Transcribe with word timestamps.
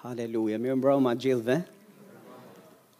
Haleluja, 0.00 0.56
mirë 0.56 0.78
mbroma 0.80 1.10
gjithve. 1.20 1.58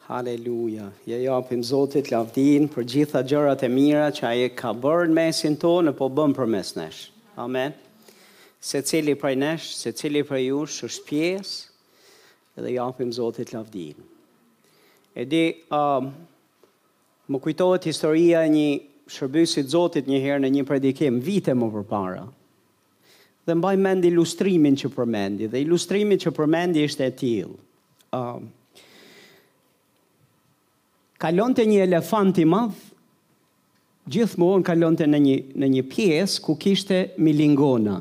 Haleluja, 0.04 0.90
je 1.08 1.16
japim 1.24 1.62
Zotit 1.64 2.10
lavdin 2.12 2.66
për 2.72 2.84
gjitha 2.92 3.22
gjërat 3.30 3.62
e 3.64 3.70
mira 3.72 4.10
që 4.12 4.26
aje 4.28 4.50
ka 4.58 4.74
bërë 4.76 5.06
në 5.08 5.16
mesin 5.16 5.54
tonë, 5.62 5.94
po 5.96 6.10
bëmë 6.12 6.36
për 6.36 6.50
mes 6.56 6.74
nesh. 6.76 6.98
Amen. 7.40 7.72
Se 8.60 8.82
cili 8.84 9.14
prej 9.16 9.32
nesh, 9.40 9.70
se 9.80 9.94
cili 9.96 10.20
prej 10.28 10.42
jush, 10.50 10.82
është 10.90 11.06
pjesë, 11.06 11.56
edhe 12.60 12.74
japim 12.74 13.14
Zotit 13.16 13.54
lavdin. 13.56 13.96
E 15.16 15.24
di, 15.26 15.44
um, 15.72 16.10
më 17.32 17.40
kujtohet 17.46 17.88
historia 17.88 18.44
një 18.52 18.68
shërbysit 19.10 19.72
Zotit 19.72 20.10
një 20.10 20.20
herë 20.26 20.44
në 20.44 20.52
një 20.58 20.68
predikim, 20.68 21.16
vite 21.32 21.56
më 21.56 21.70
përpara 21.78 22.26
dhe 23.44 23.54
mbaj 23.56 23.76
mend 23.80 24.04
ilustrimin 24.04 24.76
që 24.82 24.90
përmendi 24.94 25.48
dhe 25.52 25.62
ilustrimi 25.64 26.18
që 26.20 26.32
përmendi 26.36 26.84
ishte 26.86 27.06
e 27.08 27.14
tillë. 27.22 27.56
Ëm 28.10 28.20
um, 28.42 28.48
kalonte 31.20 31.64
një 31.68 31.82
elefant 31.86 32.36
i 32.40 32.46
madh 32.48 32.78
gjithmonë 34.10 34.64
kalonte 34.66 35.06
në 35.08 35.20
një 35.20 35.34
në 35.62 35.68
një 35.76 35.84
pjesë 35.92 36.42
ku 36.46 36.56
kishte 36.60 37.00
milingona. 37.22 37.98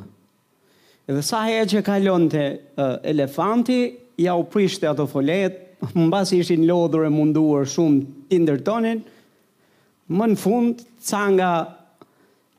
Edhe 1.09 1.23
sa 1.25 1.43
herë 1.47 1.69
që 1.71 1.81
kalonte 1.85 2.43
uh, 2.47 2.97
elefanti, 3.11 3.79
ja 4.19 4.35
u 4.37 4.43
prishte 4.45 4.87
ato 4.89 5.05
folet, 5.09 5.55
mbasi 5.97 6.41
ishin 6.43 6.65
lodhur 6.67 7.05
e 7.07 7.11
munduar 7.13 7.67
shumë 7.69 8.27
tindërtonin. 8.31 9.01
Më 10.09 10.25
në 10.31 10.39
fund, 10.41 10.81
ca 11.05 11.21
nga 11.35 11.51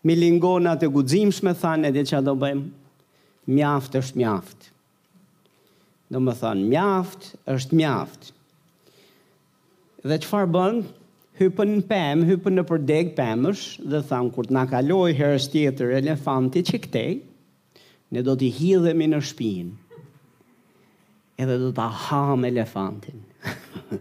Milingonat 0.04 0.80
lingonat 0.80 0.84
e 0.84 0.88
guximshme 0.88 1.52
thanë 1.60 1.90
edhe 1.90 2.02
çfarë 2.09 2.24
do 2.24 2.32
bëjmë. 2.40 2.68
Mjaft 3.52 3.96
është 4.00 4.20
mjaft. 4.23 4.70
Do 6.10 6.20
më 6.24 6.34
thanë, 6.40 6.64
mjaft 6.70 7.26
është 7.54 7.76
mjaft. 7.78 8.30
Dhe 10.01 10.16
çfarë 10.24 10.48
bën? 10.57 10.80
Hypën 11.40 11.70
në 11.74 11.82
pëmë, 11.92 12.26
hypën 12.30 12.57
në 12.59 12.65
përdeg 12.73 13.10
pëmësh... 13.18 13.66
dhe 13.88 14.01
thanë, 14.09 14.32
kur 14.34 14.48
të 14.48 14.57
na 14.57 14.65
kaloi 14.73 15.12
herës 15.18 15.51
tjetër 15.52 15.92
elefanti 16.01 16.62
që 16.70 16.80
këtej, 16.87 17.14
ne 18.12 18.24
do 18.26 18.35
t'i 18.40 18.48
hidhemi 18.52 19.07
në 19.09 19.20
shpin. 19.29 19.70
Edhe 21.40 21.59
do 21.62 21.70
t'a 21.76 21.90
ham 22.09 22.45
elefantin. 22.48 23.20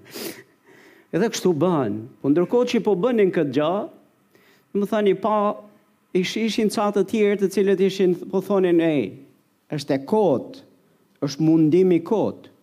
edhe 1.13 1.35
kështu 1.35 1.53
bën. 1.61 1.99
Po 2.23 2.31
ndërkohë 2.31 2.71
që 2.75 2.81
po 2.87 2.95
bënin 2.99 3.31
këtë 3.35 3.55
gjë, 3.59 3.73
më 4.79 4.87
thani 4.91 5.15
pa 5.23 5.37
ish, 6.15 6.35
ishin 6.39 6.69
ca 6.73 6.89
të 6.93 7.03
tjerë 7.11 7.39
të 7.43 7.49
cilët 7.55 7.81
ishin 7.85 8.15
po 8.31 8.41
thonin 8.45 8.81
e, 8.81 8.93
është 9.73 9.97
e 9.97 10.05
kotë, 10.09 10.63
është 11.25 11.45
mundimi 11.45 11.99
kotë. 12.07 12.53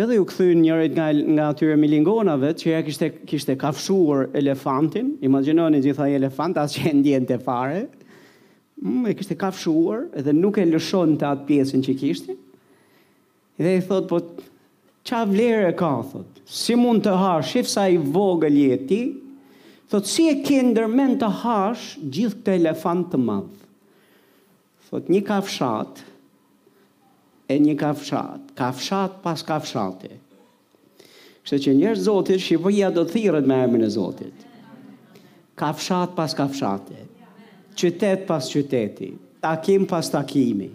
Edhe 0.00 0.16
ju 0.16 0.22
këthyn 0.26 0.62
njërit 0.64 0.94
nga, 0.96 1.10
nga 1.36 1.48
atyre 1.52 1.74
milingonave, 1.78 2.54
që 2.58 2.70
ja 2.72 2.78
kishte, 2.82 3.10
kishte 3.28 3.58
kafshuar 3.60 4.30
elefantin, 4.40 5.10
imaginoni 5.26 5.82
gjitha 5.84 6.06
i 6.08 6.14
elefant, 6.18 6.56
asë 6.58 6.86
që 6.94 7.18
e 7.18 7.20
të 7.28 7.36
fare, 7.44 7.82
mm, 8.80 9.04
e 9.12 9.16
kishte 9.18 9.36
kafshuar, 9.38 10.06
edhe 10.16 10.32
nuk 10.34 10.58
e 10.58 10.64
lëshon 10.70 11.18
të 11.20 11.28
atë 11.28 11.46
pjesën 11.50 11.84
që 11.84 11.96
kishte, 12.00 12.36
edhe 13.60 13.76
i 13.76 13.84
thot, 13.84 14.08
po, 14.10 14.22
qa 15.06 15.22
vlerë 15.28 15.68
e 15.70 15.76
ka, 15.82 15.92
thot, 16.14 16.40
si 16.48 16.74
mund 16.80 17.04
të 17.04 17.18
ha, 17.22 17.34
shifë 17.52 17.70
sa 17.74 17.84
i 17.92 18.00
vogë 18.00 18.48
ljeti, 18.56 19.02
Thotë, 19.92 20.08
si 20.08 20.24
e 20.30 20.38
ke 20.40 20.56
ndërmen 20.64 21.18
të 21.20 21.28
hash 21.42 21.82
gjithë 22.00 22.36
këtë 22.38 22.52
elefant 22.62 23.02
të 23.12 23.18
madhë? 23.26 23.66
Thotë, 24.86 25.12
një 25.12 25.20
kafshat 25.28 26.00
e 27.52 27.58
një 27.60 27.74
kafshat, 27.82 28.46
kafshat 28.56 29.18
pas 29.26 29.44
kafshate. 29.44 30.14
Kështë 31.44 31.58
që 31.66 31.74
njërë 31.82 32.04
zotit, 32.06 32.40
Shqipëja 32.40 32.88
do 32.96 33.04
të 33.04 33.18
thirët 33.18 33.50
me 33.52 33.60
emën 33.66 33.84
e 33.84 33.92
zotit. 33.98 34.48
Kafshat 35.60 36.16
pas 36.16 36.38
kafshate, 36.40 36.96
qytet 37.76 38.24
pas 38.30 38.48
qyteti, 38.54 39.12
takim 39.44 39.84
pas 39.92 40.08
takimi, 40.14 40.70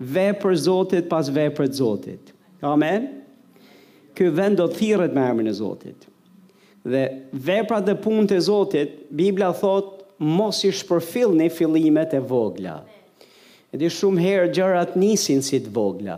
ve 0.00 0.26
për 0.42 0.58
zotit 0.66 1.06
pas 1.12 1.30
ve 1.38 1.46
për 1.60 1.70
zotit. 1.78 2.34
Amen? 2.66 3.12
Ky 4.14 4.34
vend 4.42 4.58
do 4.58 4.66
të 4.72 4.82
thirët 4.82 5.14
me 5.14 5.30
emën 5.30 5.54
e 5.54 5.58
zotit. 5.62 6.09
Dhe 6.82 7.28
vepra 7.32 7.80
dhe 7.84 7.94
punë 8.00 8.28
të 8.30 8.38
Zotit, 8.46 8.92
Biblia 9.12 9.50
thot, 9.52 9.96
mos 10.20 10.62
i 10.64 10.70
shpërfil 10.76 11.34
një 11.36 11.50
filimet 11.52 12.14
e 12.16 12.20
vogla. 12.24 12.78
E 13.70 13.78
di 13.78 13.88
shumë 13.92 14.20
herë 14.24 14.48
gjërat 14.56 14.96
nisin 14.98 15.42
si 15.44 15.60
të 15.62 15.70
vogla. 15.76 16.16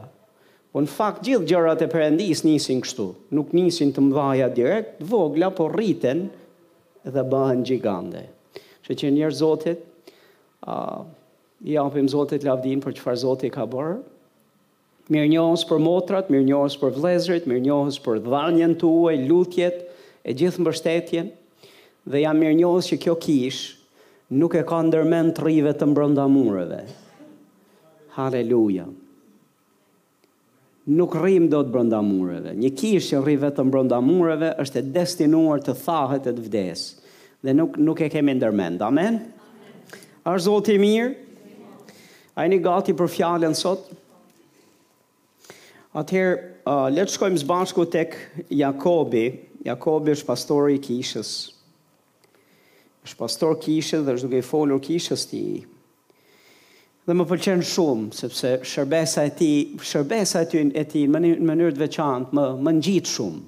Po 0.72 0.80
në 0.80 0.88
fakt 0.88 1.26
gjithë 1.26 1.48
gjërat 1.50 1.82
e 1.84 1.88
përendis 1.92 2.44
nisin 2.46 2.78
kështu. 2.80 3.08
Nuk 3.36 3.50
nisin 3.54 3.90
të 3.92 4.04
mdhaja 4.06 4.46
direkt, 4.56 5.02
vogla, 5.04 5.50
por 5.52 5.74
rriten 5.76 6.26
dhe 7.04 7.24
bëhen 7.34 7.60
gjigande. 7.68 8.22
Që 8.86 8.96
që 9.02 9.10
njërë 9.18 9.38
Zotit, 9.42 9.82
a, 10.64 11.02
i 11.66 11.76
apim 11.82 12.08
Zotit 12.08 12.46
lavdin 12.48 12.80
për 12.82 12.96
që 12.96 13.04
farë 13.08 13.22
Zotit 13.26 13.54
ka 13.58 13.66
bërë, 13.74 13.98
Mirë 15.12 15.28
njohës 15.32 15.64
për 15.66 15.80
motrat, 15.82 16.28
mirë 16.30 16.44
njohës 16.46 16.76
për 16.78 16.92
vlezrit, 16.94 17.46
mirë 17.50 17.64
njohës 17.64 17.96
për 18.04 18.20
dhanjen 18.22 18.76
të 18.80 18.86
uaj, 18.86 19.16
lutjet, 19.28 19.80
e 20.22 20.34
gjithë 20.38 20.62
mbështetjen 20.62 21.30
dhe 22.10 22.20
jam 22.24 22.38
mirë 22.38 22.56
njohës 22.60 22.88
që 22.92 22.98
kjo 23.04 23.16
kish 23.22 23.60
nuk 24.38 24.54
e 24.60 24.64
ka 24.66 24.78
ndërmen 24.86 25.32
të 25.34 25.46
rive 25.46 25.72
të 25.76 25.88
mbrënda 25.90 26.26
mureve. 26.30 26.82
Haleluja. 28.16 28.86
Nuk 30.92 31.14
rrim 31.14 31.44
do 31.52 31.60
të 31.62 31.70
mbrënda 31.70 32.00
mureve. 32.04 32.54
Një 32.58 32.70
kish 32.78 33.10
që 33.12 33.20
rive 33.26 33.50
të 33.54 33.66
mbrënda 33.68 34.00
mureve 34.02 34.52
është 34.62 34.80
e 34.80 34.88
destinuar 34.94 35.62
të 35.62 35.76
thahet 35.84 36.26
e 36.30 36.34
të 36.38 36.46
vdes. 36.48 36.86
Dhe 37.42 37.54
nuk, 37.54 37.76
nuk 37.78 38.00
e 38.02 38.08
kemi 38.10 38.34
ndërmen. 38.38 38.78
Amen? 38.86 39.20
Arë 40.26 40.44
zotë 40.44 40.74
i 40.76 40.80
mirë? 40.82 41.12
A 42.38 42.46
një 42.48 42.58
gati 42.64 42.94
për 42.96 43.08
fjallën 43.12 43.54
sot? 43.58 43.90
Atëherë, 46.00 46.36
uh, 46.64 46.86
letë 46.94 47.12
shkojmë 47.14 47.40
zbashku 47.42 47.84
tek 47.92 48.14
Jakobi, 48.48 49.26
Jakobi 49.62 50.10
është 50.16 50.26
pastor 50.26 50.68
i 50.74 50.80
kishës. 50.82 51.28
Është 53.06 53.18
pastor 53.18 53.54
kishës 53.62 54.02
dhe 54.02 54.14
është 54.16 54.26
duke 54.30 54.40
i 54.40 54.46
folur 54.46 54.80
kishës 54.82 55.22
ti. 55.30 55.42
Dhe 57.06 57.16
më 57.18 57.26
pëlqen 57.30 57.62
shumë 57.70 58.10
sepse 58.18 58.50
shërbesa 58.72 59.24
e 59.30 59.32
tij, 59.38 59.74
shërbesa 59.90 60.42
e 60.44 60.48
tij 60.50 60.68
e 60.82 60.84
tij 60.94 61.04
në 61.10 61.30
mënyrë 61.46 61.76
të 61.76 61.84
veçantë 61.84 62.36
më 62.38 62.46
më 62.66 62.74
ngjit 62.80 63.10
shumë. 63.14 63.42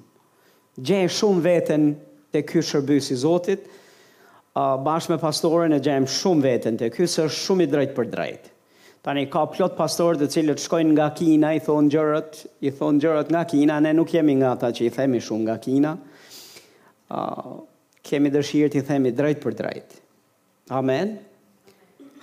Gjej 0.87 1.11
shumë 1.19 1.43
veten 1.49 1.91
te 2.35 2.41
ky 2.47 2.63
shërbys 2.67 3.11
i 3.15 3.19
Zotit. 3.19 3.67
Uh, 4.55 4.77
bashkë 4.83 5.11
me 5.11 5.19
pastorën 5.19 5.75
e 5.75 5.81
gjem 5.83 6.07
shumë 6.07 6.45
veten 6.47 6.79
te 6.79 6.87
ky, 6.95 7.07
se 7.11 7.25
është 7.27 7.41
shumë 7.43 7.67
i 7.67 7.73
drejtë 7.75 7.95
për 7.95 8.09
drejtë. 8.15 8.54
Tani 9.05 9.27
ka 9.29 9.43
plot 9.53 9.75
pastorë 9.77 10.17
të 10.23 10.27
cilët 10.33 10.61
shkojnë 10.63 10.93
nga 10.95 11.11
Kina, 11.13 11.51
i 11.53 11.59
thonë 11.61 11.91
gjërët, 11.93 12.39
i 12.65 12.71
thon 12.73 12.97
gjërat 13.03 13.27
nga 13.29 13.43
Kina, 13.51 13.75
ne 13.85 13.91
nuk 13.93 14.09
jemi 14.15 14.33
nga 14.39 14.55
ata 14.55 14.71
që 14.73 14.87
i 14.87 14.93
themi 14.95 15.19
shumë 15.21 15.43
nga 15.45 15.57
Kina. 15.61 15.91
Uh, 17.13 17.51
kemi 18.01 18.31
dëshirë 18.33 18.71
të 18.73 18.79
i 18.79 18.85
themi 18.87 19.11
drejt 19.13 19.43
për 19.43 19.57
drejt. 19.59 19.93
Amen. 20.73 21.11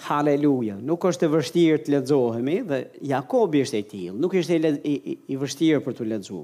Haleluja. 0.08 0.74
Nuk 0.82 1.06
është 1.06 1.28
e 1.28 1.32
vështirë 1.36 1.82
të 1.86 1.94
ledzohemi 1.94 2.56
dhe 2.66 2.80
Jakobi 3.12 3.62
është 3.62 3.78
e 3.78 3.82
tilë, 3.92 4.16
nuk 4.24 4.34
është 4.42 4.56
e 4.58 4.72
i, 4.82 4.94
i, 4.94 5.14
i 5.36 5.38
vështirë 5.38 5.78
për 5.86 5.94
të 6.00 6.08
ledzohu. 6.16 6.42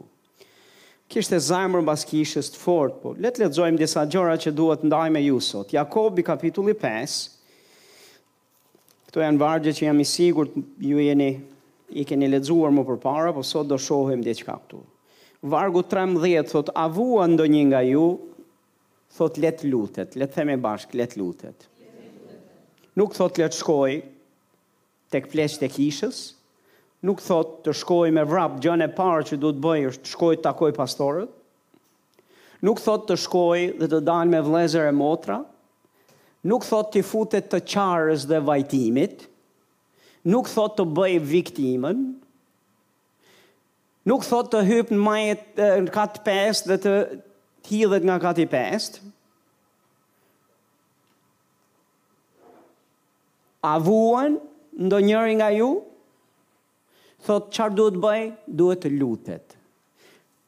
Kishtë 1.10 1.34
e 1.40 1.44
zajmër 1.48 1.82
mbas 1.82 2.06
kishës 2.12 2.52
të 2.54 2.62
fort, 2.62 3.00
po 3.02 3.16
letë 3.18 3.48
lexojmë 3.48 3.80
disa 3.82 4.06
gjëra 4.06 4.38
që 4.44 4.54
duhet 4.54 4.86
ndaj 4.86 5.10
me 5.16 5.24
ju 5.26 5.42
sot. 5.50 5.74
Jakobi 5.74 6.22
kapitulli 6.30 6.76
5, 6.78 7.16
Këto 9.08 9.22
janë 9.24 9.40
vargje 9.40 9.72
që 9.72 9.86
jam 9.86 10.00
i 10.02 10.04
sigur 10.04 10.50
ju 10.84 10.98
jeni 11.00 11.28
i 11.96 12.02
keni 12.04 12.28
lexuar 12.28 12.74
më 12.76 12.82
përpara, 12.90 13.30
po 13.32 13.40
sot 13.48 13.70
do 13.70 13.78
shohim 13.80 14.20
diçka 14.20 14.52
këtu. 14.52 14.82
Vargu 15.48 15.80
13 15.88 16.50
thot 16.50 16.68
avua 16.82 17.24
ndonjë 17.32 17.62
nga 17.70 17.80
ju 17.88 18.02
thot 19.16 19.40
let 19.40 19.64
lutet, 19.64 20.12
le 20.20 20.28
të 20.28 20.34
themi 20.36 20.58
bashk 20.60 20.92
let 21.00 21.16
lutet. 21.16 21.64
Nuk 23.00 23.16
thot 23.16 23.40
let 23.40 23.56
shkoj 23.56 24.02
tek 25.14 25.30
flesh 25.32 25.56
të 25.62 25.70
kishës, 25.78 26.18
nuk 27.08 27.24
thot 27.24 27.56
të 27.64 27.78
shkoj 27.80 28.10
me 28.18 28.26
vrap 28.28 28.60
gjën 28.60 28.84
e 28.84 28.92
parë 28.98 29.24
që 29.30 29.40
duhet 29.40 29.62
bëj 29.64 29.88
është 29.92 30.04
të 30.04 30.12
shkoj 30.12 30.34
të 30.36 30.46
takoj 30.50 30.74
pastorët. 30.82 31.32
Nuk 32.60 32.82
thot 32.84 33.08
të 33.08 33.16
shkoj 33.24 33.62
dhe 33.80 33.86
të 33.94 34.02
dalë 34.10 34.34
me 34.36 34.44
vlezër 34.50 34.90
e 34.92 34.96
motra, 35.00 35.40
nuk 36.46 36.64
thot 36.68 36.92
të 36.94 37.02
futet 37.06 37.48
të 37.50 37.62
qarës 37.72 38.26
dhe 38.30 38.38
vajtimit, 38.46 39.24
nuk 40.30 40.50
thot 40.50 40.76
të 40.78 40.84
bëj 40.94 41.16
viktimën, 41.32 42.02
nuk 44.08 44.26
thot 44.28 44.52
të 44.52 44.62
hypë 44.70 44.94
në 44.96 45.02
majet 45.06 45.44
në 45.88 45.94
katë 45.94 46.22
pest 46.26 46.70
dhe 46.70 46.78
të 46.84 46.94
hidhet 47.70 48.06
nga 48.08 48.20
katë 48.22 48.44
i 48.44 48.48
pest. 48.52 49.00
A 53.64 53.74
vuën, 53.84 54.38
ndo 54.78 54.98
njëri 55.02 55.34
nga 55.40 55.48
ju, 55.56 55.70
thot 57.26 57.50
qarë 57.56 57.74
duhet 57.80 57.98
bëj, 58.04 58.20
duhet 58.46 58.84
të 58.84 58.94
lutet. 59.00 59.57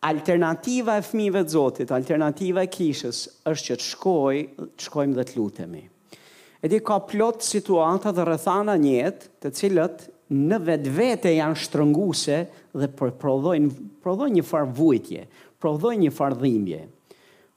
Alternativa 0.01 0.95
e 0.97 1.03
fëmijëve 1.05 1.41
të 1.45 1.51
Zotit, 1.53 1.91
alternativa 1.93 2.63
e 2.65 2.69
kishës 2.73 3.19
është 3.51 3.67
që 3.67 3.75
të 3.81 3.85
shkoj, 3.87 4.37
të 4.73 4.85
shkojmë 4.87 5.17
dhe 5.19 5.25
të 5.29 5.35
lutemi. 5.37 5.83
Edi 6.65 6.79
ka 6.89 6.97
plot 7.05 7.45
situata 7.45 8.09
dhe 8.17 8.25
rëthana 8.25 8.79
njetë 8.81 9.29
të 9.45 9.51
cilët 9.59 10.07
në 10.49 10.59
vetë 10.71 10.93
vete 10.97 11.33
janë 11.35 11.59
shtrënguese 11.67 12.39
dhe 12.81 12.89
prodhojnë 12.97 13.77
prodhojnë 14.07 14.39
një 14.39 14.47
farë 14.53 14.71
vujtje, 14.79 15.27
prodhojnë 15.61 16.07
një 16.07 16.15
farë 16.21 16.41
dhimje. 16.47 16.81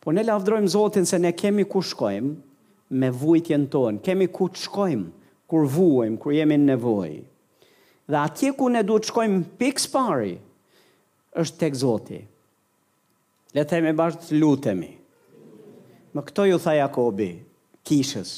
Po 0.04 0.12
ne 0.12 0.28
lafdrojmë 0.28 0.74
Zotin 0.76 1.08
se 1.08 1.22
ne 1.24 1.32
kemi 1.32 1.64
ku 1.64 1.80
shkojmë 1.80 2.34
me 3.04 3.12
vujtje 3.24 3.56
në 3.64 3.72
tonë, 3.78 4.04
kemi 4.04 4.28
ku 4.36 4.50
të 4.52 4.66
shkojmë, 4.66 5.08
kur 5.48 5.64
vuajmë, 5.78 6.20
kur 6.26 6.36
jemi 6.36 6.60
në 6.60 6.74
nevojë. 6.74 7.22
Dhe 8.12 8.20
atje 8.26 8.52
ku 8.60 8.68
ne 8.76 8.84
du 8.84 9.00
të 9.00 9.14
shkojmë 9.14 9.42
pikë 9.64 9.90
pari, 9.96 10.36
është 11.40 11.64
tek 11.64 11.82
Zotit. 11.88 12.30
Letë 13.54 13.78
e 13.86 13.92
bashkë 13.94 14.26
të 14.32 14.38
lutemi. 14.42 14.88
Më 16.18 16.22
këto 16.26 16.46
ju 16.50 16.56
tha 16.64 16.72
Jakobi, 16.74 17.28
kishës. 17.86 18.32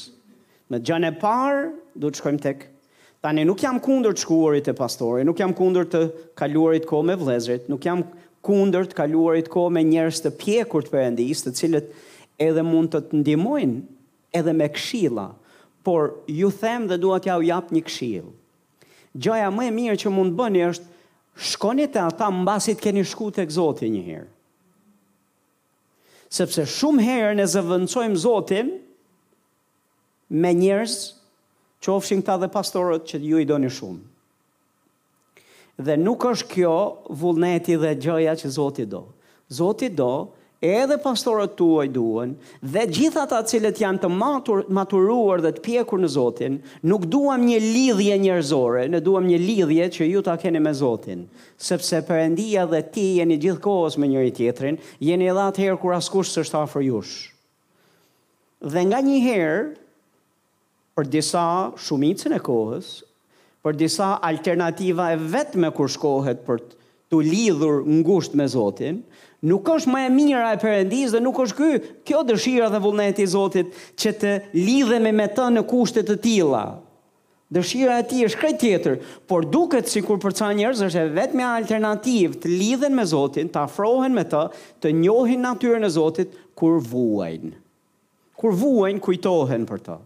me 0.68 0.76
gjënë 0.84 1.08
e 1.08 1.14
parë, 1.22 1.62
du 1.96 2.10
të 2.10 2.18
shkojmë 2.20 2.42
tek. 2.44 2.66
Tani 3.24 3.44
nuk 3.48 3.62
jam 3.62 3.78
kundër 3.80 4.12
të 4.16 4.20
shkuarit 4.26 4.68
e 4.68 4.74
pastore, 4.76 5.24
nuk 5.24 5.38
jam 5.40 5.54
kundër 5.56 5.86
të 5.88 6.02
kaluarit 6.36 6.84
ko 6.90 7.00
me 7.08 7.16
vlezrit, 7.16 7.64
nuk 7.72 7.80
jam 7.86 8.02
kundër 8.44 8.90
të 8.90 8.96
kaluarit 8.98 9.48
ko 9.52 9.64
me 9.72 9.80
njerës 9.88 10.20
të 10.20 10.34
pjekur 10.42 10.84
të 10.84 10.92
përëndis, 10.92 11.46
të 11.46 11.54
cilët 11.58 11.88
edhe 12.50 12.62
mund 12.68 12.92
të 12.92 13.00
të 13.06 13.22
ndimojnë 13.22 13.82
edhe 14.36 14.52
me 14.58 14.68
kshila, 14.76 15.30
por 15.86 16.12
ju 16.28 16.50
them 16.60 16.88
dhe 16.92 17.00
duat 17.06 17.24
ja 17.30 17.38
u 17.40 17.46
japë 17.48 17.72
një 17.78 17.86
kshil. 17.88 18.28
Gjoja 19.16 19.48
më 19.48 19.70
e 19.70 19.76
mirë 19.80 19.96
që 20.04 20.12
mund 20.12 20.36
bëni 20.38 20.66
është, 20.70 20.92
shkonit 21.52 21.96
e 21.96 22.04
ata 22.04 22.28
mbasit 22.42 22.82
keni 22.84 23.04
shku 23.12 23.30
të 23.32 23.48
këzoti 23.48 23.94
njëherë 23.96 24.32
sepse 26.32 26.64
shumë 26.68 27.04
herë 27.06 27.36
ne 27.38 27.46
zëvendësojmë 27.48 28.20
Zotin 28.22 28.72
me 30.30 30.50
njerëz 30.58 30.96
që 31.84 31.92
ofshin 31.92 32.24
dhe 32.26 32.48
pastorët 32.50 33.06
që 33.10 33.20
ju 33.22 33.42
i 33.42 33.46
doni 33.46 33.70
shumë. 33.70 34.00
Dhe 35.86 35.94
nuk 36.00 36.24
është 36.24 36.48
kjo 36.54 36.74
vullneti 37.20 37.76
dhe 37.76 37.90
gjëja 38.00 38.32
që 38.40 38.48
Zoti 38.56 38.86
do. 38.88 39.02
Zoti 39.52 39.90
do 39.92 40.10
edhe 40.66 40.96
pastorët 41.00 41.54
tuaj 41.58 41.86
duan, 41.94 42.34
dhe 42.62 42.82
gjitha 42.90 43.26
ta 43.30 43.40
cilët 43.46 43.78
janë 43.80 44.00
të 44.02 44.10
matur, 44.12 44.64
maturuar 44.74 45.42
dhe 45.44 45.52
të 45.56 45.62
pjekur 45.64 46.00
në 46.02 46.10
Zotin, 46.12 46.58
nuk 46.88 47.06
duam 47.12 47.44
një 47.46 47.58
lidhje 47.62 48.16
njërzore, 48.24 48.86
në 48.92 49.00
duam 49.06 49.26
një 49.28 49.38
lidhje 49.42 49.88
që 49.98 50.08
ju 50.10 50.22
ta 50.26 50.36
keni 50.40 50.62
me 50.64 50.72
Zotin, 50.74 51.26
sepse 51.56 52.02
përendia 52.08 52.66
dhe 52.70 52.82
ti 52.92 53.06
jeni 53.20 53.38
gjithë 53.42 53.62
kohës 53.66 53.98
me 54.00 54.10
njëri 54.10 54.34
tjetrin, 54.38 54.80
jeni 55.08 55.28
edhe 55.32 55.44
atëherë 55.52 55.80
kur 55.84 55.96
askush 55.96 56.32
së 56.36 56.46
shtafë 56.48 56.84
jush. 56.90 57.14
Dhe 58.74 58.86
nga 58.90 59.02
një 59.04 59.20
herë, 59.26 59.58
për 60.96 61.10
disa 61.12 61.42
shumicën 61.76 62.32
e 62.32 62.40
kohës, 62.40 62.98
për 63.60 63.76
disa 63.76 64.14
alternativa 64.24 65.10
e 65.12 65.18
vetme 65.18 65.68
kur 65.74 65.90
shkohet 65.92 66.44
për 66.46 66.62
të 67.12 67.20
lidhur 67.22 67.82
ngusht 68.00 68.34
me 68.38 68.46
Zotin, 68.50 69.02
nuk 69.44 69.68
është 69.74 69.92
më 69.92 70.00
e 70.06 70.08
mira 70.12 70.48
e 70.54 70.58
perëndisë 70.60 71.16
dhe 71.16 71.20
nuk 71.22 71.38
është 71.44 71.58
ky 71.58 71.92
kjo 72.08 72.20
dëshira 72.30 72.70
dhe 72.72 72.80
vullneti 72.84 73.24
i 73.24 73.28
Zotit 73.28 73.74
që 74.00 74.12
të 74.20 74.32
lidhemi 74.56 75.12
me 75.12 75.26
të 75.36 75.48
në 75.52 75.64
kushte 75.68 76.04
të 76.08 76.16
tilla. 76.24 76.64
Dëshira 77.52 78.00
e 78.02 78.06
tij 78.10 78.24
është 78.26 78.38
krejt 78.40 78.56
tjetër, 78.58 78.96
por 79.30 79.44
duket 79.54 79.86
sikur 79.92 80.18
për 80.24 80.34
ca 80.34 80.48
njerëz 80.58 80.80
është 80.88 81.02
e 81.04 81.10
vetmja 81.14 81.52
alternativë 81.60 82.40
të 82.42 82.50
lidhen 82.50 82.96
me 82.98 83.04
Zotin, 83.06 83.46
të 83.52 83.60
afrohen 83.60 84.14
me 84.16 84.24
të, 84.26 84.40
të 84.82 84.90
njohin 85.04 85.44
natyrën 85.46 85.86
e 85.86 85.92
Zotit 85.94 86.32
kur 86.58 86.80
vuajnë. 86.82 87.52
Kur 88.36 88.56
vuajnë 88.58 89.02
kujtohen 89.04 89.68
për 89.68 89.84
të. 89.86 89.98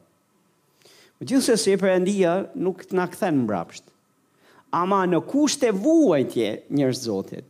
Po 1.21 1.29
gjithsesi 1.29 1.79
perëndia 1.81 2.35
nuk 2.61 2.85
na 2.97 3.06
kthen 3.12 3.43
mbrapsht. 3.47 3.87
Ama 4.73 5.00
në 5.11 5.23
kushte 5.27 5.73
vuajtje 5.75 6.53
njerëz 6.69 7.00
Zotit 7.09 7.50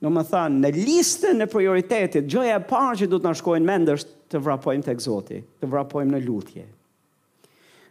Në 0.00 0.08
më 0.14 0.22
thanë, 0.30 0.60
në 0.64 0.68
listën 0.78 1.40
në 1.42 1.46
prioritetit, 1.52 2.28
gjëja 2.32 2.54
e 2.58 2.62
parë 2.70 3.00
që 3.02 3.08
du 3.12 3.18
të 3.20 3.28
nashkojnë 3.34 3.80
është 3.94 4.14
të 4.32 4.38
vrapojmë 4.46 4.86
të 4.86 4.92
egzoti, 4.96 5.40
të 5.60 5.68
vrapojmë 5.68 6.14
në 6.14 6.20
lutje. 6.24 6.62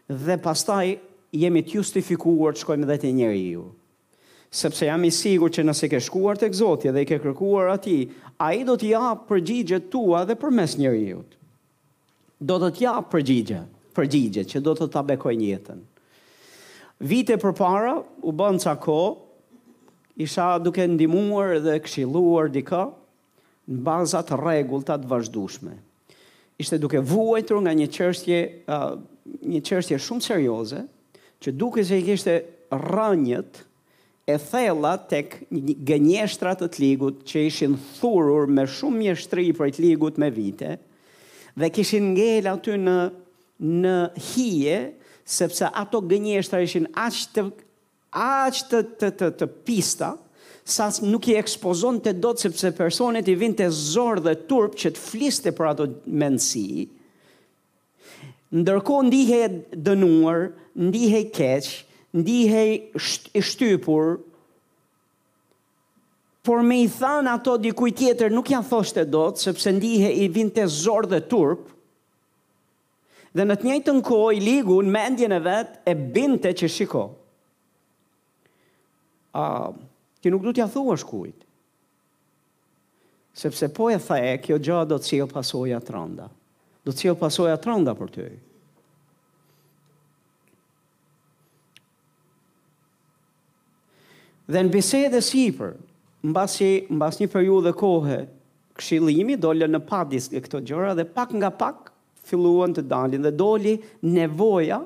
Dhe 0.09 0.39
pastaj 0.41 0.95
jemi 1.37 1.61
të 1.67 1.75
justifikuar 1.77 2.55
të 2.57 2.63
shkojmë 2.63 2.89
dhe 2.89 2.95
të 3.03 3.11
njeri 3.19 3.43
ju. 3.53 3.67
Sepse 4.57 4.87
jam 4.89 5.03
i 5.05 5.11
sigur 5.13 5.51
që 5.53 5.67
nëse 5.67 5.89
ke 5.91 5.99
shkuar 6.01 6.39
të 6.41 6.47
egzoti 6.49 6.89
dhe 6.95 7.03
i 7.05 7.05
ke 7.11 7.19
kërkuar 7.21 7.69
ati, 7.75 7.99
a 8.41 8.49
i 8.57 8.63
do 8.65 8.73
t'ja 8.81 9.11
përgjigje 9.29 9.77
tua 9.93 10.23
dhe 10.25 10.33
për 10.41 10.49
mes 10.57 10.73
njeri 10.81 11.03
ju. 11.11 11.19
Do 12.41 12.57
të 12.63 12.71
t'ja 12.79 12.95
përgjigje, 13.11 13.59
përgjigje 13.93 14.47
që 14.49 14.63
do 14.65 14.73
të 14.79 14.89
t'abekojnë 14.95 15.49
jetën. 15.51 15.85
Vite 17.11 17.37
për 17.43 17.53
para, 17.61 17.93
u 18.25 18.33
bënë 18.41 18.65
ca 18.65 18.73
isha 20.19 20.57
duke 20.59 20.83
ndimuar 20.87 21.55
dhe 21.63 21.79
këshiluar 21.83 22.51
dika 22.51 22.83
në 23.69 23.79
bazat 23.87 24.33
regull 24.41 24.83
të 24.83 24.95
atë 24.97 25.07
vazhdushme. 25.11 25.75
Ishte 26.59 26.79
duke 26.81 26.99
vuajtur 27.07 27.61
nga 27.63 27.71
një 27.79 27.87
qërshtje, 27.95 28.39
uh, 28.67 28.97
një 29.53 29.61
qërshtje 29.63 29.99
shumë 30.05 30.25
serioze, 30.25 30.81
që 31.39 31.53
duke 31.55 31.85
se 31.87 31.99
i 31.99 32.03
kishte 32.03 32.33
rënjët 32.73 33.61
e 34.29 34.35
thella 34.49 34.97
tek 35.09 35.37
një 35.55 35.77
gënjeshtra 35.87 36.57
të 36.59 36.69
ligut 36.83 37.21
që 37.29 37.45
ishin 37.47 37.77
thurur 38.01 38.49
me 38.51 38.67
shumë 38.67 38.99
mjeshtri 39.05 39.47
për 39.57 39.71
të 39.77 39.85
ligut 39.87 40.19
me 40.21 40.27
vite 40.35 40.73
dhe 41.59 41.71
kishin 41.73 42.11
ngel 42.17 42.51
aty 42.51 42.75
në 42.83 42.97
në 43.85 43.95
hije 44.33 44.75
sepse 45.29 45.67
ato 45.81 45.99
gënjeshtra 46.11 46.59
ishin 46.65 46.85
ashtë 47.07 47.33
të 47.35 47.47
Aqë 48.13 48.65
të 48.69 48.79
të 48.97 49.09
të, 49.19 49.27
të 49.37 49.47
pista 49.65 50.13
sa 50.69 50.89
nuk 51.05 51.27
i 51.29 51.35
ekspozon 51.37 51.99
të 52.01 52.13
do 52.21 52.31
të 52.33 52.47
sepse 52.47 52.71
personet 52.77 53.27
i 53.29 53.35
vinte 53.37 53.65
zorë 53.73 54.21
dhe 54.25 54.35
turp 54.49 54.75
që 54.77 54.91
të 54.95 55.01
fliste 55.01 55.53
për 55.57 55.69
ato 55.73 55.85
menësi 56.05 56.85
ndërko 58.49 58.95
ndihe 59.05 59.39
dënuar, 59.85 60.47
ndihe 60.73 61.19
keq, 61.35 61.67
ndihe 62.17 62.63
i 62.65 62.71
shtypur, 63.45 64.15
por 66.41 66.63
me 66.65 66.79
i 66.81 66.87
than 66.89 67.29
ato 67.29 67.59
dikuj 67.61 67.91
tjetër 67.99 68.33
nuk 68.33 68.49
janë 68.49 68.65
thosht 68.71 68.97
të 68.97 69.03
do 69.13 69.27
të, 69.29 69.43
sepse 69.45 69.75
ndihe 69.77 70.09
i 70.17 70.25
vinte 70.33 70.65
zorë 70.65 71.11
dhe 71.13 71.21
turp, 71.29 71.69
dhe 73.37 73.45
në 73.45 73.59
të 73.61 73.69
njëjtë 73.69 73.97
në 73.99 74.05
kohë 74.09 74.33
i 74.39 74.43
ligu 74.47 74.81
në 74.81 74.95
mendjen 74.97 75.37
e 75.37 75.41
vetë 75.45 75.93
e 75.93 75.97
binte 76.17 76.49
që 76.57 76.73
shiko 76.79 77.05
a, 79.33 79.71
ti 80.21 80.29
nuk 80.31 80.43
du 80.43 80.51
t'ja 80.53 80.67
thua 80.67 80.97
shkujt. 80.97 81.45
Sepse 83.39 83.69
po 83.73 83.89
e 83.93 83.97
tha 84.01 84.17
e, 84.25 84.33
kjo 84.41 84.57
gjë 84.59 84.79
do 84.89 84.97
të 84.99 85.07
cilë 85.11 85.29
pasoja 85.31 85.79
të 85.85 85.93
randa. 85.95 86.25
Do 86.83 86.91
të 86.91 87.03
cilë 87.03 87.19
pasoja 87.21 87.57
të 87.61 87.69
randa 87.69 87.93
për 87.99 88.13
ty. 88.15 88.27
e. 88.27 88.39
Dhe 94.49 94.63
në 94.65 94.71
bisede 94.73 95.19
sipër, 95.21 95.75
mbasi 96.25 96.69
basi, 96.89 97.23
në 97.23 97.27
një 97.27 97.31
periu 97.33 97.59
dhe 97.61 97.73
kohë, 97.77 98.19
këshilimi 98.79 99.35
dole 99.37 99.67
në 99.69 99.79
padis 99.89 100.31
në 100.31 100.41
këto 100.43 100.63
gjëra 100.65 100.95
dhe 100.97 101.05
pak 101.13 101.35
nga 101.37 101.51
pak 101.59 101.91
filluan 102.29 102.73
të 102.73 102.81
dalin 102.91 103.21
dhe 103.25 103.31
doli 103.33 103.75
nevoja 104.01 104.79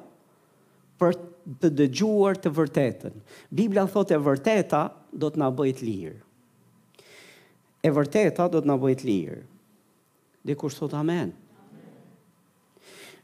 për 0.99 1.15
të 1.61 1.69
dëgjuar 1.77 2.37
të 2.39 2.51
vërtetën. 2.55 3.15
Biblia 3.51 3.83
thotë 3.91 4.15
e 4.17 4.21
vërteta 4.23 4.83
do 5.11 5.29
të 5.29 5.41
na 5.41 5.49
bëjë 5.55 5.77
të 5.81 5.87
lirë. 5.89 6.19
E 7.83 7.91
vërteta 7.91 8.45
do 8.53 8.61
të 8.63 8.69
na 8.71 8.77
bëjë 8.79 8.99
të 9.01 9.07
lirë. 9.09 9.39
Dhe 10.47 10.55
kur 10.59 10.73
thot 10.75 10.93
amen. 10.97 11.31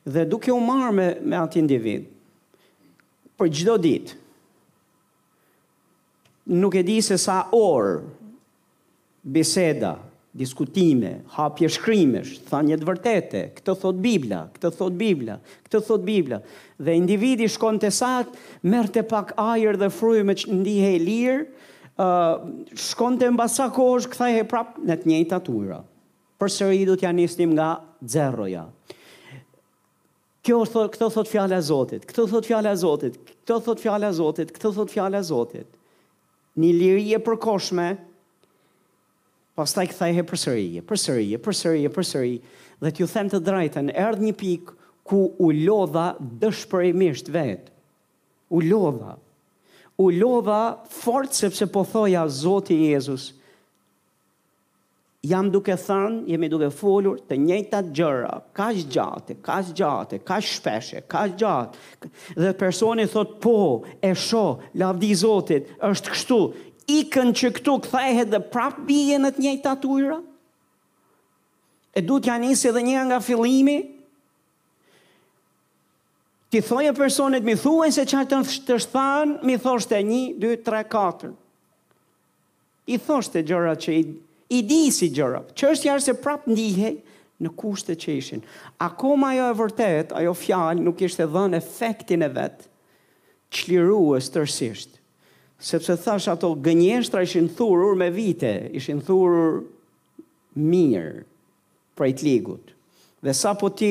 Dhe 0.10 0.24
duke 0.32 0.52
u 0.52 0.60
marrë 0.64 0.94
me 0.98 1.08
me 1.30 1.38
atë 1.40 1.60
individ 1.60 2.08
për 3.40 3.50
çdo 3.56 3.76
ditë 3.84 4.18
nuk 6.60 6.76
e 6.80 6.84
di 6.88 6.98
se 7.06 7.16
sa 7.20 7.42
orë 7.56 8.00
biseda, 9.24 9.94
diskutime, 10.40 11.12
hapje 11.36 11.68
shkrimesh, 11.76 12.38
thanje 12.48 12.78
të 12.80 12.88
vërtete, 12.88 13.42
këtë 13.58 13.74
thot 13.82 13.98
Bibla, 14.04 14.38
këtë 14.56 14.70
thot 14.78 14.96
Bibla, 14.96 15.36
këtë 15.68 15.82
thot 15.84 16.06
Bibla. 16.08 16.40
Dhe 16.80 16.96
individi 16.96 17.50
shkon 17.52 17.80
të 17.84 17.92
satë, 17.98 18.44
merë 18.72 18.94
të 18.96 19.04
pak 19.12 19.34
ajer 19.44 19.80
dhe 19.82 19.90
frujë 19.98 20.24
me 20.30 20.38
që 20.40 20.56
ndihe 20.62 20.94
lirë, 21.04 21.42
uh, 22.00 22.48
shkon 22.88 23.20
të 23.20 23.34
mbasa 23.36 23.68
kosh, 23.76 24.08
këtha 24.14 24.32
e 24.40 24.46
prapë 24.48 24.88
në 24.88 24.98
të 25.04 25.12
njëjtë 25.12 25.38
atura. 25.42 25.82
Për 26.40 26.54
sërë 26.56 26.78
i 26.80 26.86
du 26.88 26.96
t'ja 27.02 27.12
njësnim 27.18 27.52
nga 27.58 27.72
zeroja. 28.16 28.64
Kjo 30.48 30.62
thot, 30.72 30.94
këtë 30.96 31.12
thot 31.18 31.28
fjale 31.34 31.58
a 31.58 31.60
Zotit, 31.68 32.08
këtë 32.14 32.30
thot 32.32 32.48
fjale 32.48 32.72
a 32.72 32.80
Zotit, 32.80 33.20
këtë 33.42 33.60
thot 33.68 33.82
fjale 33.84 34.08
a 34.08 34.16
Zotit, 34.16 34.54
këtë 34.56 34.72
thot 34.78 34.94
fjale 34.96 35.20
a 35.20 35.28
Zotit. 35.34 35.68
Një 36.60 36.72
lirije 36.80 37.20
përkoshme, 37.28 37.90
një 38.00 38.08
Pas 39.60 39.74
taj 39.76 39.90
këthaj 39.92 40.14
he 40.16 40.22
përsëri, 40.24 40.66
përsëri, 40.88 41.24
përsëri, 41.44 41.80
përsëri, 41.92 42.36
dhe 42.80 42.92
t'ju 42.96 43.08
them 43.12 43.28
të 43.32 43.40
drajten, 43.44 43.90
erdh 43.92 44.22
një 44.24 44.32
pik 44.40 44.70
ku 45.10 45.26
u 45.36 45.50
lodha 45.52 46.14
dëshpërimisht 46.40 47.28
vetë. 47.34 47.74
U 48.56 48.62
lodha. 48.64 49.18
U 50.00 50.06
lodha 50.16 50.62
fort 51.02 51.36
sepse 51.36 51.68
po 51.76 51.84
thoja 51.84 52.24
Zoti 52.32 52.78
Jezus, 52.86 53.34
jam 55.28 55.50
duke 55.52 55.76
thënë, 55.76 56.22
jemi 56.32 56.48
duke 56.48 56.72
folur 56.72 57.20
të 57.28 57.42
njëjtat 57.44 57.92
gjëra, 57.92 58.32
ka 58.56 58.70
gjatë, 58.80 59.36
kaq 59.44 59.74
gjatë, 59.76 60.22
kaq 60.24 60.48
shpeshe, 60.54 61.04
kaq 61.12 61.36
gjatë. 61.42 61.84
Dhe 62.40 62.56
personi 62.56 63.10
thot 63.12 63.36
po, 63.44 63.58
e 64.00 64.16
sho, 64.16 64.48
lavdi 64.80 65.12
Zotit, 65.20 65.68
është 65.92 66.16
kështu 66.16 66.42
ikën 66.90 67.32
që 67.38 67.52
këtu 67.60 67.74
këthajhe 67.86 68.24
dhe 68.32 68.40
prap 68.52 68.80
bije 68.88 69.20
në 69.22 69.34
të 69.36 69.44
njëjtë 69.44 69.72
atujra? 69.72 70.18
E 72.00 72.04
du 72.06 72.18
t'ja 72.22 72.38
njësi 72.42 72.70
edhe 72.72 72.84
një 72.86 73.04
nga 73.10 73.20
filimi? 73.24 73.78
Ti 76.50 76.62
thoi 76.66 76.88
e 76.90 76.94
mi 77.46 77.54
thua 77.62 77.90
se 77.94 78.06
qa 78.10 78.24
të 78.26 78.40
të 78.70 78.76
shtanë, 78.82 79.44
mi 79.46 79.56
thoshte 79.62 79.94
e 80.00 80.04
një, 80.08 80.22
dy, 80.42 80.56
tre, 80.66 80.80
katër. 80.90 81.36
I 82.90 82.98
thoshte 82.98 83.40
e 83.40 83.46
gjëra 83.46 83.76
që 83.78 83.92
i, 83.94 84.04
i 84.58 84.62
di 84.66 84.82
si 84.92 85.12
gjëra, 85.14 85.44
që 85.54 85.70
është 85.74 85.88
jarë 85.92 86.02
se 86.08 86.18
prap 86.18 86.48
njëhe 86.50 86.96
në 87.46 87.52
kushtë 87.56 87.94
që 88.02 88.16
ishin. 88.18 88.42
Ako 88.82 89.14
ma 89.22 89.36
jo 89.38 89.46
e 89.52 89.58
vërtet, 89.62 90.10
ajo 90.18 90.34
fjalë 90.34 90.82
nuk 90.88 91.06
ishte 91.06 91.28
dhën 91.30 91.54
efektin 91.60 92.26
e 92.26 92.32
vetë, 92.34 92.66
qliru 93.54 94.16
e 94.18 94.24
sepse 95.60 95.96
thash 96.00 96.28
ato 96.32 96.56
gënjeshtra 96.64 97.22
ishin 97.26 97.50
thurur 97.52 97.96
me 98.00 98.08
vite, 98.16 98.70
ishin 98.74 99.02
thurur 99.04 99.60
mirë 100.56 101.26
prej 102.00 102.14
të 102.16 102.28
ligut. 102.30 102.72
Dhe 103.24 103.34
sa 103.36 103.52
po 103.60 103.68
ti 103.76 103.90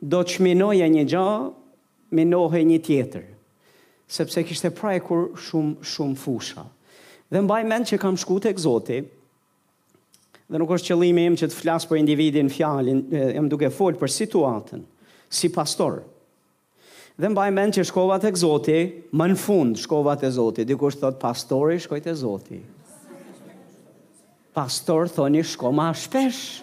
do 0.00 0.20
të 0.22 0.36
shminoja 0.38 0.86
një 0.86 1.04
gja, 1.10 1.24
minohe 2.14 2.60
një 2.64 2.78
tjetër, 2.86 3.24
sepse 4.08 4.44
kishte 4.46 4.70
praj 4.78 5.00
kur 5.04 5.26
shumë, 5.36 5.82
shumë 5.84 6.16
fusha. 6.22 6.62
Dhe 7.28 7.42
mbaj 7.44 7.62
mend 7.68 7.90
që 7.90 7.98
kam 8.00 8.16
shku 8.16 8.38
të 8.40 8.52
egzoti, 8.54 9.00
dhe 10.48 10.60
nuk 10.62 10.70
është 10.78 10.92
qëllimi 10.94 11.26
im 11.28 11.34
që 11.36 11.50
të 11.50 11.58
flasë 11.58 11.90
për 11.90 11.98
individin 12.00 12.48
fjallin, 12.54 13.02
jam 13.10 13.50
duke 13.52 13.68
folë 13.74 13.98
për 14.00 14.14
situatën, 14.14 14.86
si 15.28 15.50
pastorë, 15.52 16.06
Dhe 17.18 17.28
mbaj 17.34 17.48
men 17.50 17.72
që 17.74 17.82
shkova 17.88 18.20
tek 18.22 18.36
Zoti, 18.38 18.78
më 19.10 19.26
në 19.32 19.36
fund 19.42 19.78
shkova 19.82 20.14
tek 20.20 20.30
Zoti. 20.36 20.62
Dikush 20.68 21.00
thot 21.00 21.16
pastori 21.18 21.80
shkoj 21.82 21.98
tek 22.04 22.14
Zoti. 22.16 22.58
Pastor 24.54 25.08
thoni 25.10 25.42
shko 25.46 25.70
ma 25.74 25.88
shpesh. 25.94 26.62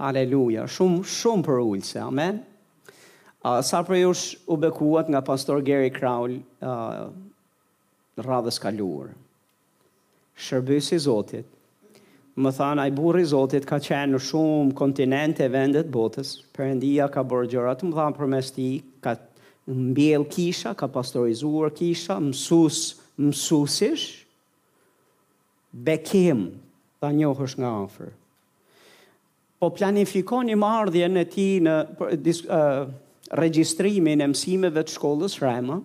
Haleluja, 0.00 0.66
shumë, 0.70 1.02
shumë 1.10 1.46
për 1.48 1.62
ullëse, 1.64 1.98
amen. 2.06 2.36
Uh, 3.46 3.60
sa 3.66 3.80
për 3.86 3.96
jush 4.00 4.34
u 4.50 4.54
bekuat 4.58 5.08
nga 5.10 5.22
pastor 5.26 5.62
Gary 5.66 5.90
Kraul 5.94 6.36
uh, 6.62 7.08
radhës 8.22 8.58
kaluar. 8.62 9.10
Shërbysi 10.38 10.98
Zotit, 11.06 11.46
më 12.38 12.50
thanë, 12.54 12.82
ai 12.84 12.92
burri 12.94 13.24
Zotit 13.26 13.66
ka 13.66 13.78
qenë 13.82 14.14
në 14.14 14.20
shumë 14.22 14.74
kontinente, 14.78 15.46
vendet 15.50 15.90
botës, 15.92 16.36
përëndia 16.54 17.08
ka 17.12 17.24
bërë 17.26 17.50
gjëra 17.54 17.74
të 17.78 17.88
më 17.88 17.96
thanë 17.98 18.16
për 18.18 18.30
mes 18.34 18.52
ti, 18.54 18.68
ka 19.04 19.16
mbjell 19.68 20.26
kisha, 20.32 20.74
ka 20.78 20.88
pastorizuar 20.94 21.72
kisha, 21.76 22.18
mësus, 22.22 22.80
mësusish, 23.20 24.06
bekim, 25.84 26.46
ta 27.02 27.10
njohësh 27.12 27.58
nga 27.60 27.72
afer. 27.82 28.14
Po 29.58 29.72
planifikon 29.74 30.52
i 30.52 30.54
mardhje 30.54 31.08
në 31.10 31.24
ti 31.32 31.48
në 31.66 31.74
për, 31.98 32.14
dis, 32.22 32.44
uh, 32.46 32.86
registrimin 33.42 34.22
e 34.24 34.30
mësimeve 34.30 34.86
të 34.86 34.94
shkollës 34.94 35.40
Rema, 35.42 35.80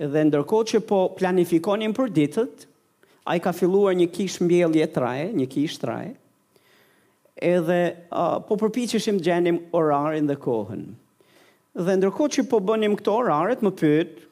dhe 0.00 0.24
ndërko 0.30 0.62
që 0.72 0.80
po 0.88 1.04
planifikonin 1.20 1.92
për 1.96 2.10
ditët, 2.16 2.64
a 3.26 3.34
i 3.36 3.42
ka 3.42 3.52
filluar 3.52 3.94
një 3.98 4.06
kish 4.14 4.38
mbjellje 4.46 4.86
traje, 4.94 5.32
një 5.34 5.48
kish 5.50 5.80
traje, 5.82 6.12
edhe 7.36 7.78
uh, 8.14 8.38
po 8.46 8.54
përpichëshim 8.62 9.18
gjenim 9.20 9.58
orarin 9.76 10.30
dhe 10.30 10.38
kohën. 10.40 10.84
Dhe 11.76 11.96
ndërko 11.98 12.28
që 12.36 12.44
po 12.48 12.62
bënim 12.64 12.94
këto 12.96 13.16
oraret, 13.26 13.64
më 13.66 13.72
pëtë, 13.82 14.22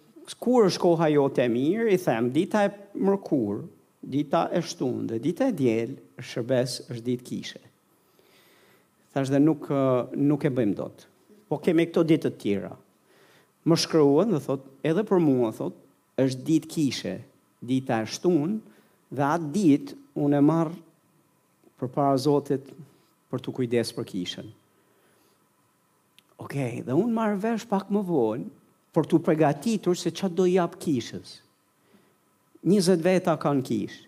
kur 0.41 0.71
është 0.71 0.81
koha 0.81 1.11
jo 1.13 1.27
të 1.37 1.51
mirë, 1.53 1.89
i 1.93 1.99
them, 2.01 2.31
dita 2.33 2.63
e 2.65 2.71
mërkur, 2.97 3.65
dita 4.01 4.47
e 4.57 4.63
shtunë 4.65 5.09
dhe 5.11 5.19
dita 5.27 5.51
e 5.51 5.55
djelë, 5.59 5.97
shërbes 6.25 6.77
është 6.87 7.05
ditë 7.11 7.27
kishe. 7.29 7.61
Thash 9.13 9.29
dhe 9.35 9.43
nuk, 9.43 9.67
nuk 10.17 10.47
e 10.49 10.53
bëjmë 10.57 10.77
dot. 10.79 11.05
Po 11.51 11.59
kemi 11.63 11.85
këto 11.91 12.07
ditë 12.09 12.31
të 12.31 12.41
tjera. 12.41 12.73
Më 13.69 13.77
shkruen 13.85 14.33
dhe 14.33 14.41
thot, 14.47 14.65
edhe 14.85 15.05
për 15.07 15.21
mua, 15.25 15.51
thot, 15.59 15.77
është 16.25 16.47
ditë 16.49 16.73
kishe, 16.73 17.17
dita 17.65 18.01
e 18.01 18.09
shtunë, 18.15 18.63
Dhe 19.15 19.23
atë 19.23 19.51
ditë, 19.55 19.93
unë 20.19 20.41
e 20.41 20.43
marë 20.43 20.75
për 21.79 21.91
para 21.95 22.17
zotit 22.19 22.67
për 23.31 23.43
të 23.45 23.53
kujdes 23.55 23.93
për 23.95 24.07
kishën. 24.11 24.49
Okej, 26.43 26.43
okay, 26.71 26.81
dhe 26.89 26.97
unë 26.99 27.15
marë 27.15 27.39
vesh 27.45 27.67
pak 27.71 27.91
më 27.95 28.03
vonë 28.09 28.49
për 28.95 29.07
të 29.11 29.21
pregatitur 29.27 29.99
se 29.99 30.11
qatë 30.15 30.39
do 30.41 30.49
japë 30.51 30.81
kishës. 30.87 31.37
20 32.67 33.07
veta 33.07 33.37
kanë 33.43 33.65
kishë. 33.71 34.03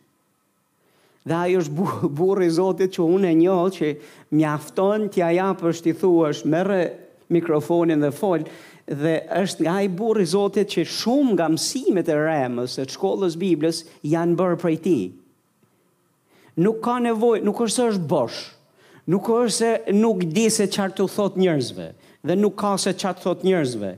Dhe 1.26 1.36
ajo 1.46 1.62
është 1.62 1.86
burë 2.18 2.46
i 2.50 2.54
zotit 2.58 2.94
që 2.98 3.06
unë 3.06 3.30
e 3.32 3.38
njohë 3.44 3.72
që 3.78 3.92
mjafton 4.40 5.08
tja 5.14 5.30
japë 5.38 5.70
është 5.70 5.90
i 5.90 5.96
thua 6.02 6.30
është 6.34 6.50
mërë 6.54 6.80
mikrofonin 7.34 8.02
dhe 8.06 8.12
folë, 8.14 8.46
dhe 8.86 9.12
është 9.34 9.66
nga 9.66 9.76
i 9.82 9.88
burë 9.90 10.22
i 10.22 10.28
Zotit 10.30 10.70
që 10.76 10.84
shumë 10.86 11.34
nga 11.34 11.46
mësimet 11.50 12.08
e 12.12 12.16
remës 12.20 12.76
e 12.78 12.84
shkollës 12.86 13.34
Biblës 13.40 13.80
janë 14.06 14.36
bërë 14.38 14.58
prej 14.62 14.76
ti. 14.84 14.98
Nuk 16.62 16.78
ka 16.86 16.98
nevojë, 17.02 17.42
nuk 17.44 17.60
është 17.66 17.88
është 17.90 18.06
bosh, 18.08 18.38
nuk 19.12 19.28
është 19.34 19.52
se 19.58 19.96
nuk 19.98 20.22
di 20.34 20.46
se 20.50 20.68
qartë 20.72 21.02
të 21.02 21.08
thot 21.16 21.36
njërzve, 21.42 21.88
dhe 22.26 22.36
nuk 22.38 22.54
ka 22.62 22.76
se 22.78 22.94
qartë 22.94 23.20
të 23.20 23.26
thot 23.26 23.44
njërzve. 23.44 23.90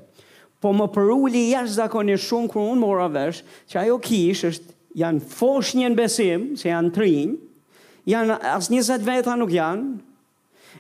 Po 0.59 0.73
më 0.75 0.89
përulli 0.97 1.45
jashtë 1.53 1.77
zakoni 1.85 2.17
shumë 2.19 2.51
kërë 2.51 2.73
unë 2.73 2.81
mora 2.83 3.11
vesh, 3.15 3.45
që 3.71 3.85
ajo 3.85 4.01
kish 4.09 4.45
është 4.49 4.73
janë 4.99 5.23
fosh 5.31 5.77
njën 5.79 5.95
besim, 6.01 6.49
se 6.59 6.73
janë 6.73 6.91
trinj, 6.97 7.37
janë 8.11 8.41
asë 8.57 8.73
njëzet 8.75 9.07
veta 9.07 9.37
nuk 9.39 9.53
janë, 9.55 9.87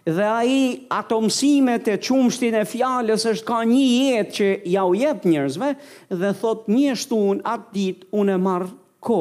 dhe 0.09 0.25
a 0.25 0.41
i 0.45 0.81
ato 0.89 1.19
mësimet 1.21 1.89
e 1.93 1.97
qumshtin 2.01 2.55
e 2.57 2.63
fjalës 2.69 3.27
është 3.29 3.47
ka 3.49 3.59
një 3.69 3.83
jetë 3.85 4.35
që 4.37 4.47
ja 4.73 4.85
u 4.89 4.95
jetë 4.97 5.29
njërzve, 5.29 5.71
dhe 6.21 6.31
thot 6.41 6.69
një 6.73 6.95
unë 7.19 7.45
atë 7.53 7.73
ditë 7.75 8.09
unë 8.21 8.35
e 8.35 8.41
marrë 8.47 8.71
ko 9.05 9.19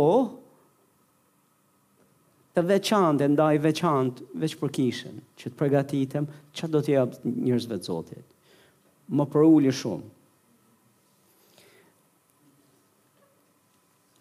të 2.56 2.64
veçantë, 2.70 3.28
ndaj 3.36 3.56
veçantë 3.66 4.30
veç 4.42 4.56
për 4.62 4.72
kishën 4.78 5.18
që 5.38 5.52
të 5.52 5.58
përgatitem 5.60 6.30
që 6.58 6.70
do 6.74 6.80
të 6.86 6.96
jetë 6.96 7.34
njërzve 7.36 7.76
të 7.76 7.84
zotit. 7.90 8.24
Më 9.12 9.26
përulli 9.32 9.76
shumë. 9.76 10.08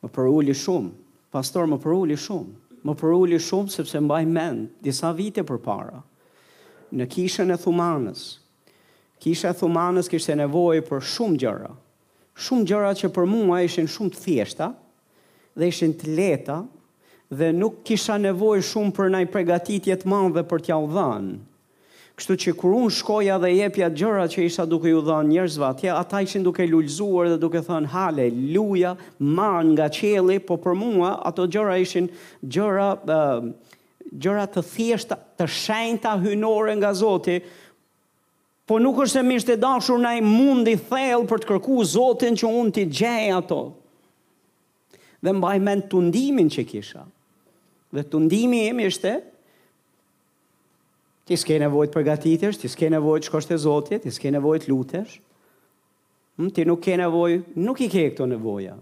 Më 0.03 0.11
përulli 0.17 0.55
shumë. 0.65 0.93
Pastor, 1.37 1.71
më 1.71 1.79
përulli 1.85 2.19
shumë. 2.19 2.53
Më 2.87 2.97
përulli 3.01 3.39
shumë 3.41 3.71
sepse 3.77 4.03
mbaj 4.07 4.23
mend 4.35 4.67
disa 4.87 5.15
vite 5.19 5.47
për 5.49 5.63
para 5.65 6.05
në 6.97 7.07
kishën 7.13 7.53
e 7.53 7.57
thumanës. 7.61 8.23
Kisha 9.21 9.51
e 9.55 9.59
thumanës 9.59 10.09
kishte 10.13 10.35
nevojë 10.39 10.83
për 10.91 11.03
shumë 11.13 11.41
gjëra. 11.43 11.71
Shumë 12.45 12.67
gjëra 12.71 12.91
që 13.01 13.09
për 13.17 13.27
mua 13.33 13.63
ishin 13.65 13.87
shumë 13.89 14.13
të 14.13 14.23
thjeshta 14.27 14.67
dhe 15.57 15.69
ishin 15.73 15.95
të 15.97 16.11
lehta 16.19 16.59
dhe 17.39 17.49
nuk 17.57 17.79
kisha 17.89 18.19
nevojë 18.21 18.65
shumë 18.71 18.95
për 18.99 19.11
ndaj 19.15 19.23
përgatitje 19.35 19.97
të 20.03 20.13
madhe 20.13 20.45
për 20.51 20.67
t'ja 20.67 20.77
u 20.85 20.89
dhënë. 20.95 21.37
Kështu 22.17 22.37
që 22.43 22.53
kur 22.61 22.77
unë 22.79 22.95
shkoja 22.97 23.35
dhe 23.41 23.51
jepja 23.55 23.89
gjëra 23.93 24.25
që 24.33 24.45
isha 24.51 24.65
duke 24.69 24.89
ju 24.93 25.01
dhënë 25.05 25.33
njerëzve 25.33 25.67
atje, 25.71 25.91
ata 25.97 26.23
ishin 26.25 26.45
duke 26.45 26.65
lulzuar 26.69 27.33
dhe 27.33 27.41
duke 27.43 27.61
thënë 27.67 27.91
haleluja, 27.93 28.95
marr 29.37 29.65
nga 29.75 29.89
qielli, 29.93 30.39
po 30.45 30.57
për 30.65 30.79
mua 30.81 31.17
ato 31.29 31.45
gjëra 31.53 31.77
ishin 31.85 32.09
gjëra 32.45 32.89
uh, 33.05 33.51
gjëra 34.23 34.47
të 34.51 34.63
thjeshta, 34.71 35.17
të 35.39 35.47
shenjta 35.53 36.15
hyjnore 36.23 36.77
nga 36.81 36.93
Zoti, 36.97 37.37
po 38.67 38.81
nuk 38.83 39.01
është 39.05 39.21
se 39.21 39.23
më 39.27 39.39
është 39.41 39.57
dashur 39.63 40.01
nai 40.03 40.19
mundi 40.27 40.75
thell 40.89 41.27
për 41.31 41.43
të 41.45 41.51
kërkuar 41.53 41.91
Zotin 41.93 42.39
që 42.41 42.49
unë 42.61 42.75
t'i 42.79 42.87
gjej 42.99 43.29
ato. 43.37 43.59
Dhe 45.23 45.33
mbaj 45.37 45.59
mend 45.65 45.87
tundimin 45.93 46.51
që 46.53 46.65
kisha. 46.69 47.05
Dhe 47.95 48.03
tundimi 48.13 48.65
im 48.73 48.81
ishte 48.85 49.13
ti 51.27 51.35
s'ke 51.39 51.59
nevojë 51.63 51.91
të 51.91 51.97
përgatitesh, 51.97 52.59
ti 52.63 52.69
s'ke 52.71 52.91
nevojë 52.95 53.23
të 53.25 53.31
shkosh 53.31 53.49
te 53.51 53.57
Zoti, 53.63 53.99
ti 54.03 54.11
s'ke 54.15 54.31
nevojë 54.35 54.61
të 54.65 54.73
lutesh. 54.73 55.17
Hm, 56.37 56.51
ti 56.55 56.67
nuk 56.69 56.83
ke 56.85 56.99
nevojë, 57.01 57.41
nuk 57.65 57.81
i 57.83 57.89
ke 57.91 58.05
këto 58.11 58.27
nevoja. 58.31 58.75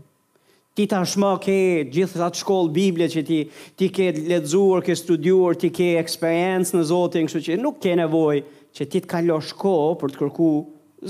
Ti 0.74 0.88
ta 0.90 0.98
shmo 1.06 1.36
ke 1.38 1.84
gjithë 1.86 2.18
atë 2.26 2.40
shkollë 2.40 2.70
biblje 2.74 3.06
që 3.12 3.20
ti, 3.26 3.36
ti 3.78 3.86
ke 3.94 4.08
ledzuar, 4.26 4.82
ke 4.82 4.96
studuar, 4.98 5.54
ti 5.54 5.68
ke 5.70 5.92
eksperiencë 6.00 6.74
në 6.74 6.80
Zotin, 6.88 7.28
kështu 7.30 7.42
që 7.46 7.58
nuk 7.62 7.76
ke 7.84 7.92
nevoj 8.00 8.40
që 8.74 8.86
ti 8.90 9.02
të 9.04 9.10
kalo 9.12 9.36
shko 9.46 9.74
për 10.00 10.10
të 10.16 10.20
kërku 10.24 10.48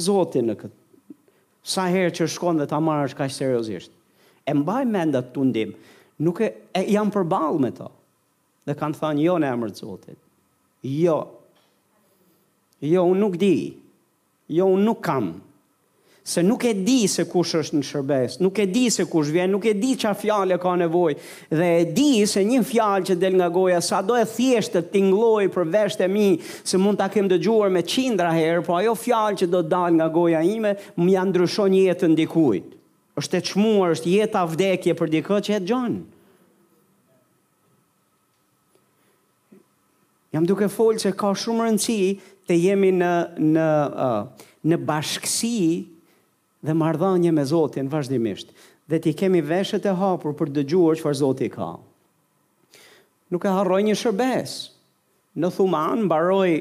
Zotin 0.05 0.51
në 0.53 0.57
këtë. 0.61 1.17
Sa 1.65 1.87
herë 1.89 2.13
që 2.19 2.27
shkon 2.35 2.61
dhe 2.61 2.67
ta 2.69 2.77
marrë 2.85 3.09
është 3.09 3.19
kaqë 3.23 3.37
seriosisht. 3.39 3.95
E 4.45 4.53
mbaj 4.59 4.83
mendat 4.93 5.33
të 5.33 5.47
ndim, 5.49 5.73
nuk 6.27 6.45
e, 6.45 6.51
e 6.77 6.85
jam 6.93 7.09
përbal 7.15 7.57
me 7.65 7.73
to. 7.79 7.89
Dhe 8.69 8.77
kanë 8.77 9.01
thënë 9.01 9.25
jo 9.25 9.39
në 9.41 9.55
emër 9.57 9.73
të 9.73 9.81
Zotin. 9.87 10.21
Jo. 10.93 11.17
Jo, 12.85 13.07
unë 13.15 13.23
nuk 13.25 13.41
di. 13.41 13.55
Jo, 13.65 13.65
unë 13.65 13.65
nuk 13.65 13.81
kam. 14.45 14.55
Jo, 14.59 14.71
unë 14.77 14.89
nuk 14.91 15.05
kam 15.09 15.33
se 16.27 16.41
nuk 16.43 16.63
e 16.65 16.71
di 16.73 17.05
se 17.05 17.27
kush 17.29 17.53
është 17.59 17.77
në 17.77 17.83
shërbes, 17.85 18.37
nuk 18.41 18.57
e 18.63 18.65
di 18.73 18.87
se 18.91 19.05
kush 19.13 19.29
vjen, 19.35 19.51
nuk 19.53 19.67
e 19.69 19.75
di 19.77 19.91
qa 20.01 20.15
fjale 20.17 20.57
ka 20.63 20.71
nevoj, 20.81 21.19
dhe 21.53 21.67
e 21.83 21.83
di 21.93 22.23
se 22.27 22.41
një 22.49 22.63
fjalë 22.65 23.07
që 23.11 23.17
del 23.21 23.37
nga 23.37 23.51
goja, 23.53 23.83
sa 23.85 23.99
do 24.01 24.17
e 24.17 24.23
thjeshtë 24.25 24.83
të 24.87 24.93
tingloj 24.95 25.45
për 25.53 25.69
vesht 25.77 26.01
e 26.01 26.09
mi, 26.09 26.31
se 26.41 26.81
mund 26.81 26.97
ta 27.03 27.11
kem 27.13 27.29
dëgjuar 27.29 27.69
me 27.77 27.83
qindra 27.85 28.31
herë, 28.33 28.65
po 28.65 28.73
ajo 28.79 28.97
fjalë 28.97 29.43
që 29.43 29.51
do 29.53 29.61
dal 29.69 29.99
nga 30.01 30.09
goja 30.15 30.41
ime, 30.49 30.73
më 30.97 31.13
janë 31.19 31.33
ndryshon 31.35 31.77
një 31.77 31.85
jetë 31.93 32.13
ndikujt. 32.17 32.73
është 33.21 33.37
e 33.39 33.45
qmuar, 33.53 33.93
është 33.95 34.11
jetë 34.17 34.39
avdekje 34.41 34.93
për 34.99 35.09
dikët 35.13 35.45
që 35.47 35.51
e 35.55 35.61
gjonë. 35.69 36.01
Jam 40.35 40.45
duke 40.51 40.67
folë 40.67 40.99
që 41.05 41.13
ka 41.21 41.31
shumë 41.39 41.69
rëndësi 41.69 42.09
të 42.49 42.57
jemi 42.65 42.91
në, 42.97 43.13
në, 43.55 43.69
uh, 44.09 44.49
në 44.67 44.81
bashkësi 44.89 45.55
dhe 46.65 46.73
mardhanje 46.75 47.33
me 47.33 47.45
Zotin 47.45 47.91
vazhdimisht 47.93 48.53
dhe 48.89 48.99
ti 49.01 49.13
kemi 49.17 49.43
veshët 49.43 49.85
e 49.89 49.93
hapur 49.97 50.35
për 50.37 50.51
dëgjuar 50.59 50.99
çfarë 51.01 51.17
Zoti 51.21 51.47
ka. 51.49 51.69
Nuk 53.33 53.45
e 53.45 53.49
harroj 53.57 53.81
një 53.87 53.95
shërbes. 53.97 54.53
Në 55.41 55.49
Thuman 55.57 56.03
mbaroi 56.05 56.55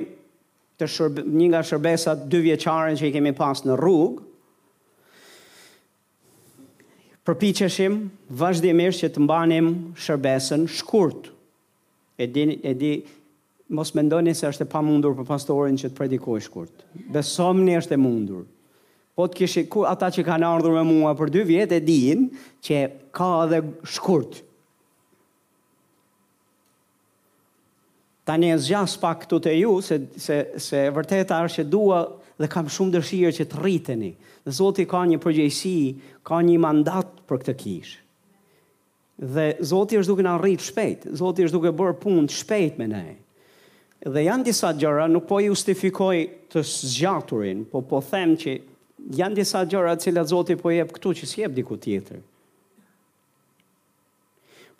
të 0.79 0.87
shërbe, 0.89 1.25
një 1.27 1.49
nga 1.51 1.61
shërbesat 1.67 2.23
dy 2.31 2.39
vjeqaren 2.45 2.95
që 2.97 3.09
i 3.09 3.11
kemi 3.17 3.33
pas 3.37 3.59
në 3.67 3.75
rrugë. 3.77 4.21
Përpiqeshim 7.27 7.99
vazhdimisht 8.39 9.03
që 9.03 9.11
të 9.15 9.23
mbanim 9.27 9.67
shërbesën 10.03 10.63
shkurt. 10.79 11.27
E 12.15 12.25
di 12.31 12.47
e 12.63 12.73
di 12.79 12.93
mos 13.73 13.91
mendoni 13.97 14.31
se 14.35 14.47
është 14.47 14.63
e 14.65 14.71
pamundur 14.73 15.11
për 15.19 15.27
pastorin 15.29 15.75
që 15.79 15.91
të 15.91 15.99
predikojë 15.99 16.45
shkurt. 16.47 16.87
Besomni 17.15 17.75
është 17.79 17.97
e 17.99 17.99
mundur. 18.07 18.47
Po 19.13 19.27
të 19.29 19.43
kishë 19.43 19.65
ata 19.85 20.07
që 20.13 20.23
kanë 20.25 20.47
ardhur 20.47 20.73
me 20.79 20.83
mua 20.89 21.11
për 21.17 21.29
2 21.35 21.43
vjet 21.45 21.75
e 21.75 21.81
din 21.85 22.23
që 22.65 22.79
ka 23.13 23.27
edhe 23.45 23.59
shkurt. 23.93 24.39
Tani 28.23 28.53
e 28.55 28.57
zgjas 28.63 28.95
pak 29.03 29.25
këtu 29.25 29.39
te 29.45 29.53
ju 29.59 29.75
se 29.85 29.99
se 30.23 30.39
se 30.67 30.83
vërteta 30.95 31.41
është 31.45 31.59
që 31.61 31.67
dua 31.75 31.99
dhe 32.41 32.47
kam 32.49 32.69
shumë 32.71 32.95
dëshirë 32.95 33.35
që 33.37 33.45
të 33.51 33.59
rriteni. 33.61 34.09
Dhe 34.47 34.51
Zoti 34.57 34.85
ka 34.89 35.03
një 35.07 35.19
përgjëjsi, 35.23 35.75
ka 36.27 36.39
një 36.47 36.57
mandat 36.63 37.11
për 37.29 37.43
këtë 37.43 37.57
kishë. 37.61 37.99
Dhe 39.35 39.45
Zoti 39.69 39.99
është 39.99 40.09
duke 40.09 40.25
na 40.25 40.37
rrit 40.41 40.63
shpejt. 40.65 41.05
Zoti 41.19 41.45
është 41.45 41.59
duke 41.59 41.75
bërë 41.77 41.99
punë 42.01 42.25
shpejt 42.39 42.79
me 42.81 42.87
ne. 42.89 43.03
Dhe 44.07 44.25
janë 44.25 44.47
disa 44.49 44.71
gjëra, 44.75 45.05
nuk 45.11 45.27
po 45.29 45.37
justifikoj 45.45 46.15
të 46.51 46.63
zgjaturin, 46.67 47.61
po 47.71 47.83
po 47.87 48.01
them 48.03 48.33
që 48.41 48.57
janë 49.11 49.41
disa 49.41 49.63
gjëra 49.67 49.97
që 49.99 50.13
la 50.15 50.23
Zoti 50.27 50.55
po 50.59 50.71
jep 50.71 50.93
këtu 50.95 51.11
që 51.19 51.27
s'jep 51.27 51.55
diku 51.57 51.75
tjetër. 51.81 52.21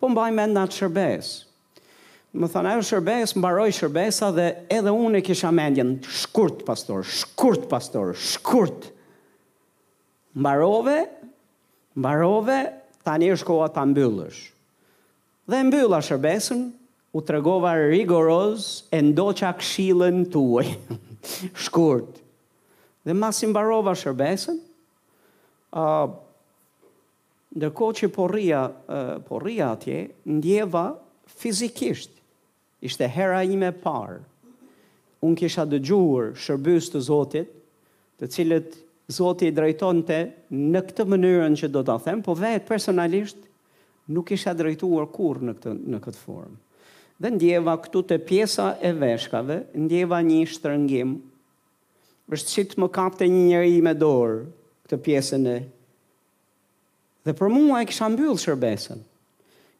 Po 0.00 0.08
mbaj 0.10 0.30
mend 0.36 0.56
nat 0.56 0.74
shërbes. 0.74 1.34
Më 2.34 2.48
thana 2.50 2.72
ajo 2.74 2.82
shërbes, 2.88 3.36
mbaroj 3.38 3.68
shërbesa 3.76 4.32
dhe 4.34 4.46
edhe 4.74 4.90
unë 4.90 5.20
kisha 5.24 5.52
mendjen 5.54 5.96
shkurt 6.08 6.64
pastor, 6.66 7.04
shkurt 7.06 7.68
pastor, 7.70 8.14
shkurt. 8.18 8.88
Mbarove, 10.34 10.96
mbarove, 11.94 12.58
tani 13.06 13.28
është 13.36 13.46
koha 13.46 13.68
ta 13.76 13.84
mbyllësh. 13.86 14.40
Dhe 15.52 15.60
mbylla 15.68 16.00
shërbesën, 16.02 16.64
u 17.14 17.20
tregova 17.22 17.76
rigoroz 17.84 18.82
e 18.90 18.98
ndoqa 19.06 19.52
këshillën 19.60 20.24
tuaj. 20.34 20.66
shkurt. 21.68 22.23
Dhe 23.04 23.12
mas 23.14 23.42
i 23.44 23.48
mbarova 23.48 23.92
shërbesën, 24.00 24.58
uh, 25.76 26.04
ndërko 27.54 27.88
që 28.00 28.08
porria, 28.16 28.62
uh, 28.88 29.16
porria 29.28 29.68
atje, 29.74 29.98
ndjeva 30.38 30.86
fizikisht, 31.28 32.14
ishte 32.84 33.08
hera 33.12 33.42
ime 33.44 33.68
parë, 33.84 34.22
unë 35.24 35.38
kisha 35.42 35.66
dëgjuar 35.68 36.32
shërbys 36.46 36.88
të 36.94 37.04
Zotit, 37.10 37.52
të 38.20 38.28
cilët 38.32 38.80
Zotit 39.12 39.52
drejton 39.56 39.98
të 40.08 40.18
në 40.72 40.80
këtë 40.88 41.04
mënyrën 41.12 41.56
që 41.60 41.68
do 41.74 41.82
të 41.84 41.98
them, 42.06 42.22
po 42.24 42.32
vetë 42.40 42.64
personalisht 42.68 43.42
nuk 44.12 44.32
isha 44.36 44.52
drejtuar 44.56 45.10
kur 45.12 45.42
në 45.44 45.54
këtë, 45.58 45.72
në 45.92 46.00
këtë 46.06 46.20
formë. 46.24 46.56
Dhe 47.24 47.30
ndjeva 47.36 47.76
këtu 47.84 48.00
të 48.10 48.18
pjesa 48.28 48.70
e 48.90 48.94
veshkave, 49.00 49.58
ndjeva 49.84 50.22
një 50.24 50.40
shtërëngim 50.54 51.12
është 52.30 52.48
që 52.52 52.62
të 52.70 52.80
më 52.80 52.88
kapte 52.94 53.26
një 53.28 53.42
njëri 53.48 53.80
me 53.84 53.92
dorë 53.94 54.38
këtë 54.86 54.98
pjesën 55.04 55.48
e. 55.52 55.56
Dhe 57.24 57.32
për 57.36 57.52
mua 57.52 57.82
e 57.82 57.88
kisha 57.88 58.08
mbyllë 58.12 58.40
shërbesën. 58.42 59.02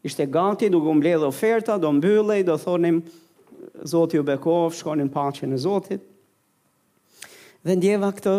Ishte 0.05 0.27
gati, 0.29 0.69
duke 0.73 0.93
më 0.99 1.15
dhe 1.21 1.27
oferta, 1.29 1.77
do 1.81 1.93
mbyllë, 1.97 2.39
do 2.49 2.57
thonim, 2.61 2.99
zoti 3.89 4.21
u 4.21 4.25
bekov, 4.25 4.75
shkonin 4.77 5.11
pache 5.13 5.49
në 5.49 5.59
Zotit. 5.63 6.05
Dhe 7.65 7.77
ndjeva 7.79 8.11
këtë, 8.13 8.35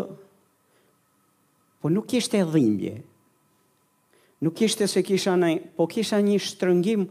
po 1.81 1.89
nuk 1.89 2.09
ishte 2.17 2.43
dhimbje. 2.53 2.99
Nuk 4.45 4.61
ishte 4.67 4.85
se 4.87 5.01
kisha 5.03 5.33
në, 5.37 5.51
po 5.77 5.87
kisha 5.89 6.19
një 6.21 6.37
shtrëngim, 6.43 7.07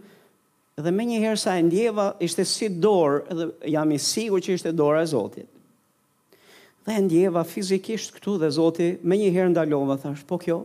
dhe 0.82 0.90
me 0.92 1.04
njëherë 1.08 1.38
sa 1.38 1.56
e 1.58 1.62
ndjeva, 1.66 2.12
ishte 2.22 2.46
si 2.46 2.68
dorë, 2.68 3.24
dhe 3.34 3.48
jam 3.74 3.90
i 3.94 3.98
sigur 4.02 4.42
që 4.42 4.58
ishte 4.58 4.74
dorë 4.78 5.02
e 5.06 5.10
Zotit 5.14 5.50
dhe 6.86 7.00
ndjeva 7.02 7.44
fizikisht 7.48 8.12
këtu 8.18 8.36
dhe 8.42 8.50
Zoti 8.52 8.88
me 9.02 9.16
një 9.16 9.30
herë 9.34 9.52
ndalova, 9.54 9.96
thash, 10.02 10.24
po 10.28 10.36
kjo. 10.40 10.58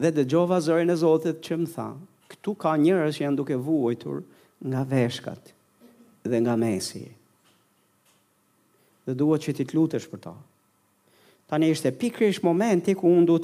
Dhe 0.00 0.10
dëgjova 0.12 0.58
zërin 0.64 0.92
e 0.92 0.96
Zotit 1.00 1.38
që 1.44 1.56
më 1.62 1.68
tha, 1.74 1.86
këtu 2.32 2.52
ka 2.60 2.72
njërës 2.80 3.16
që 3.20 3.24
janë 3.26 3.38
duke 3.38 3.56
vuajtur 3.64 4.18
nga 4.68 4.82
veshkat 4.90 5.52
dhe 6.28 6.40
nga 6.42 6.56
mesi. 6.60 7.04
Dhe 9.06 9.14
duhet 9.16 9.44
që 9.46 9.54
ti 9.56 9.64
të 9.68 9.76
lutesh 9.78 10.08
për 10.10 10.20
ta. 10.28 10.34
Tani 11.48 11.68
ishte 11.72 11.92
pikrish 11.94 12.40
momenti 12.44 12.92
ku 12.98 13.06
unë 13.06 13.26
do 13.28 13.36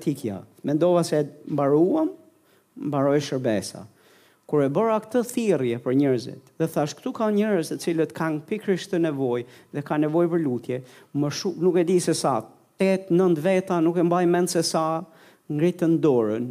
t'ikja. 0.00 0.38
Mendova 0.66 1.02
se 1.04 1.18
mbaruam, 1.54 2.08
mbaroj 2.86 3.20
shërbesa 3.26 3.82
kur 4.50 4.64
e 4.64 4.68
bëra 4.76 4.96
këtë 5.04 5.20
thirrje 5.30 5.78
për 5.84 5.94
njerëzit, 6.00 6.50
dhe 6.60 6.66
thash 6.70 6.94
këtu 6.98 7.12
ka 7.16 7.28
njerëz 7.32 7.70
se 7.72 7.78
cilët 7.80 8.10
kanë 8.16 8.42
pikrisht 8.48 8.90
të 8.92 8.98
nevojë 9.06 9.46
dhe 9.76 9.84
kanë 9.88 10.04
nevojë 10.06 10.30
për 10.34 10.42
lutje, 10.44 10.80
më 11.22 11.30
shumë 11.38 11.64
nuk 11.64 11.78
e 11.80 11.84
di 11.88 11.96
se 12.04 12.12
sa, 12.18 12.34
8, 12.84 13.08
9 13.16 13.40
veta 13.44 13.78
nuk 13.84 13.96
e 13.96 14.04
mbaj 14.04 14.24
mend 14.28 14.52
se 14.52 14.62
sa 14.68 14.84
ngritën 15.54 15.96
dorën 16.04 16.50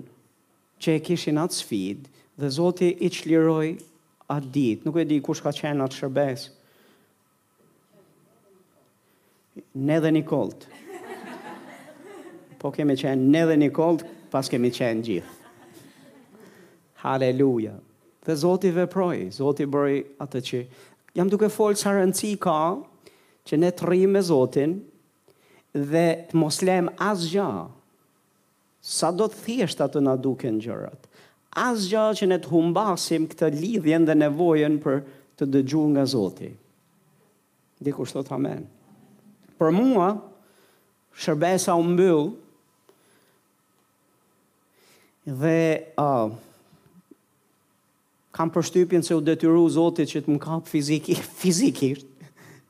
që 0.81 0.95
e 0.95 1.03
kishin 1.05 1.37
atë 1.43 1.59
sfidë 1.59 2.09
dhe 2.41 2.49
Zoti 2.55 2.89
i 3.05 3.09
çliroi 3.13 3.75
atë 4.33 4.49
ditë. 4.55 4.85
Nuk 4.87 4.97
e 4.97 5.05
di 5.09 5.19
kush 5.25 5.43
ka 5.45 5.53
qenë 5.53 5.85
atë 5.85 5.99
shërbes. 5.99 6.47
Ne 9.85 9.99
dhe 10.01 10.11
Nikolt. 10.15 10.65
Po 12.61 12.73
kemi 12.73 12.97
qenë 13.03 13.29
ne 13.37 13.45
dhe 13.51 13.59
Nikolt, 13.67 14.01
pas 14.33 14.49
kemi 14.49 14.73
qenë 14.73 15.05
gjithë. 15.07 15.39
Haleluja. 17.03 17.75
Dhe 18.23 18.35
Zoti 18.39 18.71
veproi, 18.71 19.27
Zoti 19.35 19.67
bëri 19.67 19.97
atë 20.23 20.41
që 20.47 20.59
jam 21.19 21.27
duke 21.27 21.49
folë 21.51 21.75
që 21.81 21.93
rëndësi 21.97 22.29
ka 22.41 22.57
që 23.49 23.57
ne 23.59 23.71
të 23.75 23.87
rrimë 23.89 24.13
me 24.15 24.21
Zotin 24.23 24.77
dhe 25.91 26.03
të 26.31 26.39
mos 26.39 26.61
lëm 26.63 26.87
asgjë. 27.03 27.47
Sa 28.83 29.11
do 29.15 29.27
të 29.31 29.39
thjesht 29.43 29.83
atë 29.83 30.01
na 30.07 30.15
duken 30.19 30.61
gjërat. 30.63 31.09
Asgjë 31.65 32.05
që 32.21 32.29
ne 32.31 32.37
të 32.41 32.51
humbasim 32.53 33.27
këtë 33.31 33.51
lidhjen 33.57 34.07
dhe 34.07 34.15
nevojën 34.19 34.79
për 34.83 35.03
të 35.39 35.49
dëgjuar 35.57 35.91
nga 35.97 36.07
Zoti. 36.13 36.47
Dikush 37.83 38.15
amen. 38.31 38.63
Për 39.59 39.69
mua 39.75 40.07
shërbesa 41.23 41.75
u 41.79 41.83
mbyll 41.83 42.23
dhe 45.43 45.57
a, 46.03 46.09
uh, 46.25 46.51
kam 48.33 48.49
përshtypjen 48.49 49.03
se 49.05 49.13
u 49.15 49.21
detyru 49.21 49.61
Zotit 49.69 50.09
që 50.09 50.23
të 50.25 50.31
më 50.35 50.39
kap 50.41 50.67
fiziki, 50.69 51.13
fizikisht, 51.41 52.09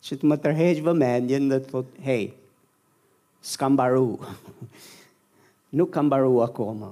që 0.03 0.17
të 0.19 0.27
më 0.29 0.37
tërheq 0.43 0.81
vëmendjen 0.83 1.45
dhe 1.51 1.61
të 1.63 1.71
thot, 1.71 1.93
hej, 2.03 2.25
s'kam 3.47 3.77
baru, 3.79 4.09
nuk 5.77 5.93
kam 5.95 6.11
baru 6.11 6.33
akoma, 6.43 6.91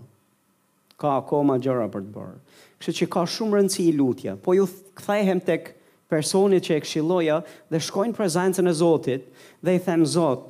ka 1.02 1.18
akoma 1.20 1.60
gjëra 1.62 1.90
për 1.92 2.08
të 2.08 2.16
bërë. 2.16 2.40
Kështë 2.82 2.98
që 3.02 3.10
ka 3.14 3.26
shumë 3.36 3.58
rëndësi 3.60 3.88
i 3.92 3.98
lutja, 3.98 4.38
po 4.42 4.56
ju 4.58 4.70
kthehem 4.98 5.44
tek 5.46 5.74
personit 6.12 6.64
që 6.66 6.78
e 6.80 6.86
këshilloja 6.86 7.42
dhe 7.72 7.82
shkojnë 7.90 8.16
prezencën 8.18 8.68
e 8.72 8.78
Zotit 8.78 9.28
dhe 9.64 9.76
i 9.78 9.84
them 9.84 10.08
Zot, 10.16 10.48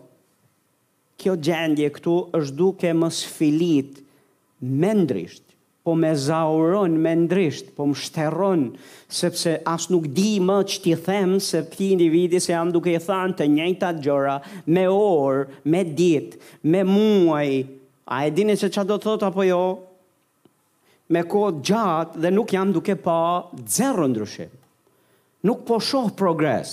kjo 1.22 1.34
gjendje 1.46 1.90
këtu 1.98 2.14
është 2.38 2.56
duke 2.58 2.94
më 2.98 3.10
sfilit 3.14 4.00
mendrisht, 4.82 5.46
po 5.92 5.96
me 6.00 6.16
zauron, 6.16 6.94
me 7.04 7.12
ndrisht, 7.28 7.74
po 7.76 7.84
më 7.92 7.96
shteron, 8.00 8.62
sepse 9.12 9.58
as 9.68 9.90
nuk 9.92 10.06
di 10.16 10.40
më 10.40 10.56
që 10.72 10.78
ti 10.86 10.94
them, 11.04 11.34
se 11.44 11.60
ti 11.68 11.90
individi 11.92 12.40
se 12.40 12.54
jam 12.56 12.72
duke 12.72 12.94
i 12.96 13.02
thanë 13.04 13.36
të 13.36 13.48
njëjta 13.52 13.90
gjëra, 14.00 14.38
me 14.72 14.86
orë, 14.88 15.42
me 15.68 15.82
ditë, 16.00 16.40
me 16.72 16.86
muaj, 16.88 17.52
a 18.08 18.22
e 18.24 18.32
dini 18.32 18.56
se 18.58 18.70
që 18.72 18.86
do 18.88 18.96
të 18.98 19.10
thot 19.10 19.26
apo 19.28 19.44
jo? 19.50 19.60
Me 21.12 21.26
kohë 21.28 21.60
gjatë 21.68 22.22
dhe 22.24 22.32
nuk 22.32 22.54
jam 22.56 22.72
duke 22.72 22.96
pa 23.04 23.18
zero 23.76 24.08
ndryshim. 24.08 24.48
Nuk 25.44 25.66
po 25.68 25.82
shoh 25.84 26.08
progres. 26.16 26.72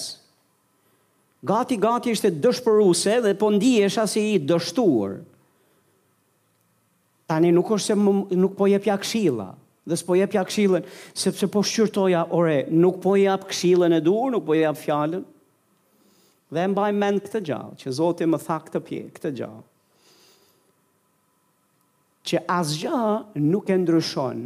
Gati, 1.46 1.74
gati 1.82 2.14
ishte 2.14 2.30
dëshpëruse 2.42 3.18
dhe 3.26 3.34
po 3.40 3.50
ndi 3.54 3.80
e 3.82 3.90
shasi 3.90 4.22
i 4.36 4.38
dështuar. 4.46 5.18
Tani 7.28 7.52
nuk 7.52 7.68
është 7.76 7.92
se 7.92 7.94
më, 8.00 8.12
nuk 8.40 8.54
po 8.56 8.66
jep 8.72 8.86
ja 8.88 8.94
këshilla, 8.96 9.50
dhe 9.88 9.96
s'po 9.96 10.16
jep 10.16 10.32
ja 10.36 10.42
këshillën, 10.48 10.84
sepse 11.16 11.46
po 11.52 11.60
shqyrtoja, 11.64 12.24
ore, 12.36 12.62
nuk 12.72 12.98
po 13.04 13.14
jep 13.20 13.44
këshillën 13.50 13.92
e 13.92 14.00
dur, 14.04 14.30
nuk 14.32 14.46
po 14.46 14.56
jep 14.56 14.76
fjallën. 14.80 15.24
Dhe 16.52 16.62
e 16.64 16.70
mbaj 16.72 16.88
mend 16.96 17.20
këtë 17.26 17.42
gjallë, 17.50 17.76
që 17.82 17.92
Zotë 17.98 18.28
më 18.32 18.40
tha 18.46 18.56
këtë 18.64 18.80
pje, 18.88 19.00
këtë 19.18 19.32
gjallë. 19.40 19.64
Që 22.28 22.40
asgja 22.52 23.00
nuk 23.44 23.68
e 23.72 23.76
ndryshon, 23.82 24.40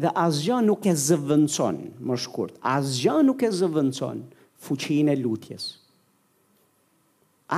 dhe 0.00 0.12
asgja 0.24 0.58
nuk 0.64 0.84
e 0.84 0.94
zëvëndëson, 1.06 1.78
më 2.08 2.18
shkurt, 2.26 2.58
asgja 2.76 3.16
nuk 3.24 3.40
e 3.44 3.50
zëvëndëson 3.56 4.20
fuqin 4.68 5.12
e 5.12 5.16
lutjes. 5.20 5.68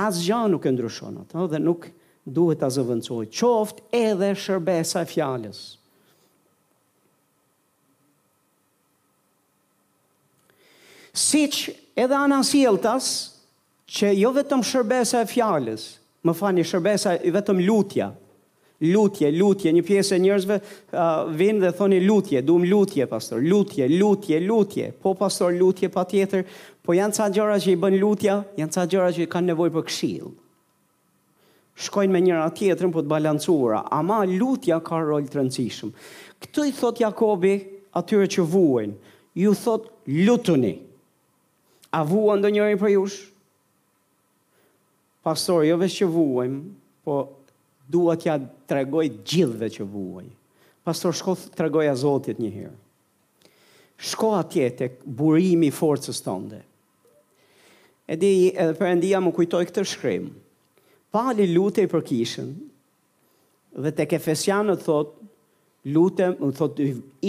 Asgja 0.05 0.39
nuk 0.51 0.63
e 0.67 0.73
ndryshon, 0.77 1.19
atë, 1.25 1.47
dhe 1.55 1.61
nuk 1.67 1.89
e 1.91 1.93
duhet 2.25 2.59
të 2.61 2.69
zëvendësoj. 2.77 3.25
Qoft 3.35 3.81
edhe 3.95 4.31
shërbesa 4.39 5.01
e 5.05 5.09
fjalës. 5.09 5.61
Siç 11.13 11.59
edhe 11.99 12.17
anasjelltas 12.17 13.07
që 13.93 14.15
jo 14.17 14.31
vetëm 14.33 14.63
shërbesa 14.65 15.21
e 15.21 15.29
fjalës, 15.29 15.83
më 16.25 16.33
fani 16.33 16.63
shërbesa 16.65 17.19
i 17.21 17.33
vetëm 17.35 17.59
lutja. 17.67 18.09
Lutje, 18.83 19.29
lutje, 19.31 19.71
një 19.71 19.81
pjesë 19.87 20.17
e 20.17 20.19
njerëzve 20.25 20.55
uh, 20.57 21.29
vinë 21.39 21.61
dhe 21.63 21.69
thoni 21.77 22.01
lutje, 22.03 22.41
duhem 22.43 22.65
lutje, 22.67 23.05
pastor, 23.07 23.39
lutje, 23.39 23.85
lutje, 23.93 24.41
lutje. 24.43 24.89
Po, 24.99 25.13
pastor, 25.15 25.53
lutje 25.55 25.87
pa 25.93 26.03
tjetër, 26.09 26.43
po 26.83 26.95
janë 26.97 27.15
ca 27.15 27.29
gjëra 27.31 27.61
që 27.63 27.77
i 27.77 27.77
bën 27.79 27.95
lutja, 28.01 28.41
janë 28.59 28.75
ca 28.75 28.83
gjëra 28.91 29.13
që 29.15 29.23
i 29.23 29.29
kanë 29.31 29.53
nevoj 29.53 29.69
për 29.77 29.85
këshilë 29.87 30.33
shkojnë 31.79 32.13
me 32.13 32.21
njëra 32.21 32.49
tjetërën 32.53 32.91
për 32.91 32.97
po 32.97 33.03
të 33.05 33.11
balancura, 33.11 33.79
ama 33.93 34.21
lutja 34.29 34.77
ka 34.85 34.99
rol 35.01 35.25
të 35.27 35.39
rëndësishëm. 35.39 35.93
Këtë 36.43 36.65
i 36.69 36.73
thot 36.77 37.01
Jakobi 37.01 37.55
atyre 37.97 38.27
që 38.29 38.45
vuen, 38.45 38.93
ju 39.37 39.53
thot 39.57 39.89
lutuni. 40.07 40.75
A 41.93 42.03
vuan 42.05 42.41
do 42.41 42.49
njëri 42.49 42.77
për 42.81 42.93
jush? 42.95 43.19
Pastor, 45.23 45.63
jo 45.65 45.77
vesh 45.79 46.01
që 46.01 46.09
vuen, 46.11 46.59
po 47.05 47.23
duat 47.89 48.25
ja 48.27 48.37
të 48.39 48.81
regoj 48.83 49.07
gjithve 49.27 49.69
që 49.71 49.85
vuen. 49.87 50.29
Pastor, 50.83 51.15
shko 51.15 51.37
të 51.55 51.67
regoj 51.67 51.87
a 51.89 51.95
Zotit 51.95 52.41
një 52.43 52.51
herë. 52.53 52.77
Shko 54.03 54.33
atje 54.35 54.69
të 54.81 54.87
burimi 55.05 55.69
forcës 55.71 56.19
tënde. 56.25 56.59
E 58.09 58.17
di, 58.19 58.33
edhe 58.51 58.73
përëndia 58.75 59.21
më 59.23 59.31
kujtoj 59.37 59.63
këtë 59.69 59.85
shkrimë 59.93 60.33
Pali 61.13 61.45
lutej 61.53 61.85
për 61.91 62.01
kishën. 62.09 62.47
Dhe 63.85 63.91
tek 63.99 64.15
Efesianët 64.17 64.79
thot, 64.81 65.11
lutem, 65.93 66.33
u 66.41 66.49
thot 66.57 66.79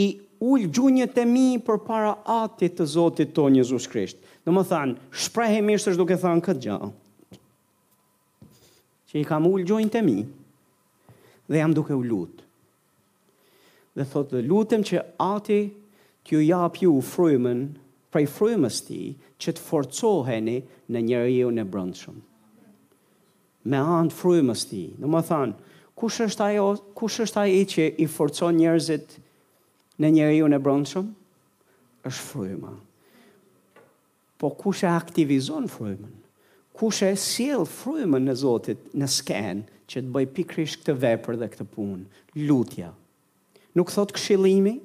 i 0.00 0.04
ul 0.44 0.64
gjunjët 0.72 1.18
e 1.20 1.24
mi 1.28 1.42
përpara 1.66 2.14
Atit 2.44 2.78
të 2.78 2.86
Zotit 2.94 3.34
tonë 3.36 3.60
Jezu 3.60 3.82
Krisht. 3.92 4.16
Domethën, 4.48 4.94
shprehë 5.26 5.60
mirë 5.66 5.82
se 5.84 5.92
çdo 5.98 6.06
që 6.08 6.18
këtë 6.22 6.54
gjë. 6.64 6.78
Që 9.12 9.20
i 9.20 9.28
kam 9.28 9.48
ul 9.50 9.68
gjunjët 9.68 10.00
e 10.00 10.02
mi 10.08 10.16
dhe 11.52 11.60
jam 11.60 11.76
duke 11.76 11.92
u 11.92 12.00
lut. 12.08 12.40
Dhe 13.94 14.04
thot, 14.14 14.32
dhe 14.32 14.44
lutem 14.48 14.80
që 14.88 15.04
Ati 15.28 15.60
t'ju 16.24 16.40
jap 16.48 16.80
ju 16.80 16.96
frymën, 17.12 17.66
pray 18.12 18.24
for 18.36 18.56
me 18.56 18.70
sti, 18.78 19.02
që 19.38 19.52
të 19.54 19.60
forcoheni 19.68 20.62
në 20.88 21.04
njeriu 21.10 21.50
në 21.52 21.68
brendshëm. 21.74 22.22
Me 23.64 23.80
antë 23.80 24.14
frujmës 24.18 24.66
ti. 24.68 24.82
Në 25.00 25.08
më 25.14 25.22
thanë, 25.24 25.72
kush 25.96 26.20
është 26.26 26.48
ajo, 26.50 26.64
kush 26.98 27.22
është 27.24 27.42
ajo 27.46 27.60
që 27.72 27.86
i 28.04 28.08
forcon 28.12 28.58
njerëzit 28.60 29.16
në 30.04 30.10
njerëju 30.18 30.50
në 30.52 30.58
bronshëm? 30.64 31.08
është 32.04 32.20
frujma. 32.26 32.70
Po 34.36 34.50
kush 34.60 34.82
e 34.84 34.90
aktivizon 34.92 35.70
frujmën? 35.72 36.12
Kush 36.76 37.00
e 37.06 37.14
siel 37.16 37.64
frujmën 37.70 38.26
në 38.28 38.34
Zotit 38.42 38.90
në 38.98 39.08
skenë 39.08 39.78
që 39.88 40.02
të 40.04 40.12
bëj 40.16 40.26
pikrish 40.36 40.74
këtë 40.82 40.92
vepër 41.04 41.38
dhe 41.40 41.48
këtë 41.54 41.64
punë? 41.64 42.02
Lutja. 42.44 42.90
Nuk 43.78 43.94
thot 43.94 44.12
këshilimi? 44.14 44.76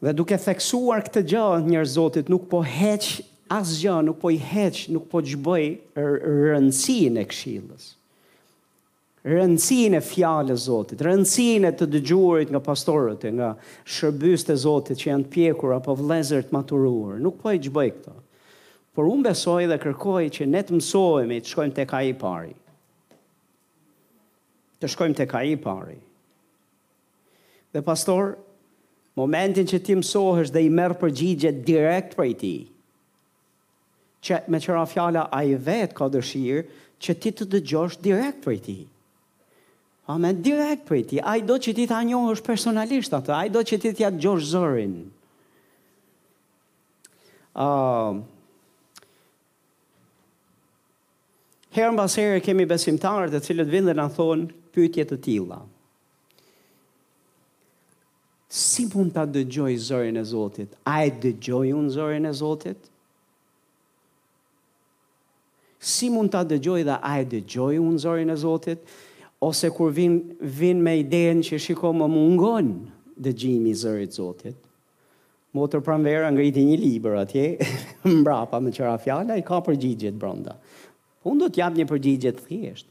Dhe 0.00 0.14
duke 0.16 0.38
theksuar 0.40 1.02
këtë 1.04 1.22
gjë 1.28 1.46
njerëz 1.68 1.94
Zotit 1.98 2.30
nuk 2.32 2.46
po 2.48 2.62
heq 2.64 3.10
asgjë, 3.52 3.98
nuk 4.06 4.16
po 4.22 4.30
i 4.32 4.38
heq, 4.40 4.78
nuk 4.94 5.08
po 5.12 5.20
çbëj 5.28 5.66
rëndësinë 6.00 7.20
e 7.20 7.24
këshillës. 7.28 7.88
Rëndësinë 9.28 9.98
e 10.00 10.04
fjalës 10.08 10.62
Zotit, 10.64 11.02
rëndësinë 11.04 11.68
e 11.68 11.74
të 11.76 11.90
dëgjuarit 11.96 12.48
nga 12.54 12.62
pastorët, 12.64 13.26
nga 13.36 13.50
shërbyst 13.92 14.54
e 14.56 14.58
Zotit 14.64 15.02
që 15.02 15.10
janë 15.10 15.26
të 15.28 15.32
pjekur 15.36 15.74
apo 15.76 15.98
vëllezër 16.00 16.48
të 16.48 16.56
maturuar, 16.56 17.20
nuk 17.20 17.36
po 17.44 17.52
i 17.52 17.60
çbëj 17.66 17.92
këtë. 18.00 18.16
Por 18.96 19.06
unë 19.12 19.28
besoj 19.30 19.66
dhe 19.70 19.76
kërkoj 19.84 20.22
që 20.38 20.48
ne 20.48 20.64
të 20.66 20.78
mësohemi 20.80 21.42
të 21.44 21.50
shkojmë 21.52 21.76
tek 21.76 21.92
ai 22.00 22.06
i 22.08 22.16
pari. 22.24 22.54
Të 24.80 24.90
shkojmë 24.96 25.20
tek 25.24 25.36
ai 25.36 25.46
i 25.52 25.56
pari. 25.66 26.00
Dhe 27.76 27.82
pastor, 27.86 28.38
momentin 29.18 29.66
që 29.68 29.78
ti 29.84 29.96
mësohësh 29.98 30.52
dhe 30.54 30.62
i 30.66 30.70
merë 30.74 30.98
përgjigje 31.00 31.52
direkt 31.66 32.16
për 32.18 32.30
i 32.32 32.36
ti, 32.42 32.52
që 34.26 34.42
me 34.52 34.60
qëra 34.62 34.86
fjala 34.88 35.26
a 35.34 35.42
i 35.48 35.54
vetë 35.56 35.96
ka 35.96 36.10
dëshirë 36.12 36.64
që 37.00 37.14
ti 37.22 37.32
të 37.32 37.46
dëgjosh 37.54 38.00
direkt 38.04 38.42
për 38.46 38.56
i 38.56 38.60
ti. 38.66 38.78
Amen, 40.10 40.40
direkt 40.42 40.84
për 40.88 40.98
i 40.98 41.04
ti. 41.06 41.20
A 41.22 41.36
i 41.38 41.44
do 41.46 41.54
që 41.62 41.72
ti 41.76 41.84
të 41.88 41.94
anjohësh 41.96 42.42
personalisht 42.44 43.14
atë, 43.14 43.34
a 43.36 43.44
i 43.46 43.52
do 43.54 43.62
që 43.62 43.78
ti 43.80 43.92
të 43.94 44.04
jatë 44.04 44.20
gjosh 44.24 44.48
zërin. 44.52 44.96
Uh, 47.54 48.18
herën 51.76 51.98
basere 51.98 52.42
kemi 52.44 52.66
besimtarët 52.70 53.34
e 53.38 53.42
cilët 53.42 53.70
vindën 53.72 54.02
a 54.04 54.08
thonë 54.16 54.50
pytjet 54.74 55.14
të 55.14 55.18
tila. 55.28 55.62
Amen 55.64 55.76
si 58.50 58.88
mund 58.90 59.14
ta 59.14 59.22
dëgjoj 59.30 59.76
zërin 59.78 60.16
e 60.18 60.24
Zotit? 60.26 60.72
A 60.90 61.04
e 61.06 61.12
dëgjoj 61.22 61.68
unë 61.70 61.92
zërin 61.94 62.26
e 62.26 62.32
Zotit? 62.34 62.88
Si 65.80 66.08
mund 66.12 66.32
ta 66.34 66.42
dëgjoj 66.44 66.82
dhe 66.88 66.96
a 66.98 67.12
e 67.22 67.28
dëgjoj 67.30 67.78
unë 67.78 68.02
zërin 68.02 68.34
e 68.34 68.36
Zotit? 68.42 68.82
Ose 69.46 69.70
kur 69.72 69.94
vin 69.96 70.18
vin 70.42 70.82
me 70.84 70.96
idenë 71.00 71.46
që 71.46 71.60
shiko 71.68 71.94
më 71.96 72.10
mungon 72.10 72.72
dëgjimi 73.22 73.70
i 73.70 73.78
zërit 73.84 74.18
Zotit. 74.18 74.58
Motor 75.54 75.80
pranvera 75.82 76.28
ngriti 76.30 76.62
një 76.66 76.76
libër 76.82 77.18
atje, 77.22 77.46
mbrapa 78.18 78.58
me 78.62 78.74
qëra 78.74 78.98
fjala, 79.02 79.38
i 79.38 79.46
ka 79.46 79.62
përgjigjet 79.66 80.18
bronda. 80.18 80.58
Unë 81.26 81.46
do 81.46 81.48
t'jam 81.54 81.74
një 81.74 81.86
përgjigjet 81.90 82.42
thjesht. 82.48 82.86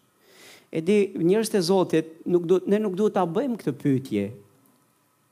E 0.71 0.81
di, 0.85 0.97
njërës 1.17 1.51
të 1.53 1.61
Zotit, 1.67 2.17
nuk 2.29 2.45
do, 2.47 2.61
ne 2.67 2.79
nuk 2.83 2.95
du 2.99 3.07
t'a 3.15 3.23
bëjmë 3.27 3.55
këtë 3.61 3.75
pytje, 3.79 4.25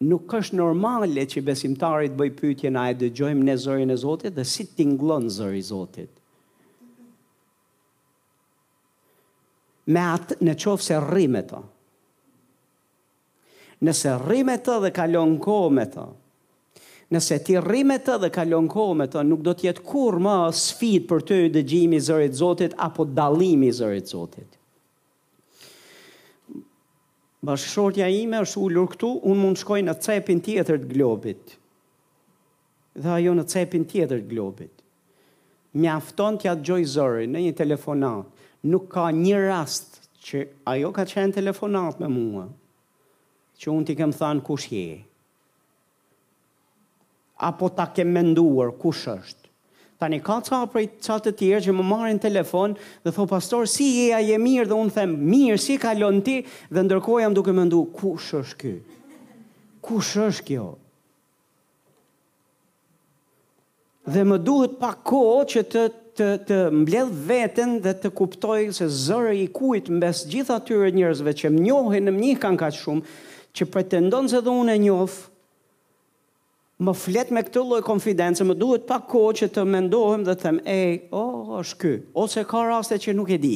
nuk 0.06 0.30
është 0.38 0.58
normale 0.60 1.24
që 1.26 1.42
besimtarit 1.46 2.14
bëj 2.18 2.30
pyetjen 2.38 2.76
a 2.78 2.84
e 2.92 2.98
dëgjojmë 3.00 3.46
në 3.48 3.56
zërin 3.64 3.94
e 3.94 3.98
Zotit 3.98 4.36
dhe 4.38 4.44
si 4.46 4.68
tingëllon 4.78 5.26
zëri 5.34 5.58
i 5.58 5.66
Zotit. 5.66 6.12
Me 9.88 10.04
atë 10.04 10.38
në 10.44 10.54
qofë 10.62 10.84
se 10.90 11.00
rrime 11.08 11.42
të. 11.48 11.64
Nëse 13.88 14.14
rrime 14.28 14.58
të 14.66 14.78
dhe 14.86 14.94
kalon 15.00 15.38
kohë 15.48 15.74
me 15.80 15.86
të. 15.94 16.06
Nëse 17.16 17.38
ti 17.48 17.56
rrime 17.64 17.98
të 18.04 18.18
dhe 18.26 18.30
kalon 18.36 18.68
kohë 18.74 18.98
me 19.02 19.06
të, 19.10 19.24
nuk 19.30 19.42
do 19.48 19.54
tjetë 19.56 19.86
kur 19.88 20.20
më 20.26 20.36
sfit 20.60 21.08
për 21.10 21.26
të 21.30 21.38
dëgjimi 21.56 21.98
zërit 22.10 22.38
Zotit 22.42 22.78
apo 22.90 23.06
dalimi 23.18 23.72
zërit 23.80 24.12
Zotit. 24.14 24.57
Bashkëshortja 27.46 28.08
ime 28.10 28.40
është 28.42 28.62
ullur 28.66 28.88
këtu, 28.96 29.10
unë 29.30 29.42
mund 29.44 29.60
shkoj 29.62 29.80
në 29.86 29.94
cepin 30.02 30.40
tjetër 30.46 30.80
të 30.82 30.88
globit. 30.94 31.52
Dhe 32.98 33.12
ajo 33.14 33.34
në 33.38 33.44
cepin 33.54 33.84
tjetër 33.92 34.24
të 34.24 34.30
globit. 34.32 34.74
Mjafton 35.78 36.02
afton 36.02 36.40
tja 36.42 36.56
të 36.58 36.66
gjoj 36.66 36.82
zori 36.98 37.28
në 37.30 37.44
një 37.46 37.54
telefonat. 37.60 38.32
Nuk 38.74 38.88
ka 38.96 39.06
një 39.20 39.44
rast 39.52 40.00
që 40.28 40.42
ajo 40.74 40.90
ka 40.98 41.06
qenë 41.12 41.36
telefonat 41.38 42.02
me 42.02 42.10
mua. 42.16 42.48
Që 43.62 43.70
unë 43.74 43.86
t'i 43.88 43.98
kemë 44.00 44.18
thanë 44.18 44.44
kush 44.50 44.72
je. 44.74 44.98
Apo 47.52 47.70
ta 47.78 47.86
kemë 47.94 48.18
menduar 48.18 48.74
kush 48.82 49.06
është. 49.14 49.47
Tani 49.98 50.20
ka 50.22 50.38
ca 50.46 50.62
prej 50.70 50.94
ca 51.02 51.16
të 51.18 51.32
tjerë 51.40 51.64
që 51.68 51.74
më 51.74 51.84
marrin 51.90 52.20
telefon 52.22 52.76
dhe 53.02 53.12
thon 53.16 53.30
pastor 53.32 53.66
si 53.66 53.86
je 53.98 54.12
ai 54.14 54.28
je 54.30 54.38
mirë 54.38 54.70
dhe 54.70 54.76
un 54.78 54.92
them 54.94 55.16
mirë 55.26 55.58
si 55.64 55.78
ka 55.82 55.96
ti 56.26 56.36
dhe 56.70 56.82
ndërkohë 56.86 57.22
jam 57.24 57.34
duke 57.34 57.52
mendu 57.58 57.80
kush 57.98 58.36
është 58.38 58.58
ky? 58.62 58.74
Kush 59.82 60.12
është 60.28 60.46
kjo? 60.52 60.68
Dhe 64.14 64.22
më 64.24 64.38
duhet 64.46 64.78
pa 64.80 64.94
kohë 64.96 65.42
që 65.54 65.64
të 65.74 65.88
të 66.18 66.28
të 66.50 66.56
mbledh 66.74 67.12
veten 67.30 67.72
dhe 67.86 67.92
të 68.02 68.10
kuptoj 68.18 68.60
se 68.74 68.86
zëri 68.90 69.42
i 69.46 69.48
kujt 69.54 69.90
mbes 69.94 70.24
gjithë 70.32 70.54
atyre 70.58 70.88
njerëzve 70.98 71.34
që 71.38 71.52
më 71.54 71.62
njohin 71.68 72.10
në 72.10 72.14
mjih 72.16 72.40
kanë 72.42 72.58
kaq 72.62 72.78
shumë 72.78 73.18
që 73.58 73.66
pretendon 73.74 74.30
se 74.32 74.40
dhe 74.42 74.50
unë 74.58 74.74
e 74.74 74.80
njoh, 74.82 75.14
Më 76.78 76.94
flet 76.94 77.32
me 77.34 77.42
këtë 77.42 77.62
lloj 77.66 77.80
konfidencë, 77.86 78.46
më 78.52 78.56
duhet 78.62 78.84
pak 78.90 79.08
kohë 79.10 79.36
që 79.40 79.48
të 79.56 79.62
mendohem 79.66 80.22
dhe 80.28 80.34
të 80.38 80.42
them, 80.46 80.58
"Ej, 80.70 81.00
o, 81.12 81.18
oh, 81.22 81.48
është 81.64 81.80
ky." 81.82 81.94
Ose 82.24 82.44
ka 82.46 82.60
raste 82.68 82.94
që 83.02 83.16
nuk 83.18 83.30
e 83.34 83.38
di. 83.42 83.56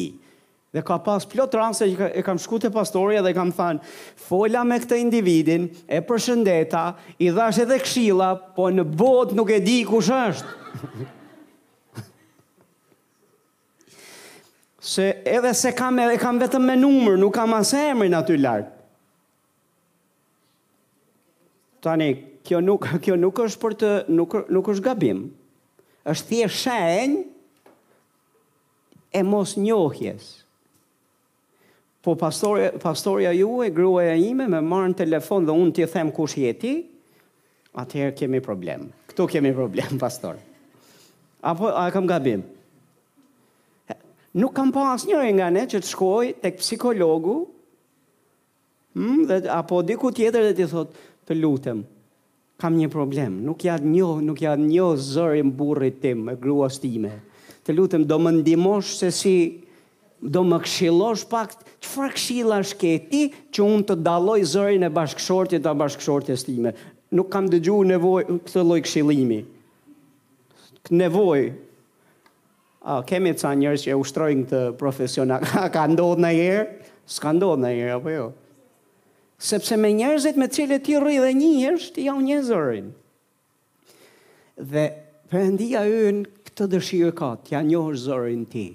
Dhe 0.73 0.81
ka 0.87 0.97
pas 1.03 1.23
plot 1.29 1.53
raste 1.57 1.81
që 1.91 2.07
e 2.17 2.21
kam 2.25 2.37
shkuar 2.39 2.61
te 2.63 2.69
pastori 2.73 3.19
dhe 3.21 3.33
kam 3.35 3.51
thënë, 3.53 3.81
"Fola 4.15 4.63
me 4.65 4.79
këtë 4.81 4.99
individin, 5.05 5.67
e 5.87 5.99
përshëndeta, 6.09 6.83
i 7.21 7.25
dhash 7.35 7.59
edhe 7.65 7.77
këshilla, 7.83 8.31
po 8.55 8.63
në 8.73 8.87
botë 8.97 9.33
nuk 9.37 9.49
e 9.51 9.59
di 9.69 9.77
kush 9.85 10.09
është." 10.09 10.47
se 14.81 15.09
edhe 15.29 15.53
se 15.53 15.71
kam 15.77 15.99
e 16.07 16.17
kam 16.17 16.39
vetëm 16.41 16.61
me 16.61 16.73
numër, 16.79 17.19
nuk 17.21 17.33
kam 17.37 17.53
as 17.53 17.73
emrin 17.77 18.15
aty 18.17 18.37
lart. 18.41 18.65
Tanë 21.83 22.09
kjo 22.45 22.59
nuk 22.63 22.87
kjo 23.05 23.15
nuk 23.19 23.41
është 23.43 23.61
për 23.61 23.75
të 23.81 23.91
nuk 24.17 24.35
nuk 24.55 24.69
është 24.73 24.85
gabim. 24.87 25.25
Është 26.09 26.29
thjesht 26.31 26.61
shenjë 26.65 27.25
e 29.19 29.23
mos 29.27 29.55
njohjes. 29.59 30.37
Po 32.01 32.15
pastori, 32.17 32.71
pastoria 32.81 33.29
ju 33.37 33.59
e 33.61 33.67
gruaja 33.69 34.15
ime 34.17 34.47
me 34.49 34.61
marrën 34.65 34.95
telefon 35.03 35.45
dhe 35.45 35.53
unë 35.53 35.73
t'i 35.77 35.85
them 35.91 36.09
kush 36.15 36.39
jeti, 36.41 36.71
atëherë 37.77 38.15
kemi 38.17 38.39
problem. 38.41 38.87
Këtu 39.11 39.27
kemi 39.35 39.51
problem, 39.53 39.99
pastor. 40.01 40.39
Apo, 41.45 41.69
a 41.73 41.85
kam 41.93 42.07
gabim? 42.09 42.41
Nuk 44.39 44.53
kam 44.55 44.71
pas 44.71 45.03
njëri 45.05 45.33
nga 45.35 45.51
ne 45.53 45.67
që 45.67 45.81
të 45.85 45.93
shkoj 45.93 46.35
të 46.43 46.55
psikologu, 46.61 47.39
Hm, 48.91 49.21
dhe, 49.23 49.35
apo 49.55 49.77
diku 49.87 50.09
tjetër 50.11 50.49
dhe 50.49 50.53
t'i 50.57 50.65
thot 50.67 50.97
të 51.29 51.35
lutem, 51.39 51.77
kam 52.61 52.75
një 52.77 52.91
problem, 52.93 53.39
nuk 53.45 53.63
ja 53.65 53.75
një, 53.81 54.09
nuk 54.25 54.41
ja 54.43 54.53
zëri 54.59 55.01
zërin 55.09 55.49
burrit 55.57 55.97
tim, 56.03 56.27
e 56.29 56.35
gruas 56.37 56.77
time. 56.83 57.13
Të 57.65 57.73
lutem 57.77 58.05
do 58.09 58.17
më 58.21 58.35
ndihmosh 58.39 58.93
se 59.01 59.09
si 59.15 59.33
do 60.21 60.43
më 60.45 60.59
këshillosh 60.65 61.23
pak 61.31 61.55
çfarë 61.81 62.13
ke 62.13 62.61
shketi 62.73 63.23
që 63.53 63.65
unë 63.65 63.85
të 63.89 63.95
dalloj 64.05 64.39
zërin 64.53 64.85
e 64.85 64.91
bashkëshortit 64.93 65.63
të 65.65 65.73
bashkëshortes 65.81 66.45
time. 66.45 66.75
Nuk 67.11 67.31
kam 67.33 67.49
dëgjuar 67.51 67.89
nevojë 67.95 68.37
këtë 68.45 68.63
lloj 68.69 68.79
këshillimi. 68.85 69.41
Nevojë 70.93 71.49
A, 72.81 72.95
kemi 73.05 73.29
të 73.29 73.43
sa 73.43 73.51
njërës 73.53 73.83
që 73.85 73.91
e 73.93 73.95
ushtrojnë 74.01 74.45
të 74.49 74.59
profesional. 74.79 75.43
Ka 75.69 75.83
ndodhë 75.91 76.23
në 76.23 76.29
jërë? 76.33 76.63
Ska 77.13 77.29
ndodhë 77.37 77.61
në 77.61 77.73
jërë, 77.77 77.93
apo 77.99 78.09
jo? 78.15 78.23
sepse 79.41 79.73
me 79.77 79.89
njerëzit 79.97 80.35
me 80.37 80.45
cilë 80.53 80.77
ti 80.85 80.93
rri 81.01 81.15
dhe 81.23 81.31
njërës, 81.35 81.87
ti 81.95 82.03
ja 82.05 82.13
një 82.17 82.35
zërin. 82.45 82.91
Dhe 84.61 84.83
përëndia 85.31 85.81
ynë 85.89 86.29
këtë 86.47 86.67
dëshirë 86.75 87.13
ka, 87.17 87.31
ti 87.41 87.55
janë 87.57 87.69
një 87.71 87.83
zërin 88.05 88.43
ti. 88.51 88.67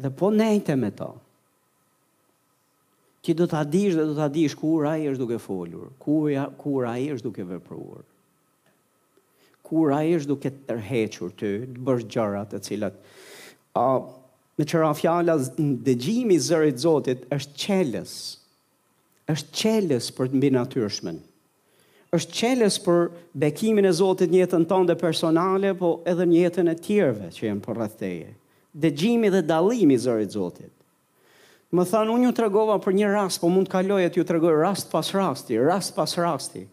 Dhe 0.00 0.10
po 0.16 0.30
nejte 0.34 0.74
me 0.80 0.90
ta. 0.98 1.10
Ti 3.22 3.36
do 3.38 3.46
të 3.46 3.58
adish 3.60 3.94
dhe 3.98 4.06
do 4.10 4.16
të 4.18 4.24
adish 4.26 4.56
kur 4.58 4.86
a 4.90 4.96
i 4.98 5.06
është 5.12 5.22
duke 5.22 5.38
folur, 5.44 5.90
kur, 6.02 6.26
ja, 6.32 6.48
kur 6.58 6.88
i 6.90 7.06
është 7.14 7.28
duke 7.28 7.44
vëpruar, 7.46 8.02
kur 9.68 9.92
a 9.94 10.00
i 10.08 10.14
është 10.18 10.32
duke 10.32 10.52
të 10.56 10.64
tërhequr 10.72 11.34
të, 11.38 11.50
të 11.76 11.84
bërë 11.86 12.08
gjarat 12.16 12.56
e 12.58 12.62
cilat. 12.66 12.96
A, 13.78 13.86
me 14.58 14.66
qëra 14.66 14.90
fjala, 14.98 15.36
dëgjimi 15.60 16.40
zërit 16.42 16.80
zotit 16.82 17.28
është 17.36 17.58
qeles 17.66 18.16
është 19.34 19.54
qeles 19.62 20.10
për 20.16 20.30
të 20.32 20.40
mbi 20.40 20.50
natyrshmen. 20.56 21.20
është 22.16 22.32
qeles 22.40 22.76
për 22.82 23.02
bekimin 23.38 23.86
e 23.86 23.92
Zotit 23.94 24.32
njëtën 24.34 24.64
tonë 24.66 24.88
dhe 24.90 24.94
personale, 24.98 25.70
po 25.78 25.90
edhe 26.10 26.24
njëtën 26.26 26.66
e 26.66 26.74
tjerve 26.82 27.28
që 27.34 27.44
jenë 27.46 27.60
për 27.62 27.62
po 27.68 27.76
rrëtheje. 27.78 28.32
Dhe 28.82 28.88
gjimi 28.98 29.30
dhe 29.30 29.44
dalimi 29.46 29.94
zërit 30.02 30.34
Zotit. 30.34 30.72
Më 31.70 31.84
thanë, 31.92 32.10
unë 32.10 32.26
ju 32.26 32.32
të 32.34 32.42
regova 32.48 32.80
për 32.82 32.96
një 32.98 33.12
rast, 33.14 33.38
po 33.38 33.46
mund 33.50 33.68
të 33.70 33.74
kaloj 33.76 34.00
e 34.04 34.10
të 34.10 34.18
ju 34.18 34.24
të 34.26 34.36
regoj 34.40 34.56
rast 34.58 34.90
pas 34.90 35.06
rasti, 35.14 35.60
rast 35.62 35.94
pas 35.94 36.16
rasti, 36.18 36.64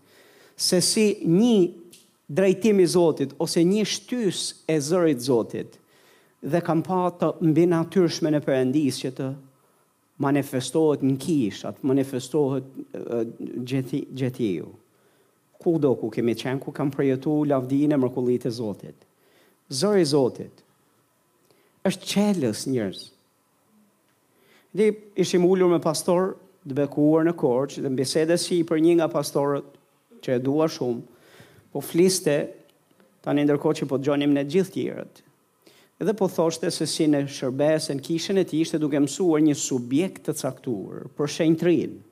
se 0.58 0.82
si 0.82 1.06
një 1.22 1.70
drejtimi 2.40 2.88
Zotit, 2.90 3.38
ose 3.38 3.62
një 3.64 3.86
shtys 3.94 4.42
e 4.66 4.80
zërit 4.82 5.22
Zotit, 5.28 5.78
dhe 6.42 6.64
kam 6.66 6.82
pa 6.82 7.04
të 7.20 7.36
mbi 7.46 7.68
natyrshmen 7.76 8.42
e 8.42 8.42
përëndis 8.48 9.04
që 9.06 9.14
të 9.20 9.30
manifestohet 10.22 11.04
në 11.06 11.16
kish, 11.22 11.60
atë 11.70 11.86
manifestohet 11.86 12.70
uh, 12.98 13.26
gjetiju. 14.18 14.72
Ku 15.62 15.76
do 15.82 15.94
ku 15.98 16.10
kemi 16.14 16.34
qenë, 16.38 16.62
ku 16.62 16.74
kam 16.76 16.92
prejetu 16.94 17.40
lavdine 17.50 17.98
mërkullit 18.00 18.48
e 18.50 18.54
Zotit. 18.54 19.06
Zori 19.70 20.06
Zotit, 20.06 20.64
është 21.88 22.10
qelës 22.14 22.66
njërës. 22.72 23.02
Dhe 24.78 24.90
ishim 25.16 25.46
ullur 25.46 25.70
me 25.72 25.82
pastor 25.82 26.36
dhe 26.68 26.76
bekuar 26.82 27.26
në 27.26 27.34
korq, 27.40 27.78
dhe 27.82 27.90
mbesede 27.90 28.38
si 28.42 28.62
për 28.68 28.82
një 28.84 28.98
nga 29.00 29.08
pastorët 29.12 29.68
që 30.26 30.36
e 30.38 30.42
dua 30.44 30.68
shumë, 30.70 31.04
po 31.72 31.82
fliste, 31.82 32.38
ta 33.24 33.34
një 33.34 33.48
ndërko 33.48 33.72
që 33.80 33.88
po 33.90 33.98
të 34.00 34.08
gjonim 34.10 34.34
në 34.36 34.44
gjithë 34.52 34.74
tjërët, 34.76 35.24
edhe 36.00 36.14
po 36.14 36.28
thoshte 36.30 36.70
se 36.72 36.86
si 36.88 37.08
në 37.10 37.24
shërbes, 37.32 37.90
në 37.96 38.04
kishën 38.06 38.40
e 38.42 38.46
ti 38.46 38.60
ishte 38.62 38.80
duke 38.82 39.00
mësuar 39.02 39.42
një 39.44 39.56
subjekt 39.58 40.28
të 40.28 40.36
caktuar 40.42 41.08
për 41.18 41.32
shenjë 41.36 41.58
të 41.62 41.68
rinë. 41.72 42.04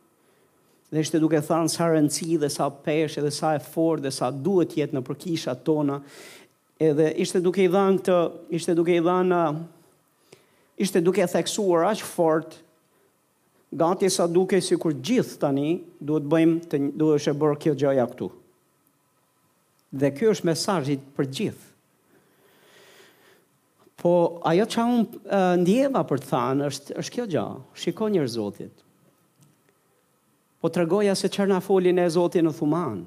Dhe 0.94 1.02
ishte 1.04 1.20
duke 1.22 1.42
thanë 1.44 1.72
sa 1.74 1.88
rëndësi 1.92 2.38
dhe 2.42 2.50
sa 2.54 2.68
peshe 2.70 3.22
dhe 3.26 3.32
sa 3.34 3.56
e 3.58 3.62
forë 3.66 4.04
dhe 4.06 4.12
sa 4.16 4.30
duhet 4.32 4.76
jetë 4.78 4.96
në 4.98 5.04
përkisha 5.08 5.56
tona. 5.68 6.00
Edhe 6.80 7.12
ishte 7.26 7.42
duke 7.44 7.64
i 7.66 7.70
dhanë 7.74 8.04
të, 8.06 8.16
ishte 8.58 8.76
duke 8.78 8.94
i 9.00 9.04
dhanë, 9.06 9.38
uh, 9.38 10.40
ishte 10.86 11.02
duke 11.04 11.24
e 11.26 11.30
theksuar 11.32 11.86
ashtë 11.90 12.10
fort, 12.14 12.58
gati 13.76 14.10
sa 14.14 14.26
duke 14.30 14.60
si 14.64 14.78
kur 14.80 14.94
gjithë 15.04 15.40
tani 15.42 15.70
duhet 16.00 16.26
bëjmë 16.32 16.66
të 16.72 16.82
duhet 17.02 17.26
shë 17.28 17.36
bërë 17.42 17.62
kjo 17.66 17.76
gjëja 17.86 18.08
këtu. 18.14 18.30
Dhe 19.96 20.12
kjo 20.18 20.34
është 20.36 20.50
mesajit 20.54 21.08
për 21.18 21.30
gjithë. 21.38 21.66
Po 24.00 24.42
ajo 24.46 24.66
që 24.68 24.84
unë 24.84 25.04
uh, 25.06 25.54
ndjeva 25.62 26.02
për 26.08 26.22
të 26.24 26.32
thanë, 26.32 26.66
është, 26.72 26.96
është 27.00 27.16
kjo 27.16 27.26
gjë, 27.36 27.44
shiko 27.80 28.10
njërë 28.12 28.32
Zotit. 28.36 28.82
Po 30.60 30.70
të 30.74 30.82
regoja 30.84 31.14
se 31.16 31.30
qërë 31.32 31.52
na 31.54 31.62
folin 31.64 32.02
e 32.02 32.10
Zotit 32.12 32.44
në 32.44 32.52
Thuman, 32.58 33.06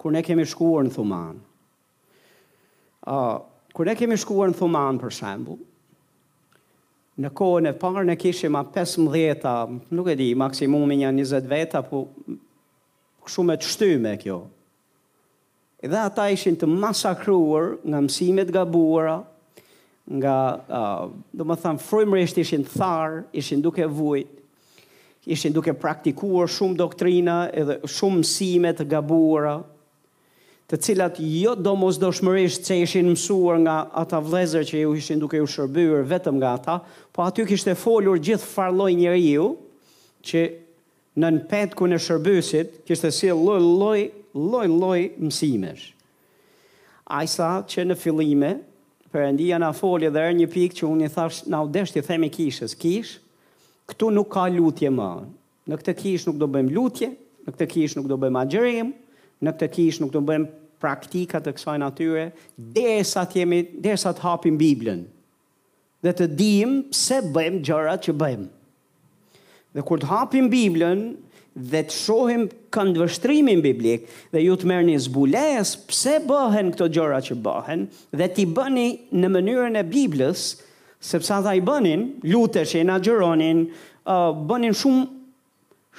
kur 0.00 0.14
ne 0.14 0.22
kemi 0.24 0.46
shkuar 0.48 0.86
në 0.88 0.94
Thuman. 0.96 1.38
Uh, 3.08 3.40
kur 3.76 3.88
ne 3.88 3.96
kemi 3.98 4.16
shkuar 4.18 4.52
në 4.52 4.58
Thuman, 4.62 5.00
për 5.02 5.12
shembu, 5.20 5.58
në 7.18 7.32
kohën 7.34 7.66
e 7.68 7.74
parë 7.78 8.06
ne 8.06 8.14
kishim 8.16 8.54
a 8.56 8.62
15 8.64 9.88
nuk 9.90 10.08
e 10.08 10.14
di, 10.20 10.30
maksimumi 10.38 11.00
një 11.02 11.12
20 11.18 11.48
veta, 11.50 11.82
po 11.88 12.06
shumë 13.28 13.58
të 13.60 13.72
shtyme 13.74 14.14
kjo. 14.22 14.40
Edhe 15.84 15.98
ata 16.00 16.30
ishin 16.34 16.56
të 16.58 16.66
masakruar 16.82 17.74
nga 17.84 17.98
mësimet 18.06 18.48
gabuara, 18.54 19.18
buara, 19.18 19.18
nga, 20.08 20.34
uh, 20.68 21.08
do 21.36 21.44
më 21.44 21.56
thamë, 21.60 21.82
frymëri 21.84 22.24
ishtë 22.28 22.44
ishin 22.44 22.64
tharë, 22.66 23.22
ishin 23.36 23.62
duke 23.64 23.84
vujtë, 23.84 24.38
ishin 25.28 25.52
duke 25.54 25.74
praktikuar 25.76 26.48
shumë 26.50 26.78
doktrina 26.80 27.40
edhe 27.52 27.80
shumë 27.84 28.22
mësime 28.22 28.72
të 28.78 28.86
gabuara, 28.88 29.58
të 30.68 30.78
cilat 30.84 31.18
jo 31.20 31.54
do 31.56 31.74
mos 31.80 31.96
do 32.00 32.08
shmërisht 32.12 32.64
që 32.68 32.78
ishin 32.86 33.08
mësuar 33.10 33.60
nga 33.64 33.76
ata 33.96 34.20
vlezër 34.24 34.64
që 34.68 34.82
ju 34.82 34.94
ishin 35.00 35.20
duke 35.22 35.40
ju 35.40 35.46
shërbyrë 35.48 36.02
vetëm 36.10 36.40
nga 36.40 36.50
ata, 36.58 36.78
po 37.12 37.24
aty 37.24 37.44
kishtë 37.48 37.72
e 37.74 37.76
folur 37.80 38.20
gjithë 38.20 38.48
farloj 38.52 38.90
njëri 38.98 39.30
ju, 39.34 39.50
që 40.28 40.42
në 41.20 41.30
në 41.34 41.44
petë 41.50 41.76
ku 41.78 41.88
në 41.88 42.00
shërbysit, 42.04 42.76
kishtë 42.88 43.10
e 43.10 43.16
si 43.18 43.32
loj, 43.32 43.60
loj, 43.64 44.02
loj, 44.36 44.66
loj 44.72 45.00
mësimesh. 45.24 45.86
Aisa 47.16 47.48
që 47.64 47.86
në 47.88 47.96
fillime, 47.96 48.50
Perëndia 49.08 49.56
na 49.58 49.70
foli 49.72 50.10
dhe 50.12 50.20
erë 50.20 50.34
një 50.38 50.46
pikë 50.52 50.76
që 50.78 50.84
unë 50.92 51.06
i 51.06 51.10
thash 51.12 51.40
na 51.48 51.62
u 51.64 51.68
desh 51.72 51.94
të 51.94 52.02
themi 52.04 52.28
kishës, 52.32 52.74
kish, 52.76 53.14
këtu 53.88 54.10
nuk 54.12 54.28
ka 54.34 54.44
lutje 54.52 54.90
më. 54.92 55.06
Në 55.68 55.78
këtë 55.80 55.94
kish 56.02 56.26
nuk 56.28 56.36
do 56.42 56.48
bëjmë 56.52 56.74
lutje, 56.76 57.08
në 57.46 57.54
këtë 57.54 57.68
kish 57.72 57.96
nuk 57.96 58.08
do 58.10 58.18
bëjmë 58.20 58.40
agjërim, 58.42 58.90
në 59.46 59.54
këtë 59.54 59.68
kish 59.78 60.00
nuk 60.02 60.12
do 60.12 60.20
bëjmë 60.28 60.50
praktika 60.78 61.40
të 61.42 61.54
kësaj 61.56 61.78
natyre, 61.82 62.26
derisa 62.76 63.24
të 63.32 63.40
jemi, 63.40 63.62
derisa 63.86 64.12
të 64.14 64.24
hapim 64.26 64.60
Biblën 64.60 65.00
dhe 66.06 66.12
të 66.14 66.26
dim 66.38 66.74
pse 66.92 67.22
bëjmë 67.34 67.62
gjërat 67.66 68.04
që 68.06 68.14
bëjmë. 68.20 68.46
Dhe 69.74 69.86
kur 69.88 70.02
të 70.04 70.12
hapim 70.12 70.46
Biblën, 70.52 71.00
dhe 71.58 71.80
të 71.88 71.94
shohim 71.94 72.44
këndvështrimin 72.72 73.60
biblik 73.64 74.06
dhe 74.32 74.42
ju 74.44 74.54
të 74.60 74.68
mërë 74.70 74.86
një 74.88 74.98
zbules 75.08 75.72
pse 75.90 76.18
bëhen 76.26 76.70
këto 76.74 76.86
gjëra 76.94 77.18
që 77.26 77.36
bëhen 77.42 77.84
dhe 78.20 78.28
t'i 78.34 78.46
bëni 78.56 78.88
në 79.18 79.30
mënyrën 79.34 79.78
e 79.80 79.84
biblës 79.88 80.46
sepse 81.12 81.30
ata 81.34 81.52
i 81.58 81.62
bënin, 81.62 82.06
luteshin, 82.26 82.90
agjeronin, 82.90 83.64
bënin 84.50 84.74
shumë 84.74 85.04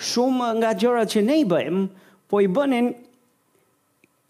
shumë 0.10 0.48
nga 0.62 0.70
gjërat 0.80 1.12
që 1.14 1.22
ne 1.28 1.36
i 1.42 1.46
bëjmë, 1.50 1.84
po 2.32 2.40
i 2.44 2.48
bënin 2.52 2.86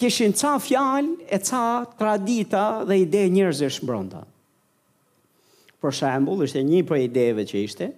kishin 0.01 0.33
ca 0.37 0.55
fjal, 0.63 1.09
e 1.29 1.37
ca 1.45 1.83
tradita 1.99 2.63
dhe 2.89 2.99
ide 3.03 3.25
njerëzish 3.29 3.81
Por 3.85 4.05
Për 5.81 5.91
shembull, 5.95 6.41
ishte 6.45 6.61
një 6.63 6.81
për 6.89 6.97
ideve 7.05 7.45
që 7.49 7.57
ishte, 7.65 7.89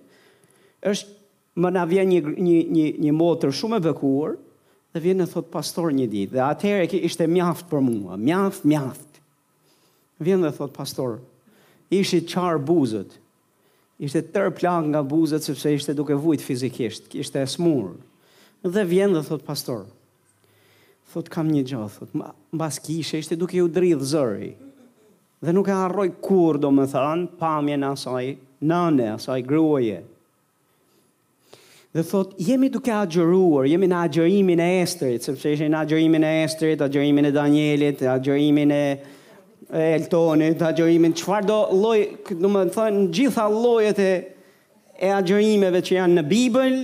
është 0.83 1.19
më 1.59 1.71
na 1.75 1.83
vjen 1.87 2.09
një 2.11 2.21
një 2.39 2.57
një 2.71 2.85
një 3.03 3.11
motër 3.17 3.51
shumë 3.51 3.79
e 3.79 3.83
bekuar 3.89 4.35
dhe 4.95 5.01
vjen 5.03 5.23
e 5.23 5.27
thot 5.27 5.49
pastor 5.51 5.91
një 5.95 6.05
ditë 6.11 6.35
dhe 6.35 6.43
atëherë 6.45 6.99
ishte 7.03 7.27
mjaft 7.27 7.65
për 7.71 7.83
mua, 7.83 8.15
mjaft, 8.19 8.63
mjaft. 8.67 9.07
Vjen 10.21 10.43
dhe 10.45 10.51
thot 10.55 10.71
pastor, 10.75 11.17
ishi 11.91 12.21
çar 12.29 12.59
buzët. 12.59 13.17
Ishte 14.01 14.21
tër 14.33 14.49
plak 14.57 14.87
nga 14.89 15.03
buzët 15.05 15.45
sepse 15.45 15.69
ishte 15.75 15.93
duke 15.93 16.15
vujt 16.17 16.41
fizikisht, 16.41 17.11
ishte 17.15 17.43
smur. 17.47 17.91
Dhe 18.65 18.83
vjen 18.85 19.13
dhe 19.15 19.21
thot 19.27 19.43
pastor. 19.45 19.83
Thot 21.13 21.27
kam 21.33 21.49
një 21.51 21.65
gjë, 21.67 21.85
thot 21.97 22.15
mbas 22.55 22.79
kishe 22.81 23.19
ishte 23.21 23.37
duke 23.37 23.59
u 23.61 23.67
dridh 23.69 24.01
zëri. 24.01 24.53
Dhe 25.41 25.53
nuk 25.53 25.69
e 25.69 25.75
harroj 25.77 26.09
kur 26.21 26.59
do 26.61 26.71
më 26.73 26.87
thanë, 26.93 27.31
pamjen 27.41 27.83
asaj, 27.91 28.35
nane 28.61 29.11
asaj, 29.17 29.39
gruoje. 29.45 30.01
Dhe 31.91 32.03
thot, 32.07 32.33
jemi 32.39 32.69
duke 32.71 32.87
agjëruar, 32.95 33.65
jemi 33.67 33.87
në 33.91 33.97
agjërimin 34.07 34.61
e 34.63 34.67
Estrit, 34.79 35.25
sepse 35.27 35.49
ishte 35.57 35.65
në 35.73 35.79
agjërimin 35.83 36.23
e 36.23 36.29
Estrit, 36.45 36.79
agjërimin 36.85 37.27
e 37.27 37.31
Danielit, 37.35 37.99
agjërimin 38.07 38.71
e 38.71 38.83
Eltonit, 39.97 40.61
agjërimin 40.63 41.11
çfarë 41.19 41.43
do 41.49 41.57
lloj, 41.81 41.97
do 42.39 42.47
më 42.51 42.61
thënë, 42.77 43.01
të 43.11 43.17
gjitha 43.17 43.43
llojet 43.51 43.99
e 43.99 44.11
e 45.01 45.09
agjërimeve 45.17 45.81
që 45.83 45.97
janë 45.97 46.15
në 46.15 46.23
Bibël, 46.29 46.77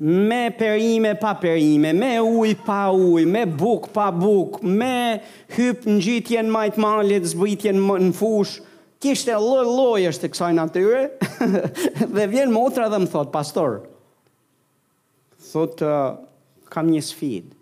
me 0.00 0.40
perime 0.56 1.12
pa 1.20 1.34
perime, 1.40 1.90
me 1.96 2.14
ujë 2.22 2.56
pa 2.64 2.80
ujë, 2.96 3.26
me 3.34 3.42
buk 3.58 3.90
pa 3.92 4.08
buk, 4.12 4.62
me 4.62 5.20
hyp 5.58 5.84
në 5.90 5.98
gjitjen 6.06 6.48
majt 6.52 6.78
malit, 6.82 7.26
zbritjen 7.34 7.76
më 7.82 7.98
në 8.08 8.14
fush. 8.16 8.62
Kishte 9.02 9.36
lloj 9.40 9.66
llojësh 9.68 10.22
të 10.22 10.32
kësaj 10.32 10.52
natyre. 10.56 11.04
dhe 12.16 12.26
vjen 12.32 12.54
motra 12.54 12.88
dhe 12.92 13.02
më 13.04 13.12
thot, 13.16 13.30
pastor, 13.34 13.80
thot 15.50 15.80
uh, 15.84 16.16
kam 16.72 16.90
një 16.90 17.02
sfidë. 17.06 17.52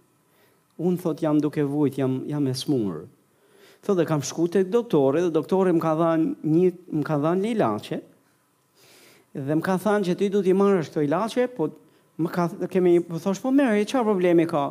Unë 0.81 0.99
thot 1.05 1.21
jam 1.23 1.39
duke 1.39 1.63
vujt, 1.69 2.01
jam 2.01 2.21
jam 2.29 2.47
e 2.51 2.55
smurë. 2.57 3.05
Thot 3.85 3.99
dhe 4.01 4.07
kam 4.09 4.23
shku 4.25 4.47
të 4.49 4.63
doktori 4.73 5.23
dhe 5.27 5.33
doktori 5.35 5.75
më 5.77 5.83
ka 5.85 5.93
dhan 6.01 6.27
një, 6.41 6.71
më 7.01 7.05
ka 7.07 7.19
dhan 7.23 7.43
një 7.45 7.53
ilaqe 7.55 7.99
dhe 9.35 9.57
më 9.59 9.65
ka 9.67 9.77
than 9.83 10.05
që 10.07 10.15
ti 10.19 10.29
du 10.31 10.41
t'i 10.47 10.55
marrë 10.55 10.85
shto 10.87 11.03
ilaqe, 11.05 11.49
po 11.57 11.69
më 12.23 12.31
ka 12.31 12.45
kemi 12.71 12.93
një 12.97 13.05
po 13.09 13.19
thosh 13.23 13.43
po 13.43 13.51
merri 13.51 13.85
ç'a 13.87 14.03
problemi 14.07 14.47
ka? 14.51 14.65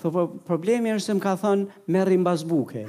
Thot 0.00 0.12
po 0.14 0.24
problemi 0.48 0.94
është 0.94 1.06
se 1.10 1.16
më 1.18 1.24
ka 1.26 1.34
thën 1.44 1.64
merri 1.92 2.18
mbas 2.22 2.46
buke. 2.50 2.86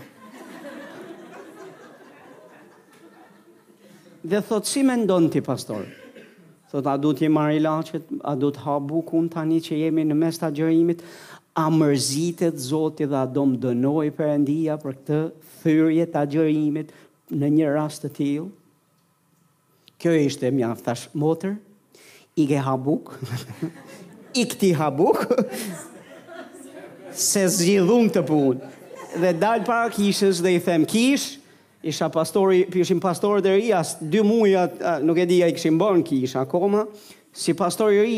dhe 4.26 4.40
thot 4.42 4.66
si 4.66 4.82
mendon 4.82 5.28
ti 5.30 5.42
pastor? 5.46 5.84
Thot, 6.76 6.90
a 6.92 6.98
du 7.00 7.14
t'je 7.16 7.30
marrë 7.32 7.56
i 7.58 7.62
lachet, 7.64 8.04
a 8.28 8.34
du 8.36 8.50
t'ha 8.52 8.76
bukun 8.84 9.30
tani 9.32 9.62
që 9.64 9.78
jemi 9.86 10.04
në 10.06 10.16
mes 10.20 10.40
të 10.42 10.50
gjërimit, 10.58 11.04
a 11.56 11.70
mërzitet 11.72 12.58
Zoti 12.60 13.08
dhe 13.08 13.16
a 13.16 13.24
do 13.32 13.46
më 13.48 13.60
dënoj 13.64 14.10
për 14.18 14.32
endia 14.34 14.76
për 14.82 14.98
këtë 15.00 15.20
thyrje 15.62 16.08
të 16.12 16.24
gjërimit 16.34 16.92
në 17.40 17.52
një 17.56 17.70
rast 17.78 18.04
të 18.04 18.12
tilë. 18.18 18.48
Kjo 20.02 20.16
ishte 20.26 20.52
mja 20.52 20.74
thash 20.84 21.08
motër, 21.16 21.56
i 22.36 22.44
ke 22.50 22.60
ha 22.68 22.74
buk, 22.76 23.14
i 24.40 24.44
këti 24.52 24.74
ha 24.76 24.90
buk, 24.92 25.24
se 27.32 27.46
zhjidhun 27.56 28.12
të 28.12 28.26
punë. 28.28 28.74
Dhe 29.16 29.32
dalë 29.40 29.64
para 29.64 29.88
kishës 29.96 30.42
dhe 30.44 30.58
i 30.58 30.60
them 30.60 30.84
kishë, 30.84 31.45
isha 31.86 32.10
pastori, 32.10 32.66
ishim 32.74 33.00
pastor 33.02 33.42
dhe 33.46 33.52
ri, 33.60 33.72
as 33.74 33.94
dy 34.02 34.22
muja, 34.26 34.64
nuk 35.04 35.18
e 35.20 35.26
di 35.30 35.38
a 35.46 35.50
i 35.50 35.54
këshim 35.54 35.78
bërë 35.78 36.00
në 36.00 36.18
isha 36.26 36.42
akoma, 36.42 36.86
si 37.32 37.54
pastor 37.54 37.94
i 37.94 38.00
ri, 38.02 38.18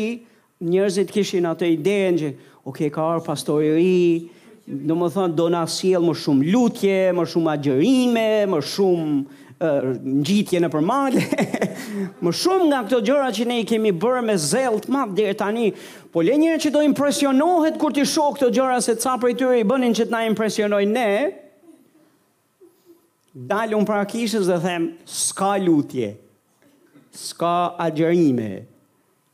njerëzit 0.64 1.12
kishin 1.12 1.44
atë 1.52 1.68
idejën 1.74 2.16
që, 2.22 2.30
ok, 2.66 2.80
ka 2.96 3.04
arë 3.12 3.26
pastor 3.26 3.60
i 3.68 3.74
ri, 3.76 4.30
në 4.68 4.96
më 5.00 5.10
thënë, 5.14 5.36
do 5.38 5.50
në 5.52 5.60
asiel 5.68 6.00
më 6.04 6.14
shumë 6.16 6.48
lutje, 6.52 6.96
më 7.16 7.28
shumë 7.34 7.52
agjerime, 7.52 8.26
më 8.56 8.60
shumë 8.72 9.18
uh, 9.20 9.90
gjitje 10.28 10.64
në 10.64 10.72
përmallë, 10.72 11.26
më 12.24 12.34
shumë 12.40 12.70
nga 12.72 12.80
këto 12.86 13.02
gjëra 13.04 13.28
që 13.36 13.46
ne 13.52 13.60
i 13.66 13.68
kemi 13.68 13.92
bërë 13.94 14.22
me 14.30 14.38
zelt 14.48 14.88
ma 14.92 15.04
dhe 15.12 15.28
tani, 15.40 15.70
po 16.12 16.24
le 16.24 16.40
njërë 16.40 16.62
që 16.64 16.72
do 16.74 16.86
impresionohet 16.88 17.76
kur 17.80 17.92
ti 17.96 18.06
shokë 18.08 18.40
këto 18.40 18.50
gjëra 18.56 18.80
se 18.88 18.96
ca 18.96 19.18
për 19.22 19.34
i 19.34 19.36
tyre 19.40 19.60
i 19.60 19.68
bënin 19.68 19.92
që 19.96 20.08
të 20.08 20.16
na 20.16 20.22
impresionoj 20.30 20.84
ne, 20.88 21.10
dalë 23.46 23.76
unë 23.78 23.86
pra 23.86 24.00
kishës 24.10 24.48
dhe 24.50 24.56
them, 24.64 24.88
s'ka 25.06 25.52
lutje, 25.62 26.08
s'ka 27.14 27.52
agjerime, 27.84 28.64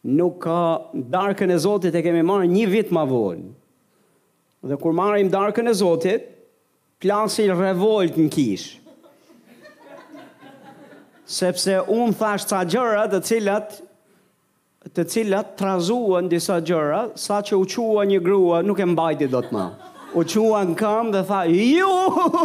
nuk 0.05 0.41
ka 0.45 0.59
darkën 1.15 1.51
e 1.51 1.57
Zotit 1.65 1.97
e 1.97 2.03
kemi 2.05 2.25
marrë 2.29 2.51
një 2.53 2.67
vit 2.69 2.93
ma 2.93 3.07
vonë. 3.09 3.47
Dhe 4.69 4.77
kur 4.81 4.93
marrim 4.97 5.31
darkën 5.33 5.71
e 5.71 5.77
Zotit, 5.81 6.27
plasi 7.01 7.47
revolt 7.53 8.19
në 8.21 8.29
kishë. 8.35 8.83
Sepse 11.35 11.79
unë 11.89 12.19
thash 12.21 12.45
të 12.51 12.61
gjëra 12.75 13.07
të 13.15 13.23
cilat, 13.31 13.79
të 14.95 15.07
cilat 15.09 15.55
trazuan 15.57 16.29
disa 16.29 16.59
gjëra, 16.61 17.07
sa 17.17 17.39
që 17.41 17.57
u 17.63 17.89
një 18.11 18.19
grua, 18.21 18.61
nuk 18.63 18.79
e 18.79 18.85
mbajti 18.91 19.31
do 19.33 19.41
të 19.41 19.53
ma. 19.57 19.67
U 20.15 20.21
në 20.23 20.75
kam 20.79 21.09
dhe 21.11 21.23
tha, 21.27 21.41
juhu, 21.49 22.45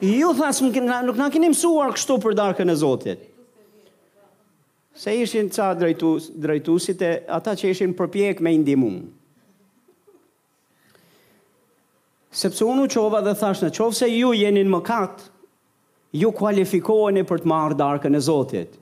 Ju 0.00 0.32
thas 0.32 0.60
nuk 0.64 0.76
na 1.20 1.28
keni 1.30 1.50
mësuar 1.52 1.92
kështu 1.92 2.16
për 2.24 2.34
darkën 2.38 2.72
e 2.72 2.76
Zotit. 2.80 3.26
Se 4.96 5.12
ishin 5.20 5.50
ca 5.52 5.70
drejtus, 5.76 6.30
drejtusit 6.40 7.02
e 7.04 7.10
ata 7.32 7.52
që 7.56 7.68
ishin 7.74 7.92
përpjek 7.98 8.40
me 8.42 8.52
indimum. 8.56 8.96
Sepse 12.30 12.64
unë 12.64 12.86
u 12.86 12.88
qova 12.94 13.20
dhe 13.26 13.36
thashtë 13.40 13.68
në 13.68 13.74
qovë 13.76 13.98
se 14.00 14.08
ju 14.08 14.32
jenin 14.38 14.72
më 14.72 14.80
katë, 14.88 15.28
ju 16.22 16.32
kualifikoheni 16.36 17.24
për 17.28 17.42
të 17.44 17.50
marrë 17.52 17.78
darkën 17.82 18.16
e 18.16 18.24
Zotit. 18.28 18.78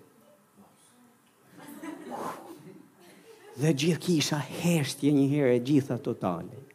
Dhe 3.58 3.74
gjithë 3.74 4.04
kisha 4.06 4.38
heshtje 4.60 5.10
një 5.18 5.28
herë 5.34 5.58
e 5.58 5.62
gjitha 5.66 5.98
totalit. 5.98 6.67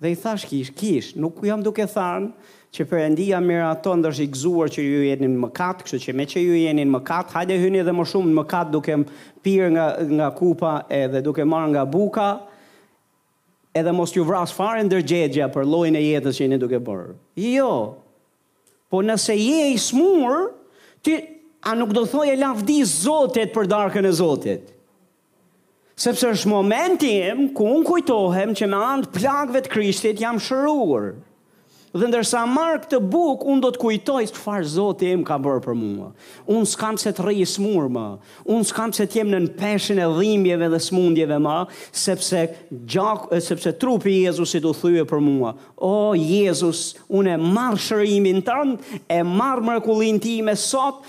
Dhe 0.00 0.10
i 0.12 0.14
thash 0.14 0.44
kish, 0.46 0.70
kish, 0.78 1.14
nuk 1.16 1.34
ku 1.40 1.46
jam 1.46 1.58
duke 1.62 1.82
thanë 1.90 2.28
që 2.76 2.84
përëndia 2.86 3.40
mirë 3.42 3.64
ato 3.66 3.96
ndërshë 3.98 4.24
i 4.28 4.28
gzuar 4.34 4.70
që 4.70 4.82
ju 4.84 4.98
jeni 5.08 5.26
në 5.26 5.40
mëkat, 5.42 5.80
kështë 5.82 5.98
që 6.04 6.14
me 6.18 6.26
që 6.30 6.42
ju 6.44 6.58
jeni 6.60 6.84
në 6.86 6.92
mëkat, 6.92 7.32
hajde 7.34 7.56
hyni 7.58 7.80
edhe 7.82 7.94
më 7.96 8.04
shumë 8.12 8.28
në 8.30 8.36
mëkat 8.36 8.70
duke 8.76 8.98
pyrë 9.42 9.70
nga, 9.74 9.86
nga 10.18 10.28
kupa 10.38 10.74
edhe 10.98 11.22
duke 11.26 11.42
marë 11.48 11.72
nga 11.72 11.82
buka, 11.90 12.26
edhe 13.80 13.96
mos 13.96 14.14
ju 14.14 14.22
vras 14.28 14.54
fare 14.54 14.84
në 14.84 14.92
dërgjegja 14.94 15.48
për 15.54 15.66
lojnë 15.66 15.98
e 15.98 16.06
jetës 16.12 16.38
që 16.38 16.46
jeni 16.46 16.60
duke 16.62 16.78
bërë. 16.90 17.08
Jo, 17.48 17.70
po 18.92 19.02
nëse 19.08 19.34
je 19.40 19.58
i 19.72 19.76
smurë, 19.88 20.44
ti, 21.02 21.18
a 21.58 21.74
nuk 21.74 21.90
do 21.96 22.06
e 22.22 22.36
lafdi 22.38 22.82
zotet 22.84 23.50
për 23.56 23.66
darkën 23.74 24.06
e 24.06 24.14
zotet 24.20 24.74
sepse 25.98 26.28
është 26.30 26.46
momenti 26.52 27.08
im 27.26 27.48
ku 27.58 27.64
unë 27.66 27.86
kujtohem 27.88 28.52
që 28.56 28.66
me 28.70 28.78
andë 28.92 29.08
plagëve 29.16 29.64
të 29.64 29.70
krishtit 29.72 30.20
jam 30.22 30.36
shëruar. 30.40 31.16
Dhe 31.98 32.06
ndërsa 32.06 32.44
marrë 32.46 32.84
këtë 32.84 32.98
buk, 33.10 33.42
unë 33.48 33.62
do 33.64 33.70
të 33.74 33.80
kujtoj 33.82 34.20
së 34.28 34.36
farë 34.38 34.68
zotë 34.74 35.08
im 35.16 35.22
ka 35.26 35.38
bërë 35.42 35.62
për 35.64 35.74
mua. 35.80 36.10
Unë 36.46 36.68
s'kam 36.70 36.98
se 37.00 37.10
të 37.16 37.24
rejë 37.24 37.46
më, 37.94 38.04
unë 38.54 38.68
s'kam 38.68 38.92
se 38.94 39.06
të 39.08 39.18
jem 39.22 39.30
në 39.32 39.40
peshin 39.58 39.98
e 39.98 40.04
dhimjeve 40.14 40.68
dhe 40.74 40.78
smundjeve 40.84 41.38
më, 41.42 41.56
sepse, 41.98 42.44
gjak, 42.84 43.26
sepse 43.42 43.72
trupi 43.80 44.18
Jezusit 44.28 44.68
u 44.68 44.74
thyë 44.78 45.06
për 45.10 45.18
mua. 45.26 45.56
O, 45.82 45.94
Jezus, 46.14 46.92
unë 47.08 47.34
e 47.34 47.40
marrë 47.56 47.82
shërimin 47.88 48.44
tënë, 48.46 48.76
e 49.08 49.20
marrë 49.26 49.66
mërkullin 49.72 50.20
ti 50.22 50.36
me 50.44 50.54
sot, 50.60 51.02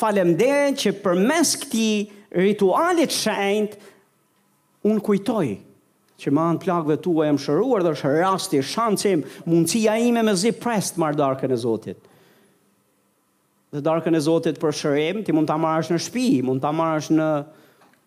falem 0.00 0.34
që 0.38 0.96
për 1.04 1.14
mes 1.28 1.54
këti 1.62 1.90
ritualit 2.40 3.12
shëjnë, 3.12 3.91
unë 4.88 5.02
kujtoj 5.06 5.46
që 6.22 6.30
ma 6.34 6.48
në 6.54 6.60
plakve 6.62 6.96
tua 7.02 7.26
e 7.26 7.34
më 7.34 7.42
shëruar, 7.42 7.82
dhe 7.82 7.94
është 7.96 8.12
rasti, 8.20 8.60
shancim, 8.62 9.24
mundësia 9.50 9.96
ime 10.06 10.22
me 10.24 10.34
zi 10.38 10.52
prest 10.54 10.98
marë 11.02 11.18
darkën 11.18 11.50
e 11.50 11.58
Zotit. 11.58 11.98
Dhe 13.72 13.82
darkën 13.82 14.14
e 14.14 14.20
Zotit 14.22 14.60
për 14.62 14.76
shërim, 14.78 15.22
ti 15.26 15.34
mund 15.34 15.48
të 15.50 15.56
amarash 15.56 15.90
në 15.90 15.98
shpi, 16.06 16.26
mund 16.46 16.62
të 16.62 16.68
amarash 16.70 17.10
në 17.16 17.30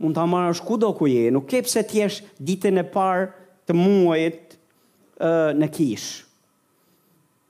mund 0.04 0.16
të 0.18 0.24
amarash 0.26 0.64
ku 0.68 0.76
do 0.80 0.90
ku 0.96 1.08
je, 1.08 1.28
nuk 1.32 1.46
ke 1.48 1.62
pse 1.64 1.84
tjesh 1.88 2.22
ditën 2.46 2.82
e 2.82 2.84
parë 2.92 3.28
të 3.68 3.76
muajt 3.80 4.56
e, 4.56 5.30
në 5.56 5.70
kish. 5.76 6.08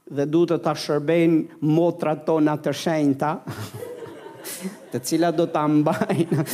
Dhe 0.06 0.28
du 0.30 0.44
të 0.50 0.60
të 0.62 0.74
shërben 0.78 1.40
motrat 1.76 2.22
tona 2.28 2.54
të 2.62 2.74
shenjta, 2.84 3.32
të 4.94 5.02
cilat 5.10 5.38
do 5.42 5.50
të 5.50 5.58
ambajnë, 5.66 6.46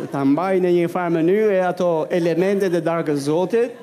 dhe 0.00 0.06
ta 0.10 0.22
mbaj 0.24 0.56
në 0.64 0.70
një 0.72 0.86
farë 0.92 1.14
mënyrë 1.18 1.56
e 1.58 1.60
ato 1.68 1.88
elemente 2.16 2.70
e 2.72 2.80
darkës 2.84 3.26
zotit, 3.26 3.74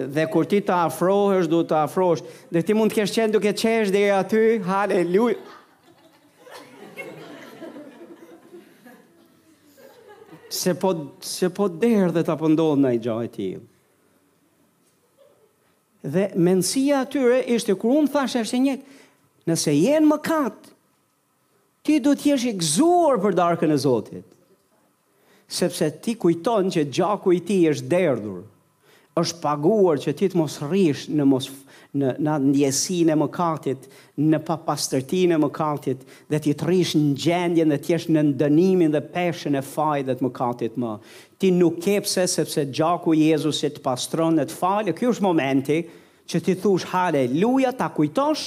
dhe 0.00 0.24
kur 0.32 0.46
ti 0.48 0.62
të 0.64 0.72
afrohesh, 0.88 1.48
du 1.52 1.60
të 1.68 1.76
afrohesh, 1.84 2.22
dhe 2.52 2.62
ti 2.64 2.74
mund 2.74 2.90
të 2.90 2.98
kesh 3.02 3.14
qenë 3.18 3.34
duke 3.36 3.52
qesh 3.52 3.90
dhe 3.92 4.06
e 4.08 4.12
aty, 4.16 4.44
haleluja. 4.64 5.38
Se 10.50 10.72
po, 10.74 10.90
se 11.22 11.46
po 11.54 11.68
derë 11.70 12.10
dhe 12.16 12.24
ta 12.26 12.34
pëndodhë 12.40 12.80
po 12.80 12.82
në 12.82 12.90
i 12.96 13.02
gjojë 13.04 13.28
ti. 13.36 13.50
Dhe 16.10 16.24
mensia 16.42 17.02
atyre 17.04 17.42
ishte 17.54 17.76
kur 17.78 18.00
unë 18.00 18.10
thashe 18.14 18.42
është 18.42 18.58
njëtë, 18.64 18.96
nëse 19.50 19.74
jenë 19.76 20.10
më 20.10 20.18
katë, 20.26 20.72
ti 21.86 22.00
du 22.02 22.16
t'jesh 22.18 22.48
i 22.50 22.56
gzuar 22.60 23.20
për 23.22 23.38
darkën 23.38 23.70
e 23.70 23.78
Zotit 23.78 24.26
sepse 25.50 25.90
ti 26.02 26.14
kujton 26.18 26.70
që 26.72 26.86
gjaku 26.94 27.32
i 27.34 27.42
ti 27.44 27.58
është 27.70 27.88
derdhur, 27.90 28.44
është 29.18 29.40
paguar 29.42 29.98
që 30.00 30.14
ti 30.20 30.28
të 30.30 30.38
mos 30.38 30.60
rrish 30.68 31.08
në 31.10 31.26
mos 31.32 31.50
në 31.90 32.10
në 32.22 32.34
ndjesin 32.44 33.08
e 33.10 33.14
mëkatit, 33.18 33.86
në 34.22 34.38
papastërtinë 34.46 35.34
e 35.34 35.38
mëkatit 35.42 36.04
dhe 36.30 36.38
ti 36.44 36.52
të 36.54 36.68
rrish 36.68 36.92
në 36.94 37.16
gjendjen 37.24 37.72
dhe 37.74 37.78
ti 37.82 37.96
në 38.14 38.22
ndënimin 38.28 38.92
dhe 38.94 39.00
peshën 39.10 39.58
e 39.58 39.62
fajit 39.72 40.12
të 40.12 40.22
mëkatit 40.22 40.76
më. 40.78 40.92
Ti 41.42 41.50
nuk 41.56 41.80
ke 41.82 41.96
pse 42.06 42.28
sepse 42.30 42.68
gjaku 42.70 43.16
i 43.18 43.24
Jezusit 43.32 43.80
të 43.80 43.82
pastron 43.88 44.38
dhe 44.38 44.46
të 44.46 44.54
falë. 44.60 44.94
Ky 45.00 45.10
është 45.10 45.26
momenti 45.26 45.80
që 46.30 46.42
ti 46.46 46.54
thush 46.62 46.86
haleluja, 46.92 47.74
ta 47.80 47.90
kujtosh 47.96 48.46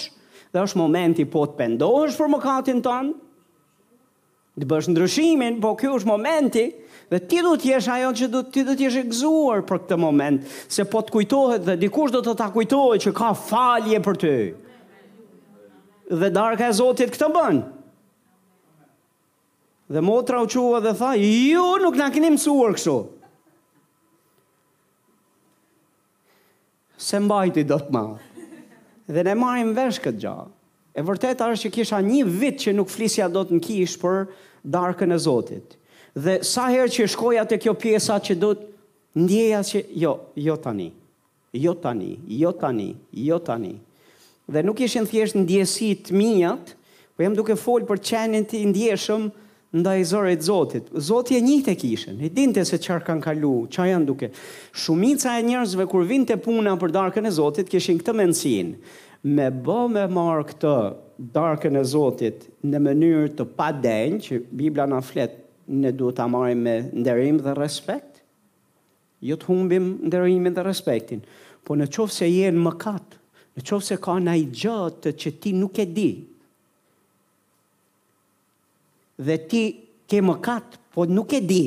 dhe 0.56 0.64
është 0.64 0.80
momenti 0.80 1.28
po 1.36 1.44
të 1.50 1.60
pendohesh 1.60 2.16
për 2.22 2.32
mëkatin 2.38 2.80
tënd, 2.86 3.23
Të 4.54 4.68
bësh 4.70 4.88
ndryshimin, 4.94 5.56
po 5.64 5.72
ky 5.80 5.90
është 5.90 6.10
momenti 6.12 6.64
dhe 7.10 7.20
ti 7.30 7.40
do 7.42 7.56
të 7.58 7.72
jesh 7.72 7.88
ajo 7.94 8.10
që 8.20 8.28
do 8.34 8.42
ti 8.54 8.62
do 8.68 8.76
të 8.78 8.86
jesh 8.86 9.00
gëzuar 9.10 9.64
për 9.70 9.80
këtë 9.86 9.98
moment, 10.02 10.44
se 10.76 10.86
po 10.92 11.02
të 11.08 11.14
kujtohet 11.16 11.66
dhe 11.66 11.76
dikush 11.84 12.14
do 12.14 12.22
të 12.28 12.36
ta 12.42 12.52
kujtohet 12.54 13.02
që 13.08 13.14
ka 13.20 13.32
falje 13.46 14.02
për 14.06 14.20
ty. 14.24 14.36
Dhe 16.22 16.30
darka 16.36 16.68
e 16.70 16.76
Zotit 16.80 17.10
këtë 17.16 17.32
bën. 17.38 17.62
Dhe 19.94 20.02
motra 20.06 20.44
u 20.44 20.48
qua 20.54 20.80
dhe 20.86 20.94
tha, 21.02 21.16
ju 21.22 21.66
nuk 21.82 21.98
në 21.98 22.12
kënim 22.16 22.38
së 22.44 22.54
uërë 22.54 22.78
këso. 22.78 22.98
Se 27.04 27.18
mbajti 27.20 27.66
do 27.68 27.82
të 27.82 27.92
ma. 27.94 28.06
Dhe 29.14 29.24
ne 29.28 29.34
marim 29.36 29.74
vesh 29.76 29.98
këtë 30.06 30.22
gjahë. 30.24 30.48
E 30.94 31.02
vërtet 31.02 31.40
është 31.42 31.70
që 31.70 31.74
kisha 31.74 32.00
një 32.06 32.20
vit 32.30 32.60
që 32.66 32.74
nuk 32.78 32.92
flisja 32.94 33.26
do 33.34 33.42
të 33.50 33.56
në 33.58 33.64
kish 33.66 33.96
për 34.02 34.28
darkën 34.72 35.14
e 35.14 35.18
Zotit. 35.18 35.78
Dhe 36.14 36.36
sa 36.46 36.68
herë 36.70 36.92
që 36.94 37.08
shkoja 37.10 37.46
të 37.50 37.58
kjo 37.64 37.74
pjesa 37.82 38.20
që 38.22 38.36
do 38.44 38.52
të 38.60 38.70
ndjeja 39.24 39.62
që 39.72 39.82
jo, 40.04 40.12
jo 40.42 40.56
tani, 40.62 40.92
jo 41.54 41.74
tani, 41.82 42.12
jo 42.38 42.52
tani, 42.60 42.92
jo 43.28 43.40
tani. 43.46 43.74
Dhe 44.50 44.64
nuk 44.66 44.82
ishin 44.86 45.06
thjesht 45.10 45.38
ndjesit 45.38 46.12
minjat, 46.18 46.76
po 47.18 47.26
jem 47.26 47.36
duke 47.38 47.58
folë 47.58 47.90
për 47.90 48.02
qenin 48.10 48.46
të 48.50 48.62
ndjeshëm 48.72 49.28
nda 49.80 49.96
i 49.98 50.06
zërët 50.06 50.46
Zotit. 50.46 50.92
Zotit 50.98 51.38
e 51.40 51.42
një 51.46 51.60
të 51.66 51.76
kishen, 51.82 52.20
e 52.26 52.30
dinte 52.34 52.62
se 52.70 52.78
qërë 52.82 53.02
kanë 53.08 53.26
kalu, 53.26 53.54
qa 53.74 53.86
janë 53.90 54.06
duke. 54.10 54.30
Shumica 54.78 55.38
e 55.42 55.46
njerëzve 55.50 55.86
kur 55.90 56.06
vinte 56.10 56.38
puna 56.38 56.74
për 56.82 56.94
darkën 56.94 57.26
e 57.30 57.34
Zotit, 57.38 57.70
kishin 57.74 57.98
këtë 58.02 58.14
mencinë 58.22 59.02
me 59.24 59.48
bë 59.56 59.76
me 59.92 60.02
marë 60.12 60.44
këtë 60.52 60.72
darkën 61.34 61.78
e 61.80 61.84
Zotit 61.88 62.48
në 62.68 62.80
mënyrë 62.88 63.30
të 63.40 63.46
pa 63.56 63.70
denjë 63.72 64.20
që 64.26 64.40
Bibla 64.60 64.88
na 64.92 65.00
flet 65.06 65.38
ne 65.72 65.94
duhet 65.96 66.18
ta 66.20 66.26
marrim 66.28 66.64
me 66.66 66.74
nderim 66.92 67.38
dhe 67.44 67.54
respekt 67.56 68.20
jo 69.24 69.38
të 69.40 69.48
humbim 69.48 69.86
nderimin 70.10 70.52
dhe 70.56 70.66
respektin 70.68 71.22
por 71.64 71.80
në 71.80 71.88
qofë 71.96 72.18
se 72.18 72.28
janë 72.28 72.66
mëkat 72.66 73.16
në 73.56 73.66
qofë 73.70 73.88
se 73.94 74.00
kanë 74.04 74.34
ai 74.34 74.44
gjë 74.60 74.76
të 75.06 75.16
që 75.24 75.34
ti 75.40 75.56
nuk 75.56 75.80
e 75.80 75.88
di 75.96 76.10
dhe 79.24 79.40
ti 79.48 79.64
ke 80.12 80.20
mëkat 80.26 80.76
po 80.94 81.08
nuk 81.08 81.32
e 81.32 81.40
di 81.48 81.64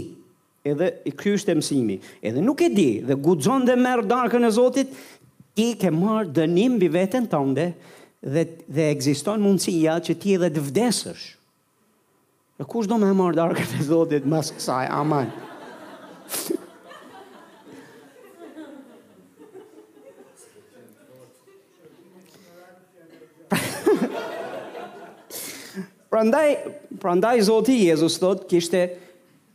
edhe 0.66 0.88
i 1.06 1.12
kryshtë 1.14 1.52
e 1.54 1.56
mësimi, 1.60 1.96
edhe 2.26 2.42
nuk 2.42 2.58
e 2.66 2.66
di, 2.74 2.88
dhe 3.06 3.14
gudzon 3.22 3.62
dhe 3.68 3.76
merë 3.78 4.02
darkën 4.10 4.42
e 4.42 4.48
Zotit, 4.50 4.90
ti 5.56 5.70
ke 5.80 5.88
marrë 5.92 6.32
dënim 6.36 6.74
bi 6.80 6.88
vetën 6.92 7.24
tënde 7.32 7.66
dhe, 8.20 8.42
dhe 8.76 8.86
egziston 8.92 9.40
mundësia 9.40 9.94
që 10.04 10.12
ti 10.20 10.28
edhe 10.36 10.48
të 10.52 10.60
vdesësh. 10.68 11.24
Në 12.60 12.64
kush 12.72 12.88
do 12.88 12.96
me 13.00 13.10
marrë 13.16 13.38
darkët 13.38 13.70
e 13.78 13.80
zotit 13.88 14.24
mas 14.28 14.48
kësaj, 14.56 14.86
aman. 14.96 15.28
prandaj, 26.12 26.46
prandaj 27.02 27.34
zoti 27.48 27.78
Jezus 27.86 28.20
thot, 28.20 28.38
kishte, 28.50 28.82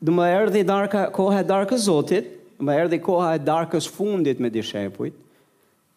do 0.01 0.11
më 0.17 0.25
erdi 0.39 0.61
darka, 0.65 1.01
koha 1.13 1.41
darkës 1.45 1.81
zotit, 1.89 2.25
më 2.61 2.71
erdi 2.85 2.97
koha 3.01 3.35
e 3.37 3.39
darkës 3.41 3.89
fundit 3.91 4.39
me 4.41 4.49
dishepujt, 4.53 5.15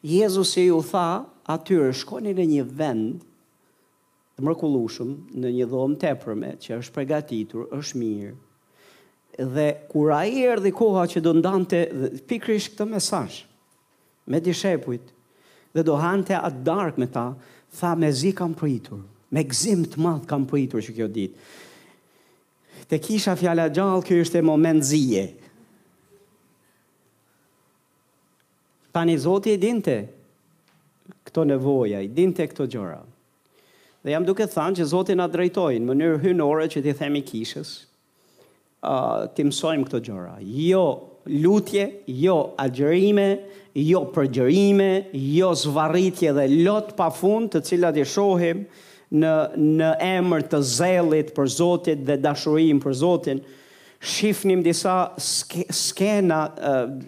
Jezus 0.05 0.51
se 0.53 0.61
ju 0.69 0.83
tha, 0.85 1.25
atyre, 1.49 1.89
shkoni 1.97 2.35
në 2.37 2.45
një 2.51 2.65
vend, 2.77 3.23
të 4.37 4.43
mërkullushum 4.45 5.15
në 5.41 5.53
një 5.57 5.69
dhomë 5.71 5.97
tepërme, 6.03 6.51
që 6.61 6.77
është 6.77 6.93
pregatitur, 6.93 7.63
është 7.79 8.01
mirë, 8.03 8.35
dhe 9.55 9.65
kura 9.89 10.19
erë 10.29 10.61
dhe 10.67 10.73
koha 10.77 11.07
që 11.09 11.23
do 11.25 11.33
ndante, 11.39 11.81
pikrish 12.29 12.69
këtë 12.75 12.85
mesash, 12.93 13.39
me 14.29 14.43
dishepuit, 14.45 15.09
dhe 15.73 15.85
do 15.89 15.97
hante 16.03 16.37
atë 16.37 16.61
dark 16.69 17.01
me 17.01 17.09
ta, 17.15 17.31
tha 17.79 17.95
me 17.99 18.13
zi 18.15 18.35
kam 18.37 18.53
pritur, 18.61 19.01
me 19.33 19.47
gzim 19.49 19.87
të 19.89 20.05
madhë 20.05 20.29
kam 20.31 20.45
pritur 20.51 20.85
që 20.85 20.99
kjo 20.99 21.09
ditë. 21.17 21.49
Te 22.93 23.01
kisha 23.01 23.33
fjala 23.41 23.71
gjallë, 23.73 24.05
kjo 24.05 24.21
është 24.27 24.43
e 24.43 24.45
moment 24.53 24.85
zije, 24.85 25.25
Tani 28.95 29.19
Zoti 29.19 29.51
i 29.51 29.59
dinte 29.59 29.97
këto 31.27 31.43
nevoja, 31.51 31.99
i 31.99 32.07
dinte 32.15 32.45
këto 32.47 32.69
gjëra. 32.71 33.01
Dhe 34.07 34.13
jam 34.13 34.23
duke 34.23 34.45
thënë 34.47 34.79
që 34.79 34.85
Zoti 34.93 35.17
na 35.19 35.27
drejtoi 35.27 35.81
në 35.83 35.89
mënyrë 35.89 36.21
hynore 36.23 36.69
që 36.71 36.83
ti 36.85 36.95
themi 36.95 37.25
kishës, 37.27 37.73
uh, 38.87 39.25
ti 39.35 39.43
mësojmë 39.49 39.89
këto 39.89 39.99
gjëra. 40.07 40.37
Jo 40.69 40.85
lutje, 41.43 41.89
jo 42.23 42.37
agjërime, 42.63 43.27
jo 43.83 44.05
përgjërime, 44.15 44.89
jo 45.41 45.51
zvarritje 45.65 46.31
dhe 46.39 46.47
lot 46.63 46.95
pa 47.01 47.11
fund 47.19 47.51
të 47.57 47.65
cilat 47.73 47.99
i 47.99 48.07
shohim 48.07 48.63
në, 49.11 49.35
në 49.81 49.91
emër 50.13 50.47
të 50.55 50.63
zelit 50.71 51.35
për 51.35 51.51
Zotin 51.59 52.07
dhe 52.07 52.21
dashurim 52.29 52.79
për 52.87 52.99
Zotin, 53.03 53.43
shifnim 54.05 54.61
disa 54.63 55.09
skena 55.19 56.45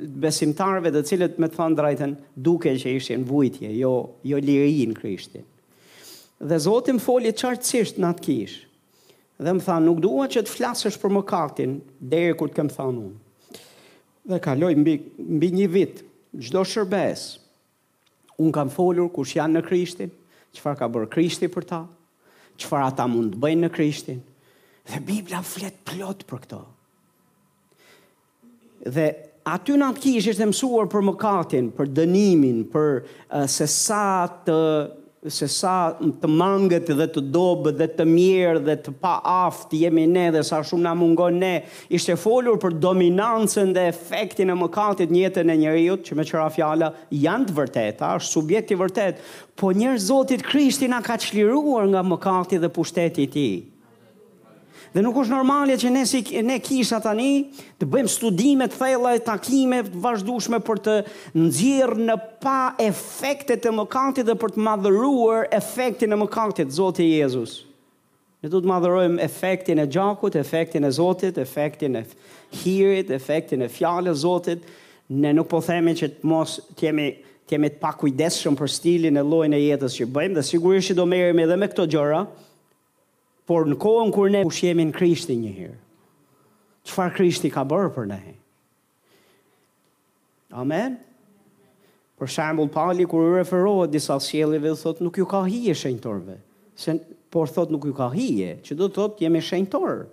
besimtarve 0.01 0.93
të 0.95 1.03
cilët 1.09 1.39
me 1.43 1.49
të 1.51 1.59
thënë 1.59 1.77
drejtën 1.79 2.13
duke 2.41 2.73
që 2.79 2.95
ishin 2.99 3.25
vujtje, 3.29 3.69
jo, 3.77 3.91
jo 4.27 4.41
liri 4.41 4.87
në 4.91 4.97
krishtin. 4.97 5.45
Dhe 6.41 6.57
Zotim 6.61 6.97
më 6.99 7.05
foli 7.05 7.33
qartësisht 7.37 8.01
në 8.01 8.09
atë 8.15 8.25
kishë, 8.27 8.61
dhe 9.45 9.53
më 9.57 9.65
thënë 9.67 9.85
nuk 9.89 10.01
duha 10.05 10.27
që 10.33 10.43
të 10.47 10.53
flasësh 10.57 10.97
për 11.03 11.13
më 11.19 11.23
kartin, 11.29 11.75
dhe 12.13 12.21
kur 12.37 12.49
të 12.53 12.59
kemë 12.61 12.77
thënë 12.77 13.03
unë. 13.05 13.63
Dhe 14.33 14.39
kaloj 14.47 14.73
mbi, 14.81 14.95
mbi 15.21 15.51
një 15.55 15.67
vit, 15.77 16.01
gjdo 16.49 16.63
shërbes, 16.67 17.27
unë 18.41 18.55
kam 18.57 18.73
folur 18.73 19.09
kush 19.17 19.35
janë 19.39 19.59
në 19.61 19.65
krishtin, 19.69 20.13
qëfar 20.57 20.81
ka 20.81 20.89
bërë 20.97 21.11
krishti 21.15 21.51
për 21.53 21.69
ta, 21.69 21.83
qëfar 22.57 22.87
ata 22.89 23.07
mund 23.13 23.37
të 23.37 23.43
bëjnë 23.45 23.63
në 23.67 23.71
krishtin, 23.77 24.21
dhe 24.91 25.03
Biblia 25.09 25.43
flet 25.45 25.81
plot 25.89 26.25
për 26.29 26.43
këto 26.47 26.63
dhe 28.95 29.07
aty 29.55 29.77
në 29.79 29.89
atë 29.93 30.03
kishë 30.03 30.33
ishte 30.35 30.47
mësuar 30.51 30.89
për 30.91 31.05
mëkatin, 31.11 31.69
për 31.77 31.89
dënimin, 31.97 32.65
për 32.73 33.03
uh, 33.05 33.47
se 33.51 33.67
sa 33.71 34.05
të 34.47 34.61
se 35.33 35.49
sa 35.51 35.73
të 35.99 36.29
mangët 36.31 36.93
dhe 36.95 37.09
të 37.11 37.19
dobë 37.35 37.73
dhe 37.81 37.89
të 37.97 38.05
mirë 38.07 38.61
dhe 38.63 38.77
të 38.79 38.93
pa 39.03 39.17
aftë 39.49 39.81
jemi 39.81 40.05
ne 40.07 40.29
dhe 40.37 40.43
sa 40.47 40.61
shumë 40.63 40.85
na 40.85 40.93
mungon 40.95 41.41
ne, 41.43 41.51
ishte 41.99 42.15
folur 42.21 42.61
për 42.63 42.77
dominancën 42.85 43.73
dhe 43.75 43.89
efektin 43.91 44.53
e 44.55 44.59
mëkatit 44.61 45.11
në 45.11 45.25
jetën 45.25 45.51
e 45.51 45.57
njerëzit, 45.65 46.07
që 46.07 46.15
me 46.21 46.27
qëra 46.31 46.47
fjala 46.55 46.93
janë 47.11 47.49
të 47.49 47.57
vërteta, 47.59 48.13
është 48.21 48.37
subjekti 48.37 48.77
i 48.77 48.81
vërtet, 48.85 49.25
po 49.59 49.73
njerëz 49.75 50.07
Zotit 50.13 50.47
Krishti 50.47 50.87
na 50.95 51.03
ka 51.03 51.19
çliruar 51.19 51.91
nga 51.91 52.07
mëkati 52.07 52.63
dhe 52.63 52.71
pushteti 52.79 53.25
i 53.25 53.27
ti. 53.27 53.31
tij. 53.51 53.76
Dhe 54.97 55.03
nuk 55.05 55.19
është 55.21 55.35
normale 55.35 55.75
që 55.77 55.91
ne 55.93 56.03
si 56.09 56.23
ne 56.47 56.55
kisha 56.65 56.97
tani 57.05 57.25
të 57.77 57.85
bëjmë 57.93 58.09
studime 58.09 58.65
të 58.73 58.79
thella 58.81 59.11
e 59.13 59.21
takime 59.27 59.83
të 59.85 59.99
vazhdueshme 60.01 60.57
për 60.65 60.79
të 60.87 60.95
nxjerrë 61.43 62.07
në 62.09 62.15
pa 62.41 62.55
efektet 62.81 63.69
e 63.69 63.73
mëkatit 63.77 64.25
dhe 64.31 64.39
për 64.41 64.55
të 64.55 64.65
madhëruar 64.65 65.51
efektin 65.59 66.17
e 66.17 66.21
mëkatit 66.23 66.73
Zoti 66.73 67.11
Jezus. 67.11 67.59
Ne 68.41 68.49
do 68.49 68.63
të 68.63 68.71
madhërojmë 68.73 69.21
efektin 69.27 69.85
e 69.85 69.85
gjakut, 69.93 70.33
efektin 70.41 70.89
e 70.89 70.93
Zotit, 70.97 71.37
efektin 71.45 72.01
e 72.01 72.05
hirit, 72.63 73.13
efektin 73.13 73.67
e 73.67 73.69
fjalës 73.73 74.17
së 74.17 74.21
Zotit. 74.25 74.65
Ne 75.13 75.35
nuk 75.37 75.51
po 75.53 75.61
themi 75.65 75.93
që 76.01 76.09
të 76.23 76.31
mos 76.33 76.57
të 76.73 76.89
jemi 76.89 77.11
të 77.47 77.59
jemi 77.59 77.69
të 77.75 77.83
pakujdesshëm 77.85 78.57
për 78.59 78.73
stilin 78.79 79.21
e 79.21 79.27
llojin 79.29 79.53
e 79.55 79.61
jetës 79.61 80.01
që 80.01 80.09
bëjmë 80.17 80.41
dhe 80.41 80.47
sigurisht 80.55 80.89
që 80.89 80.97
do 80.97 81.05
merremi 81.07 81.45
edhe 81.45 81.61
me 81.61 81.69
këto 81.71 81.85
gjëra, 81.93 82.25
por 83.47 83.67
në 83.71 83.77
kohën 83.79 84.11
kur 84.15 84.29
ne 84.33 84.41
kush 84.45 84.65
jemi 84.67 84.89
në 84.89 84.95
Krishti 84.97 85.37
një 85.39 85.53
herë. 85.55 85.77
Çfarë 86.87 87.15
Krishti 87.17 87.51
ka 87.55 87.63
bërë 87.67 87.93
për 87.95 88.09
ne? 88.11 88.19
Amen. 90.59 90.97
Për 92.19 92.31
shembull 92.33 92.71
Pauli 92.75 93.05
kur 93.11 93.27
u 93.27 93.35
referohet 93.37 93.93
disa 93.93 94.17
sjelljeve 94.23 94.75
thotë 94.79 95.05
nuk 95.05 95.19
ju 95.23 95.27
ka 95.31 95.45
hije 95.47 95.75
shenjtorve. 95.77 96.41
se 96.77 96.99
por 97.33 97.47
thotë 97.49 97.71
nuk 97.73 97.85
ju 97.89 97.95
ka 97.95 98.09
hije, 98.13 98.59
që 98.63 98.75
do 98.77 98.85
të 98.89 98.95
thotë 98.99 99.23
jemi 99.27 99.41
shenjtor. 99.43 100.07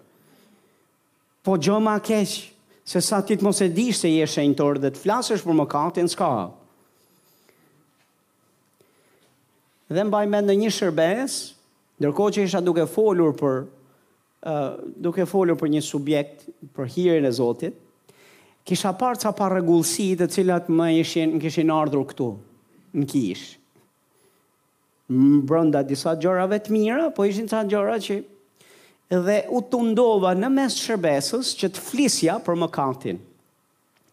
Po 1.43 1.57
gjë 1.59 1.79
më 1.83 1.97
keq, 1.99 2.35
se 2.87 3.01
sa 3.03 3.19
ti 3.21 3.35
të 3.35 3.43
mos 3.43 3.59
e 3.61 3.67
dish 3.69 3.99
se 3.99 4.11
je 4.13 4.27
shenjtor 4.31 4.79
dhe 4.79 4.91
të 4.93 4.99
flasësh 5.03 5.43
për 5.43 5.57
mëkatin 5.59 6.07
s'ka. 6.07 6.29
Dhe 9.91 10.05
mbaj 10.07 10.25
mend 10.31 10.49
në 10.49 10.55
një 10.63 10.71
shërbes, 10.77 11.35
Ndërkohë 12.03 12.33
që 12.35 12.43
isha 12.43 12.59
duke 12.59 12.83
folur 12.91 13.31
për 13.39 13.59
uh, 13.63 14.79
duke 14.99 15.23
folur 15.29 15.55
për 15.55 15.69
një 15.71 15.81
subjekt 15.87 16.47
për 16.75 16.89
hirin 16.91 17.29
e 17.29 17.31
Zotit, 17.31 17.77
kisha 18.67 18.91
parë 18.99 19.21
ca 19.21 19.31
pa 19.37 19.47
rregullsi 19.53 20.09
të 20.19 20.27
cilat 20.35 20.67
më 20.71 20.87
ishin 20.99 21.37
më 21.37 21.43
kishin 21.45 21.71
ardhur 21.71 22.03
këtu 22.11 22.27
në 22.99 23.07
kish. 23.11 23.45
Brenda 25.47 25.81
disa 25.87 26.13
gjërave 26.19 26.59
të 26.63 26.73
mira, 26.75 27.05
po 27.15 27.23
ishin 27.27 27.47
ca 27.51 27.63
gjëra 27.67 27.97
që 28.03 28.19
dhe 29.25 29.37
u 29.53 29.59
tundova 29.71 30.31
në 30.35 30.47
mes 30.51 30.75
shërbesës 30.79 31.51
që 31.59 31.69
të 31.75 31.83
flisja 31.87 32.35
për 32.45 32.57
mëkatin 32.63 33.19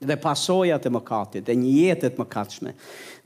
dhe 0.07 0.17
pasojat 0.21 0.87
e 0.87 0.93
mëkatit 0.99 1.47
dhe 1.47 1.57
një 1.59 1.75
jetet 1.81 2.21
mëkatshme. 2.23 2.71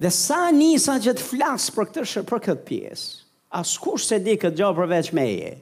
Dhe 0.00 0.10
sa 0.14 0.44
nisa 0.54 0.96
që 1.02 1.14
të 1.18 1.28
flasë 1.30 1.74
për 1.76 1.90
këtë, 1.90 2.22
për 2.30 2.42
këtë 2.48 2.66
pjesë, 2.70 3.10
askush 3.54 4.06
se 4.10 4.18
di 4.22 4.34
këtë 4.40 4.58
gjohë 4.58 4.76
përveç 4.80 5.08
meje. 5.14 5.52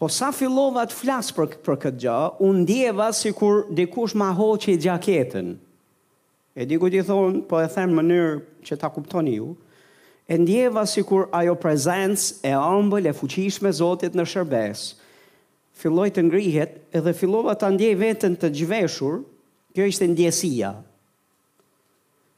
Po 0.00 0.08
sa 0.10 0.32
fillova 0.34 0.84
të 0.88 0.96
flasë 0.98 1.36
për, 1.36 1.50
për 1.66 1.76
këtë 1.84 2.00
gjohë, 2.06 2.30
unë 2.48 2.64
djeva 2.70 3.10
si 3.14 3.30
kur 3.36 3.66
dikush 3.78 4.16
ma 4.18 4.32
ho 4.34 4.48
që 4.58 4.72
i 4.74 4.80
gjaketën. 4.86 5.52
E 6.60 6.66
di 6.68 6.78
ku 6.80 6.88
ti 6.92 7.02
thonë, 7.06 7.44
po 7.48 7.60
e 7.62 7.68
thënë 7.70 7.96
mënyrë 8.00 8.32
që 8.66 8.78
ta 8.82 8.90
kuptoni 8.92 9.36
ju, 9.38 9.52
e 10.32 10.38
ndjeva 10.40 10.84
si 10.90 11.04
kur 11.06 11.28
ajo 11.38 11.54
prezencë 11.60 12.40
e 12.50 12.54
ambël 12.56 13.08
e 13.10 13.14
fuqishme 13.16 13.70
zotit 13.72 14.16
në 14.16 14.26
shërbes, 14.34 14.86
filloj 15.80 16.10
të 16.14 16.26
ngrihet 16.28 16.78
edhe 16.98 17.14
fillova 17.16 17.54
të 17.58 17.70
ndjej 17.76 17.92
vetën 18.00 18.36
të 18.40 18.52
gjveshur, 18.58 19.22
kjo 19.72 19.86
ishte 19.88 20.08
ndjesia, 20.12 20.74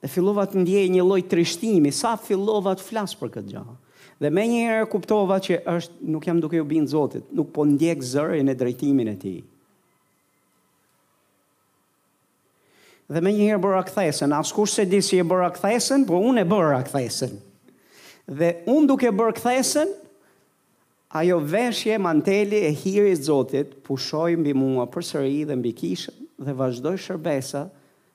dhe 0.04 0.10
fillova 0.12 0.44
të 0.44 0.60
ndjej 0.60 0.84
një 0.92 1.00
lloj 1.08 1.22
trishtimi 1.32 1.88
sa 1.96 2.14
fillova 2.20 2.74
të 2.76 2.84
flas 2.84 3.14
për 3.16 3.30
këtë 3.38 3.52
gjë. 3.54 3.62
Dhe 4.20 4.30
më 4.36 4.42
një 4.50 4.58
herë 4.68 4.88
kuptova 4.92 5.38
që 5.42 5.56
është 5.74 6.08
nuk 6.12 6.26
jam 6.28 6.42
duke 6.44 6.60
u 6.60 6.66
bindë 6.68 6.92
Zotit, 6.92 7.24
nuk 7.34 7.48
po 7.56 7.64
ndjek 7.66 8.02
zërin 8.04 8.52
e 8.52 8.54
drejtimin 8.54 9.08
e 9.14 9.14
tij. 9.22 9.38
Dhe 13.16 13.20
më 13.24 13.32
një 13.36 13.48
herë 13.48 13.62
bëra 13.64 13.80
kthesën, 13.88 14.36
askush 14.38 14.76
se 14.78 14.84
di 14.88 15.00
si 15.04 15.16
e 15.20 15.24
bëra 15.28 15.48
kthesën, 15.56 16.04
por 16.08 16.20
unë 16.24 16.44
e 16.44 16.48
bëra 16.52 16.78
kthesën. 16.86 17.32
Dhe 18.38 18.52
unë 18.72 18.88
duke 18.92 19.08
bërë 19.12 19.34
kthesën, 19.40 19.92
ajo 21.20 21.40
veshje 21.52 21.96
manteli 22.00 22.60
e 22.68 22.74
hirit 22.80 23.24
Zotit 23.28 23.72
pushoi 23.86 24.36
mbi 24.40 24.52
mua 24.56 24.84
përsëri 24.94 25.42
dhe 25.48 25.56
mbi 25.60 25.72
kishën 25.80 26.22
dhe 26.44 26.52
vazhdoi 26.56 26.98
shërbesa 27.04 27.66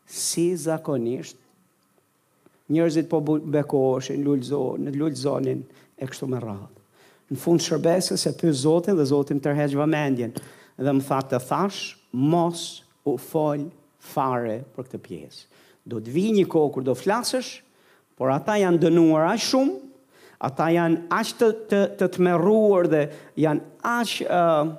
si 0.09 0.47
zakonisht 0.57 1.37
njerëzit 2.73 3.09
po 3.09 3.19
bekoheshin, 3.23 4.21
lulzon, 4.25 4.83
në 4.87 4.93
lulzonin 4.97 5.61
e 5.97 6.07
kështu 6.07 6.29
me 6.29 6.41
radhë. 6.43 6.67
Në 7.33 7.39
fund 7.43 7.61
shërbesës 7.61 8.25
e 8.29 8.33
pyë 8.37 8.53
Zotin 8.63 8.97
dhe 8.97 9.05
Zotin 9.09 9.41
tërheqë 9.43 9.77
vëmendjen 9.77 10.33
dhe 10.79 10.93
më 10.97 11.05
thatë 11.09 11.35
të 11.35 11.39
thash, 11.49 11.81
mos 12.33 12.63
u 13.09 13.13
fol 13.21 13.67
fare 13.99 14.59
për 14.75 14.87
këtë 14.87 15.01
pjesë. 15.05 15.41
Do 15.89 15.99
të 16.01 16.13
vini 16.13 16.43
një 16.43 16.49
kohë 16.51 16.71
kur 16.73 16.85
do 16.87 16.95
flasësh, 16.97 17.51
por 18.17 18.33
ata 18.33 18.57
janë 18.59 18.81
dënuar 18.83 19.29
aq 19.33 19.43
shumë, 19.43 19.77
ata 20.47 20.69
janë 20.73 21.03
aq 21.19 21.33
të 21.39 21.49
të 21.69 21.81
të 21.99 22.09
tmerruar 22.17 22.89
dhe 22.91 23.01
janë 23.39 23.65
aq 23.85 24.13
uh, 24.25 24.71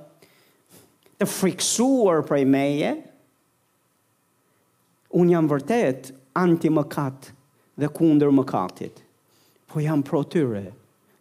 të 1.20 1.28
friksuar 1.30 2.22
prej 2.28 2.45
meje. 2.49 2.95
Un 5.20 5.30
jam 5.32 5.49
vërtet 5.51 6.12
anti 6.38 6.70
mëkat 6.70 7.32
dhe 7.81 7.89
kunder 7.93 8.31
më 8.33 8.45
katit, 8.49 8.99
po 9.70 9.81
jam 9.83 10.03
pro 10.05 10.22
tyre 10.24 10.66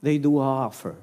dhe 0.03 0.13
i 0.17 0.23
dua 0.23 0.65
afer. 0.67 0.97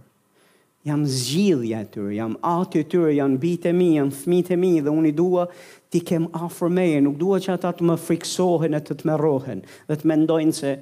Jam 0.87 1.03
zgjidhja 1.03 1.81
e 1.83 1.87
tyre, 1.91 2.13
jam 2.15 2.37
atë 2.47 2.85
tyre, 2.93 3.13
jam 3.17 3.35
bitë 3.43 3.73
e 3.73 3.75
mi, 3.75 3.89
jam 3.97 4.13
fmitë 4.15 4.59
mi 4.61 4.75
dhe 4.85 4.93
unë 4.95 5.09
i 5.11 5.15
dua 5.19 5.49
ti 5.91 5.99
kem 6.07 6.29
afer 6.39 6.71
meje, 6.73 7.01
nuk 7.03 7.17
dua 7.19 7.41
që 7.43 7.57
ata 7.57 7.73
të 7.75 7.89
më 7.89 7.97
friksohen 8.05 8.77
e 8.79 8.83
të 8.87 8.97
të 9.01 9.09
merohen 9.09 9.65
dhe 9.89 9.97
të 9.99 10.11
mendojnë 10.13 10.55
se 10.55 10.75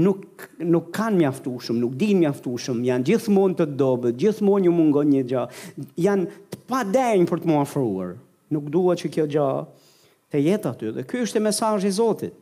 nuk, 0.00 0.46
nuk 0.64 0.88
kanë 0.96 1.20
mjaftushëm, 1.20 1.76
nuk 1.82 1.98
din 2.00 2.22
mjaftushëm, 2.22 2.80
janë 2.88 3.08
gjithmonë 3.10 3.58
të 3.60 3.68
dobe, 3.82 4.14
gjithmonë 4.22 4.66
një 4.70 4.74
mungon 4.78 5.10
një 5.12 5.24
gja, 5.32 5.44
janë 6.06 6.40
të 6.54 6.62
pa 6.70 6.80
denjë 6.88 7.28
për 7.28 7.42
të 7.44 7.50
më 7.52 7.60
afruar. 7.60 8.14
Nuk 8.52 8.70
dua 8.72 8.94
që 8.96 9.08
kjo 9.12 9.28
gja 9.34 9.48
të 10.34 10.40
jetë 10.46 10.70
aty 10.72 10.90
dhe 10.96 11.04
kjo 11.10 11.26
është 11.26 11.40
e 11.42 11.46
mesajë 11.50 11.86
i 11.90 11.94
Zotit. 11.96 12.40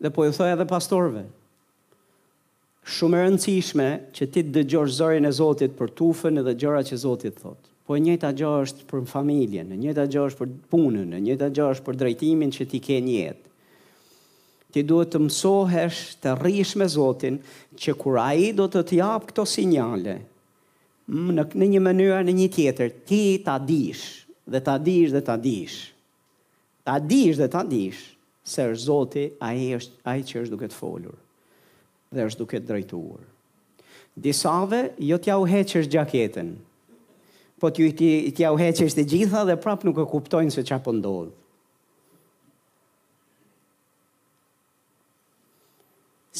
dhe 0.00 0.08
po 0.14 0.24
ju 0.24 0.32
thoj 0.34 0.52
edhe 0.56 0.66
pastorve. 0.70 1.26
Shumë 2.90 3.18
e 3.20 3.24
rëndësishme 3.28 3.86
që 4.16 4.26
ti 4.32 4.40
të 4.42 4.52
dëgjosh 4.56 4.94
zërin 4.96 5.28
e 5.28 5.32
Zotit 5.36 5.74
për 5.78 5.90
tufën 5.98 6.40
edhe 6.40 6.54
gjërat 6.58 6.88
që 6.88 6.96
Zoti 7.02 7.28
thot. 7.36 7.60
Po 7.84 7.94
e 7.96 8.00
njëjta 8.00 8.30
gjë 8.38 8.52
është 8.64 8.86
për 8.90 9.04
familjen, 9.10 9.68
e 9.74 9.76
njëjta 9.78 10.06
gjë 10.10 10.22
është 10.30 10.38
për 10.40 10.50
punën, 10.72 11.12
e 11.14 11.20
njëjta 11.22 11.50
gjë 11.54 11.66
është 11.74 11.86
për 11.88 11.98
drejtimin 12.00 12.52
që 12.56 12.66
ti 12.72 12.80
ke 12.82 12.96
në 13.04 13.14
jetë. 13.18 13.46
Ti 14.70 14.82
duhet 14.86 15.10
të 15.12 15.20
mësohesh 15.26 16.00
të 16.22 16.34
rrish 16.40 16.72
me 16.80 16.86
Zotin 16.96 17.38
që 17.82 17.94
kur 18.00 18.16
ai 18.24 18.50
do 18.58 18.66
të 18.72 18.82
të 18.88 19.00
jap 19.02 19.26
këto 19.30 19.44
sinjale 19.54 20.16
në 21.10 21.44
në 21.60 21.66
një 21.74 21.80
mënyrë 21.88 22.22
në 22.22 22.32
një 22.40 22.48
tjetër, 22.56 22.88
ti 23.10 23.22
ta 23.46 23.58
dish 23.58 24.22
dhe 24.50 24.60
ta 24.66 24.78
dish 24.88 25.10
dhe 25.14 25.22
ta 25.28 25.36
dish. 25.46 25.78
Ta 26.86 26.98
dish 27.02 27.36
dhe 27.38 27.46
ta 27.50 27.66
dish. 27.66 27.68
Dhe 27.68 27.68
ta 27.68 27.68
dish 27.76 28.02
se 28.50 28.64
është 28.66 28.82
Zoti 28.84 29.24
ai 29.44 29.68
është 29.78 29.92
ai 30.10 30.22
që 30.26 30.40
është 30.42 30.50
duke 30.54 30.68
të 30.70 30.74
folur 30.76 31.16
dhe 32.10 32.22
është 32.26 32.40
duke 32.42 32.58
të 32.60 32.68
drejtuar. 32.72 33.20
Disave 34.24 34.80
jo 35.08 35.16
t'ja 35.22 35.34
u 35.38 35.44
heqësh 35.46 35.90
gjaketën, 35.92 36.48
po 37.62 37.66
t'ju 37.70 37.90
t'ja 38.34 38.50
u 38.54 38.58
heqësh 38.58 38.96
të 38.98 39.02
gjitha 39.12 39.40
dhe 39.46 39.58
prapë 39.62 39.86
nuk 39.86 40.00
e 40.02 40.08
kuptojnë 40.10 40.50
se 40.56 40.62
qa 40.66 40.78
pëndodhë. 40.82 41.30
Po 41.30 41.36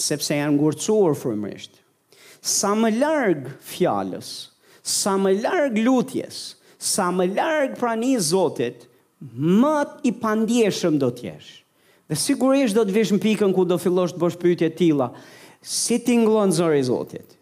sepse 0.00 0.32
janë 0.38 0.54
ngurëcuur, 0.56 1.12
frymërisht. 1.18 1.72
Sa 2.56 2.70
më 2.78 2.90
larg 2.98 3.48
fjalës, 3.70 4.28
sa 4.82 5.14
më 5.20 5.34
larg 5.44 5.74
lutjes, 5.86 6.36
sa 6.80 7.10
më 7.14 7.24
larg 7.36 7.74
prani 7.78 8.16
Zotit, 8.22 8.88
më 9.34 9.76
i 10.08 10.10
pandjeshëm 10.22 10.94
do 11.02 11.10
të 11.14 11.22
jesh. 11.28 11.50
Dhe 12.10 12.16
sigurisht 12.18 12.74
do 12.74 12.82
të 12.82 12.94
vish 12.96 13.12
në 13.14 13.20
pikën 13.22 13.52
ku 13.54 13.62
do 13.70 13.76
fillosh 13.78 14.16
të 14.16 14.18
bësh 14.18 14.36
pyetje 14.42 14.68
të 14.72 14.78
tilla. 14.80 15.06
Si 15.62 15.98
ti 16.02 16.16
ngon 16.18 16.50
zëri 16.56 16.80
Zotit? 16.82 17.36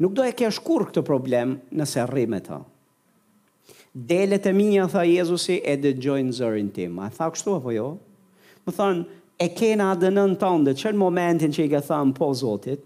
Nuk 0.00 0.14
do 0.16 0.24
e 0.24 0.32
kesh 0.32 0.62
kur 0.64 0.86
këtë 0.88 1.04
problem 1.04 1.58
nëse 1.78 2.06
rri 2.08 2.24
me 2.32 2.40
të. 2.42 2.62
Delet 4.08 4.48
e 4.48 4.54
minja, 4.56 4.86
tha 4.88 5.02
Jezusi, 5.04 5.58
e 5.68 5.76
dhe 5.82 5.92
gjojnë 6.00 6.32
zërin 6.38 6.72
tim. 6.74 6.96
A 7.04 7.10
tha 7.12 7.28
kështu 7.28 7.58
apo 7.58 7.74
jo? 7.76 7.90
Më 8.64 8.72
thonë, 8.78 9.04
e 9.44 9.50
kena 9.52 9.90
adë 9.92 10.08
në 10.16 10.24
të 10.40 10.52
ndë, 10.62 10.74
qënë 10.80 10.98
momentin 11.02 11.52
që 11.52 11.68
i 11.68 11.74
ka 11.74 12.00
po 12.16 12.30
Zotit, 12.40 12.80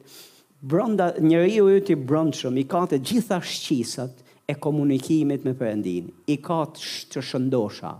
brënda, 0.58 1.12
njëri 1.22 1.60
u 1.62 1.70
ju 1.76 1.84
të 1.86 2.00
brëndshëm, 2.10 2.58
i 2.58 2.66
ka 2.74 2.82
të 2.90 2.98
gjitha 3.06 3.38
shqisat, 3.38 4.25
e 4.46 4.54
komunikimit 4.54 5.42
me 5.46 5.52
përëndin, 5.58 6.04
i 6.30 6.36
ka 6.46 6.60
të 6.72 7.22
shëndosha, 7.28 7.90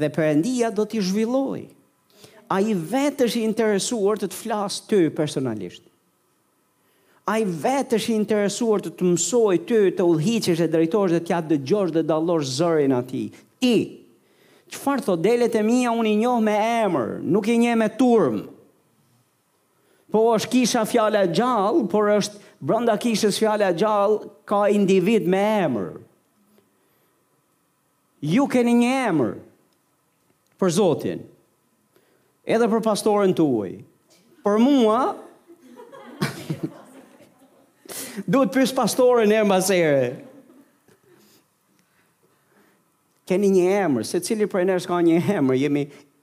dhe 0.00 0.08
përëndia 0.16 0.70
do 0.78 0.86
t'i 0.88 1.02
zhvilloj. 1.04 1.66
A 2.56 2.60
i 2.62 2.72
vetë 2.78 3.26
është 3.28 3.42
interesuar 3.44 4.18
të 4.20 4.28
të 4.30 4.38
flasë 4.40 4.86
ty 4.88 4.98
personalisht. 5.18 5.82
A 7.26 7.36
i 7.42 7.44
vetë 7.44 7.98
është 7.98 8.14
interesuar 8.14 8.84
të 8.84 8.94
të 8.96 9.08
mësoj 9.12 9.54
ty 9.68 9.80
të 9.98 10.06
udhichesh 10.06 10.62
e 10.62 10.70
drejtosh 10.70 11.12
dhe 11.16 11.20
t'ja 11.26 11.40
dëgjosh 11.50 11.92
dhe 11.96 12.04
dalosh 12.08 12.46
zërin 12.60 12.94
ati. 13.00 13.24
Ti, 13.60 13.76
qëfar 14.70 15.02
thot, 15.04 15.20
delet 15.26 15.58
e 15.58 15.64
mija 15.66 15.92
unë 15.98 16.12
i 16.14 16.20
njohë 16.22 16.44
me 16.48 16.56
emër, 16.86 17.10
nuk 17.34 17.50
i 17.50 17.58
një 17.64 17.74
me 17.82 17.90
turmë 18.00 18.46
po 20.16 20.22
është 20.32 20.48
kisha 20.54 20.82
fjala 20.88 21.26
gjallë, 21.36 21.82
por 21.92 22.06
është 22.16 22.38
brenda 22.64 22.94
kishës 23.00 23.36
fjala 23.40 23.66
gjallë 23.76 24.30
ka 24.48 24.62
individ 24.72 25.26
me 25.28 25.40
emër. 25.66 25.90
Ju 28.24 28.46
keni 28.48 28.72
një 28.80 28.94
emër 29.10 29.34
për 30.58 30.72
Zotin. 30.72 31.20
Edhe 32.48 32.68
për 32.72 32.82
pastorin 32.86 33.34
tuaj. 33.36 33.74
Për 34.46 34.56
mua 34.62 35.02
duhet 38.30 38.54
pyes 38.56 38.72
pastorin 38.72 39.36
herë 39.36 39.48
mbas 39.52 39.68
Keni 43.28 43.48
një 43.52 43.62
emër, 43.84 44.04
se 44.08 44.20
cili 44.24 44.46
për 44.48 44.68
ka 44.88 44.96
një 45.02 45.16
emër, 45.36 45.56
jemi 45.66 45.80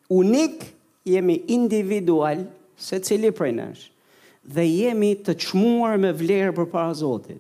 unik, 0.10 0.62
jemi 1.12 1.36
individual, 1.52 2.46
se 2.84 3.00
cili 3.00 3.32
prej 3.32 3.56
nesh, 3.64 3.86
dhe 4.44 4.66
jemi 4.84 5.14
të 5.24 5.38
qmuar 5.46 5.96
me 6.04 6.12
vlerë 6.20 6.52
për 6.58 6.68
para 6.74 6.92
Zotit. 7.00 7.40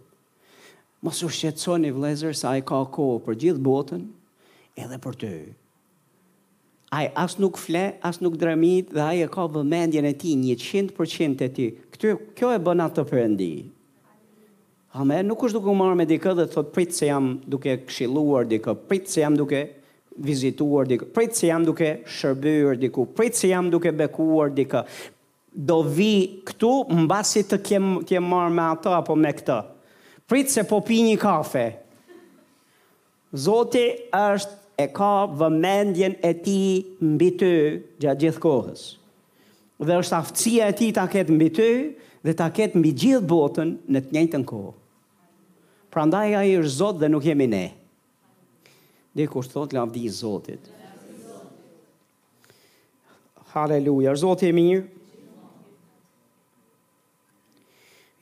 Mos 1.03 1.19
u 1.19 1.27
shqetësoni 1.27 1.89
vlezër 1.91 2.35
sa 2.39 2.53
ai 2.55 2.61
ka 2.63 2.79
kohë 2.95 3.17
për 3.25 3.39
gjithë 3.41 3.63
botën, 3.65 4.05
edhe 4.79 4.97
për 5.03 5.17
ty. 5.19 5.33
Ai 6.95 7.09
as 7.19 7.35
nuk 7.41 7.57
fle, 7.59 7.89
as 8.05 8.21
nuk 8.23 8.37
dramit 8.39 8.93
dhe 8.95 9.03
ai 9.03 9.23
e 9.25 9.27
ka 9.33 9.43
vëmendjen 9.51 10.07
e 10.07 10.13
tij 10.21 10.37
100% 10.63 11.43
e 11.43 11.49
ti. 11.55 11.67
Kjo 11.97 12.15
kjo 12.37 12.53
e 12.55 12.61
bën 12.63 12.83
atë 12.85 13.03
perëndi. 13.09 13.51
Amen, 15.01 15.25
nuk 15.27 15.41
është 15.47 15.57
duke 15.57 15.71
u 15.73 15.75
marrë 15.75 15.97
me 15.97 16.05
dikë 16.05 16.35
dhe 16.37 16.47
thot 16.53 16.69
prit 16.75 16.91
se 16.93 17.07
jam 17.09 17.31
duke 17.49 17.79
këshilluar 17.89 18.45
dikë, 18.47 18.75
prit 18.87 19.09
se 19.09 19.23
jam 19.25 19.33
duke 19.39 19.63
vizituar 20.21 20.85
dikë, 20.85 21.07
prit 21.15 21.33
se 21.33 21.47
jam 21.49 21.63
duke 21.65 21.87
shërbyer 22.13 22.75
dikë, 22.77 23.05
prit 23.17 23.33
se 23.33 23.49
jam 23.49 23.71
duke 23.73 23.89
bekuar 23.97 24.51
dikë, 24.53 24.83
do 25.54 25.80
vi 25.86 26.41
këtu 26.47 26.72
mbasi 27.06 27.43
të 27.45 27.60
kem 27.66 27.89
të 28.10 28.20
marr 28.26 28.49
me 28.49 28.64
ato 28.74 28.91
apo 28.97 29.16
me 29.16 29.32
këta 29.38 29.60
Prit 30.28 30.49
se 30.49 30.64
po 30.64 30.80
pi 30.82 31.01
një 31.04 31.18
kafe. 31.20 31.66
Zoti 33.36 33.82
është 34.16 34.80
e 34.82 34.86
ka 34.95 35.10
vëmendjen 35.38 36.16
e 36.26 36.32
ti 36.45 36.56
mbi 37.04 37.28
ty 37.38 37.49
gjatë 38.01 38.22
gjithë 38.24 38.41
kohës. 38.45 38.86
Dhe 39.84 39.97
është 39.99 40.18
aftësia 40.22 40.70
e 40.72 40.78
ti 40.80 40.88
ta 40.95 41.04
ketë 41.12 41.36
mbi 41.36 41.49
ty 41.54 41.68
dhe 42.24 42.36
ta 42.39 42.47
ketë 42.56 42.80
mbi 42.80 42.93
gjithë 43.04 43.28
botën 43.30 43.76
në 43.93 44.01
të 44.08 44.16
njëjtën 44.18 44.47
kohë. 44.49 44.72
Pra 45.91 46.08
ndaj 46.08 46.26
a 46.39 46.45
i 46.47 46.56
është 46.62 46.78
zotë 46.80 47.01
dhe 47.04 47.12
nuk 47.12 47.28
jemi 47.30 47.49
ne. 47.51 47.64
Dhe 49.14 49.28
kur 49.30 49.45
thot 49.51 49.76
lavdi 49.76 50.08
zotit. 50.10 50.72
Haleluja, 53.54 54.16
zotë 54.24 54.49
e 54.49 54.56
mirë. 54.64 54.92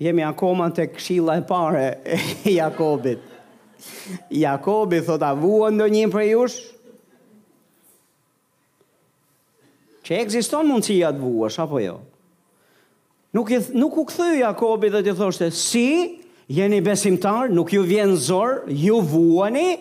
jemi 0.02 0.24
akoma 0.26 0.70
të 0.74 0.88
këshilla 0.95 1.36
e 1.41 1.47
pare 1.47 1.84
e 2.04 2.18
Jakobit. 2.60 3.22
Jakobi 4.34 4.99
thot 5.06 5.24
avua 5.26 5.70
ndo 5.74 5.88
një 5.89 6.08
për 6.14 6.26
jush, 6.34 6.60
që 10.06 10.20
egziston 10.24 10.68
mundësia 10.70 11.12
të 11.14 11.22
vuash, 11.22 11.58
apo 11.64 11.80
jo? 11.82 11.99
Nuk, 13.34 13.52
i, 13.56 13.62
nuk 13.80 13.95
u 13.97 14.04
këthy 14.10 14.41
Jakobit, 14.41 14.93
dhe 14.97 15.04
të 15.14 15.18
thoshte, 15.18 15.47
si, 15.56 15.86
jeni 16.52 16.82
besimtar, 16.84 17.47
nuk 17.56 17.72
ju 17.74 17.86
vjen 17.88 18.14
zor, 18.20 18.64
ju 18.68 18.97
vuani, 19.02 19.78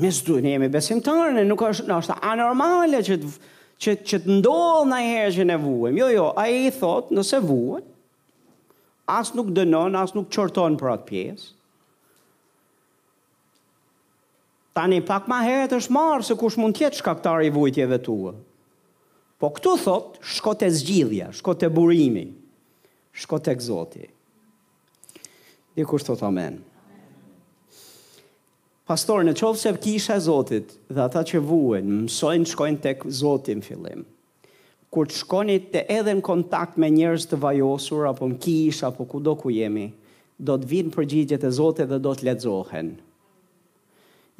me 0.00 0.12
s'du, 0.14 0.38
ne 0.44 0.54
jemi 0.54 0.68
besimtar, 0.72 1.32
në 1.36 1.44
nuk 1.50 1.64
është, 1.70 1.88
në 1.90 1.98
është 2.00 2.18
anormale 2.32 3.00
që 3.04 3.18
të, 3.24 3.32
që, 3.82 3.96
që 4.08 4.20
të 4.24 4.36
ndohë 4.38 4.86
në 4.92 5.00
herë 5.08 5.32
që 5.40 5.48
ne 5.50 5.56
vuem. 5.60 5.96
Jo, 6.00 6.08
jo, 6.14 6.28
a 6.40 6.46
i 6.48 6.62
thot, 6.72 7.10
nëse 7.16 7.40
vuet, 7.44 7.88
as 9.18 9.32
nuk 9.36 9.50
dënon, 9.52 9.94
as 9.98 10.14
nuk 10.16 10.30
qorton 10.32 10.78
për 10.80 10.90
atë 10.94 11.08
pjesë. 11.10 11.50
Tani 14.72 15.02
pak 15.04 15.26
ma 15.28 15.42
herët 15.44 15.74
është 15.76 15.92
marë 15.92 16.24
se 16.24 16.36
kush 16.40 16.56
mund 16.56 16.78
tjetë 16.78 17.02
shkaktari 17.02 17.50
vujtjeve 17.52 17.98
tua. 18.00 18.32
Po 19.42 19.50
këtu 19.52 19.74
thot, 19.84 20.16
shko 20.32 20.54
të 20.62 20.70
zgjidhja, 20.78 21.28
shko 21.36 21.54
të 21.60 21.68
burimi, 21.74 22.24
shko 23.20 23.40
të 23.42 23.56
këzoti. 23.58 24.06
Dhe 25.76 25.84
kush 25.88 26.06
thot 26.08 26.22
amen. 26.28 26.62
Pastor, 28.88 29.22
në 29.28 29.34
qovë 29.38 29.60
se 29.60 29.72
kisha 29.80 30.16
zotit 30.20 30.72
dhe 30.88 31.04
ata 31.04 31.22
që 31.28 31.40
vuen, 31.48 31.92
mësojnë 32.06 32.48
shkojnë 32.54 32.82
të 32.84 32.96
në 33.08 33.68
fillim 33.68 34.04
kur 34.92 35.08
të 35.08 35.16
shkoni 35.16 35.54
të 35.72 35.86
edhe 35.88 36.12
në 36.18 36.20
kontakt 36.26 36.76
me 36.76 36.90
njerëz 36.92 37.24
të 37.30 37.38
vajosur 37.40 38.04
apo 38.10 38.26
në 38.28 38.36
kish 38.44 38.82
apo 38.84 39.06
kudo 39.08 39.32
ku 39.40 39.48
jemi, 39.50 39.86
do 40.36 40.58
të 40.60 40.68
vinë 40.68 40.90
përgjigjet 40.92 41.46
e 41.48 41.52
Zotit 41.56 41.88
dhe 41.88 41.98
do 42.02 42.12
të 42.12 42.26
lexohen. 42.28 42.90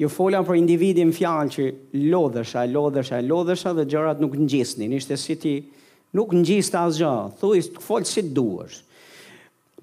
Ju 0.01 0.09
fola 0.09 0.43
për 0.45 0.59
individin 0.59 1.11
fjalë 1.15 1.51
që 1.55 1.65
lodhësha, 2.11 2.65
lodhësha, 2.69 3.19
lodhësha 3.25 3.73
dhe 3.77 3.85
gjërat 3.91 4.21
nuk 4.21 4.33
ngjisnin. 4.45 4.93
Ishte 4.97 5.17
si 5.21 5.35
ti 5.41 5.55
nuk 6.17 6.33
ngjiste 6.37 6.77
asgjë. 6.79 7.11
Thuaj 7.41 7.61
të 7.73 7.83
fol 7.87 8.05
si 8.09 8.21
duash. 8.33 8.81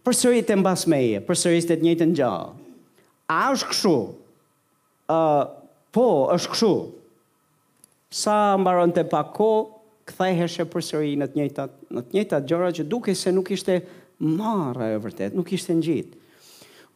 Përsërit 0.04 0.50
e 0.54 0.58
mbas 0.58 0.86
meje, 0.90 1.22
përsërit 1.28 1.66
të 1.70 1.78
të 1.80 1.86
njëtë 1.86 2.08
në 2.10 2.16
gjahë. 2.20 2.70
A 3.30 3.40
është 3.56 3.68
këshu? 3.74 3.94
Uh, 5.10 5.42
po, 5.94 6.06
është 6.36 6.52
këshu. 6.54 6.72
Sa 8.22 8.38
mbaron 8.58 8.92
të 8.96 9.06
pako, 9.12 9.52
ktheheshe 10.10 10.64
përsëri 10.70 11.14
në 11.20 11.26
të 11.32 11.38
njëjtat 11.38 11.76
në 11.94 12.02
të 12.08 12.16
njëjtat 12.16 12.46
gjëra 12.50 12.70
që 12.78 12.86
duke 12.90 13.14
se 13.16 13.32
nuk 13.34 13.50
ishte 13.54 13.78
marrë 14.38 14.88
e 14.94 14.98
vërtet, 15.04 15.36
nuk 15.38 15.52
ishte 15.56 15.76
ngjit. 15.78 16.16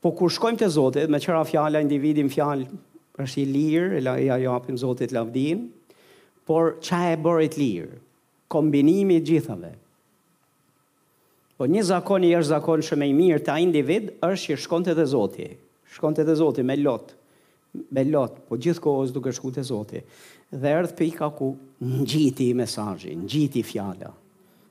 Po 0.03 0.11
kur 0.17 0.33
shkojmë 0.35 0.61
te 0.65 0.69
Zoti, 0.75 1.07
me 1.09 1.21
çfarë 1.23 1.45
fjala 1.49 1.81
individin 1.85 2.29
fjal 2.29 2.67
është 3.25 3.41
i 3.41 3.47
lirë, 3.55 4.01
e 4.03 4.09
ai 4.13 4.27
ja 4.27 4.39
japim 4.45 4.77
Zotit 4.81 5.15
lavdin, 5.17 5.67
por 6.45 6.75
ç'a 6.85 7.05
e 7.15 7.17
bëri 7.25 7.49
lirë? 7.57 8.01
Kombinimi 8.53 9.17
i 9.19 9.25
gjithave. 9.25 9.73
Po 11.57 11.67
një 11.71 11.83
zakon 11.89 12.27
i 12.27 12.35
është 12.37 12.51
zakon 12.53 12.83
shumë 12.85 13.09
i 13.09 13.15
mirë 13.17 13.45
te 13.47 13.53
ai 13.55 13.63
individ 13.65 14.13
është 14.27 14.51
që 14.53 14.63
shkon 14.67 14.85
te 14.91 14.95
te 14.99 15.07
Zoti. 15.09 15.49
Shkon 15.97 16.17
te 16.19 16.27
Zoti 16.37 16.63
me 16.67 16.77
lot. 16.83 17.15
Me 17.91 18.05
lot, 18.07 18.37
po 18.47 18.55
gjithkohës 18.61 19.11
duhet 19.11 19.17
duke 19.17 19.33
shku 19.35 19.51
te 19.57 19.65
Zoti 19.67 20.03
dhe 20.55 20.71
erdhë 20.79 20.97
pika 20.99 21.29
ku 21.35 21.53
në 21.85 22.05
gjiti 22.09 22.47
i 22.53 22.57
mesajin, 22.57 23.25
në 23.25 23.31
gjiti 23.33 23.61
i 23.63 23.67
fjalla. 23.67 24.13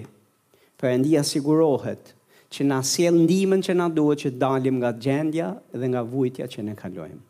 për 0.79 0.99
sigurohet 1.27 2.13
që 2.55 2.65
na 2.65 2.79
sjell 2.87 3.17
ndihmën 3.27 3.63
që 3.67 3.75
na 3.77 3.89
duhet 3.93 4.23
që 4.25 4.37
dalim 4.41 4.79
nga 4.81 4.93
gjendja 4.95 5.51
dhe 5.73 5.87
nga 5.91 6.03
vujtja 6.03 6.47
që 6.49 6.63
ne 6.65 6.77
kalojmë. 6.79 7.25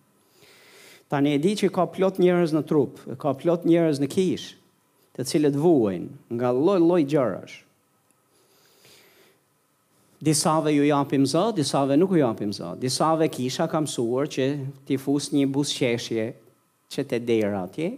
Tani 1.09 1.33
e 1.33 1.39
di 1.41 1.55
që 1.57 1.71
ka 1.73 1.87
plot 1.89 2.19
njerëz 2.21 2.53
në 2.53 2.63
trup, 2.69 3.01
ka 3.19 3.33
plot 3.41 3.65
njerëz 3.65 4.03
në 4.03 4.09
kishë, 4.13 4.58
të 5.19 5.27
cilët 5.27 5.57
vuajn 5.59 6.05
nga 6.39 6.53
lloj 6.55 6.79
lloj 6.79 7.01
gjërash. 7.11 7.57
Disave 10.25 10.73
ju 10.75 10.85
japim 10.87 11.25
zë, 11.31 11.45
disave 11.59 11.97
nuk 11.99 12.13
ju 12.15 12.21
japim 12.23 12.51
zë. 12.55 12.73
Disave 12.83 13.27
kisha 13.35 13.67
ka 13.71 13.81
mësuar 13.85 14.31
që 14.35 14.47
ti 14.87 14.97
fus 14.99 15.29
një 15.35 15.45
busqeshje 15.55 16.29
që 16.95 17.05
të 17.11 17.21
dera 17.29 17.65
atje, 17.67 17.91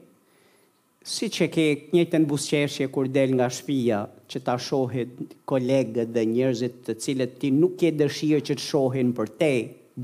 si 1.05 1.29
që 1.33 1.47
ke 1.55 1.65
njëtë 1.95 2.21
në 2.21 2.29
busqeshje 2.29 2.89
kur 2.93 3.09
del 3.09 3.33
nga 3.39 3.47
shpia 3.57 4.03
që 4.31 4.43
ta 4.45 4.57
shohit 4.61 5.15
kolegët 5.49 6.11
dhe 6.13 6.25
njerëzit 6.33 6.83
të 6.89 6.97
cilët 7.05 7.39
ti 7.41 7.49
nuk 7.57 7.79
ke 7.81 7.93
dëshirë 8.01 8.45
që 8.49 8.57
të 8.59 8.67
shohin 8.69 9.15
për 9.17 9.33
te 9.41 9.53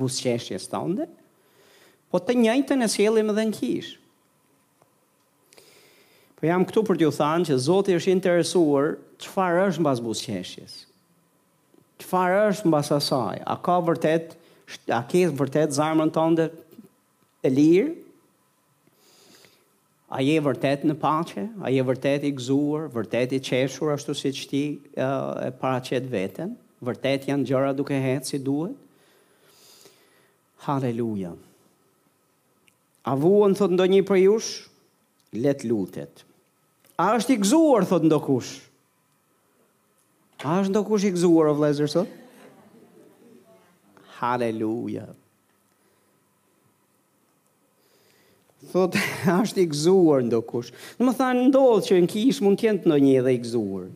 busqeshje 0.01 0.61
stande, 0.65 1.09
po 2.11 2.21
të 2.25 2.37
njëtë 2.45 2.77
në 2.81 2.89
sjelim 2.97 3.33
dhe 3.37 3.45
në 3.51 3.57
kishë. 3.61 3.97
Po 6.37 6.45
jam 6.45 6.67
këtu 6.69 6.83
për 6.85 6.99
t'ju 7.01 7.11
thënë 7.17 7.47
që 7.49 7.55
Zoti 7.65 7.95
është 7.97 8.11
i 8.11 8.15
interesuar 8.17 8.91
çfarë 9.25 9.61
është 9.71 9.85
mbas 9.85 10.03
buzëqeshjes. 10.05 10.75
Çfarë 12.05 12.43
është 12.51 12.69
mbas 12.73 12.91
asaj? 12.93 13.39
A 13.49 13.55
ka 13.65 13.79
vërtet 13.87 14.35
a 14.93 14.99
ke 15.09 15.23
vërtet 15.39 15.73
zarmën 15.79 16.13
tënde 16.13 16.51
e 17.47 17.53
lirë? 17.55 17.95
A 20.17 20.21
je 20.23 20.37
vërtet 20.45 20.85
në 20.87 20.99
paqe? 21.03 21.47
A 21.67 21.73
je 21.73 21.83
vërtet 21.89 22.29
i 22.29 22.35
gëzuar, 22.37 22.85
vërtet 22.95 23.33
i 23.33 23.41
qeshur 23.43 23.95
ashtu 23.97 24.13
si 24.15 24.35
ti 24.47 24.61
e 24.93 25.51
paraqet 25.61 26.05
veten? 26.13 26.53
Vërtet 26.85 27.25
janë 27.31 27.49
gjëra 27.49 27.73
duke 27.75 27.97
hetë 28.05 28.29
si 28.35 28.39
duhet? 28.45 28.77
Haleluja. 30.69 31.33
A 33.09 33.13
vuën, 33.23 33.57
thotë 33.57 33.73
ndonjë 33.79 34.05
për 34.09 34.21
jushë? 34.27 34.63
let 35.45 35.63
lutet. 35.69 36.25
A 36.99 37.11
është 37.19 37.35
i 37.37 37.41
gëzuar 37.45 37.87
thot 37.91 38.05
ndokush? 38.09 38.55
A 40.47 40.59
është 40.63 40.73
ndokush 40.73 41.05
i 41.09 41.13
gëzuar 41.13 41.51
o 41.51 41.55
vëllezër 41.59 41.91
sot? 41.93 42.15
Halleluja. 44.17 45.07
Thot, 48.73 48.97
a 49.33 49.37
është 49.45 49.65
i 49.65 49.69
gëzuar 49.75 50.25
ndokush? 50.27 50.73
Në 50.97 51.09
më 51.11 51.17
thanë, 51.21 51.45
ndodhë 51.53 51.85
që 51.91 52.01
në 52.07 52.11
kishë 52.15 52.47
mund 52.47 52.61
tjentë 52.63 52.91
në 52.95 52.99
një 53.05 53.27
dhe 53.29 53.37
i 53.37 53.43
gëzuar. 53.45 53.87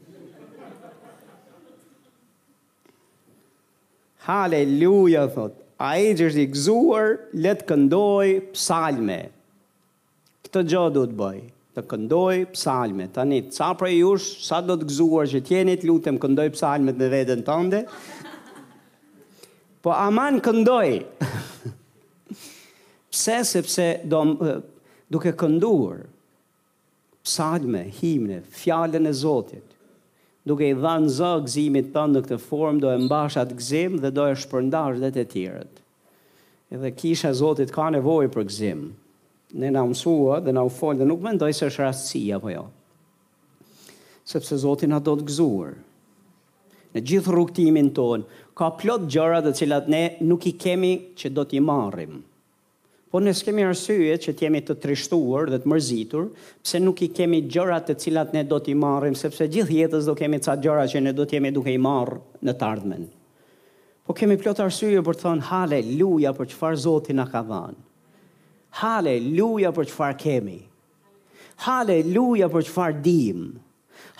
Halleluja, 4.29 5.25
thot. 5.35 5.57
A 5.81 5.95
e 6.05 6.13
gjështë 6.13 6.45
i 6.45 6.49
gëzuar, 6.53 7.13
letë 7.47 7.69
këndoj 7.69 8.39
psalme. 8.51 8.51
Psalme 8.61 9.21
këtë 10.51 10.67
gjë 10.67 10.87
do 10.95 11.03
të 11.07 11.15
bëj, 11.19 11.41
të 11.79 11.83
këndoj 11.87 12.39
psalme. 12.57 13.07
Tani, 13.15 13.39
sa 13.55 13.69
prej 13.79 14.01
jush, 14.01 14.31
sa 14.43 14.59
do 14.67 14.75
të 14.79 14.89
gëzuar 14.91 15.29
që 15.31 15.43
tjeni 15.47 15.77
të 15.79 15.87
lutem 15.89 16.19
këndoj 16.23 16.49
psalme 16.57 16.91
në 16.97 17.11
veten 17.13 17.45
tënde. 17.47 17.85
Po 19.81 19.95
aman 19.95 20.41
këndoj. 20.43 20.89
Pse 23.11 23.37
sepse 23.47 23.87
do 24.11 24.21
duke 25.11 25.33
kënduar 25.39 26.05
psalme, 27.27 27.85
himne, 27.99 28.41
fjalën 28.63 29.07
e 29.11 29.15
Zotit, 29.15 29.73
duke 30.49 30.67
i 30.73 30.77
dhënë 30.79 31.11
zë 31.19 31.31
gëzimit 31.47 31.91
tënd 31.95 32.17
në 32.17 32.23
këtë 32.27 32.39
formë 32.49 32.83
do 32.85 32.91
e 32.91 33.01
mbash 33.05 33.37
atë 33.43 33.57
gëzim 33.61 33.99
dhe 34.03 34.11
do 34.17 34.27
e 34.31 34.39
shpërndash 34.43 34.99
dhe 35.03 35.11
të 35.17 35.25
tjerët. 35.35 35.83
Edhe 36.75 36.93
kisha 36.97 37.31
e 37.35 37.39
Zotit 37.41 37.73
ka 37.75 37.89
nevojë 37.95 38.31
për 38.35 38.47
gëzim 38.51 38.83
ne 39.53 39.71
na 39.71 39.83
mësua 39.85 40.41
dhe 40.45 40.53
na 40.55 40.63
u 40.63 40.71
folë 40.71 41.01
dhe 41.03 41.07
nuk 41.09 41.23
mendoj 41.25 41.51
se 41.57 41.67
është 41.71 41.83
rastësi 41.87 42.23
apo 42.37 42.51
jo. 42.53 42.65
Sepse 44.31 44.59
Zoti 44.63 44.87
na 44.87 45.01
do 45.03 45.17
të 45.19 45.27
gëzuar. 45.31 45.73
Në 46.95 47.03
gjithë 47.07 47.33
rrugtimin 47.35 47.89
ton 47.95 48.25
ka 48.59 48.69
plot 48.79 49.07
gjëra 49.11 49.41
të 49.43 49.53
cilat 49.61 49.89
ne 49.91 50.03
nuk 50.27 50.47
i 50.47 50.53
kemi 50.59 50.93
që 51.19 51.33
do 51.35 51.45
t'i 51.47 51.61
marrim. 51.63 52.21
Po 53.11 53.19
ne 53.19 53.33
kemi 53.35 53.65
arsye 53.67 54.19
që 54.23 54.33
të 54.39 54.45
jemi 54.47 54.59
të 54.63 54.77
trishtuar 54.85 55.51
dhe 55.51 55.59
të 55.65 55.71
mërzitur, 55.71 56.29
pse 56.63 56.79
nuk 56.83 57.01
i 57.03 57.09
kemi 57.11 57.41
gjëra 57.51 57.81
të 57.83 57.97
cilat 57.99 58.35
ne 58.35 58.45
do 58.47 58.61
t'i 58.63 58.75
marrim, 58.79 59.17
sepse 59.19 59.49
gjithë 59.51 59.79
jetës 59.81 60.07
do 60.07 60.15
kemi 60.15 60.39
ca 60.45 60.55
gjëra 60.63 60.85
që 60.93 61.03
ne 61.07 61.13
do 61.13 61.27
të 61.27 61.43
duke 61.57 61.75
i 61.75 61.79
marr 61.83 62.21
në 62.47 62.55
të 62.55 62.67
ardhmen. 62.69 63.09
Po 64.07 64.15
kemi 64.15 64.39
plot 64.39 64.63
arsye 64.63 65.03
për 65.03 65.19
të 65.19 65.23
thënë 65.27 65.47
haleluja 65.51 66.35
për 66.39 66.53
çfarë 66.55 66.83
Zoti 66.87 67.15
na 67.19 67.27
ka 67.27 67.43
dhënë. 67.51 67.81
Haleluja 68.79 69.73
për 69.75 69.89
çfarë 69.91 70.19
kemi. 70.21 70.59
Haleluja 71.65 72.47
për 72.51 72.65
çfarë 72.69 73.01
dim. 73.05 73.41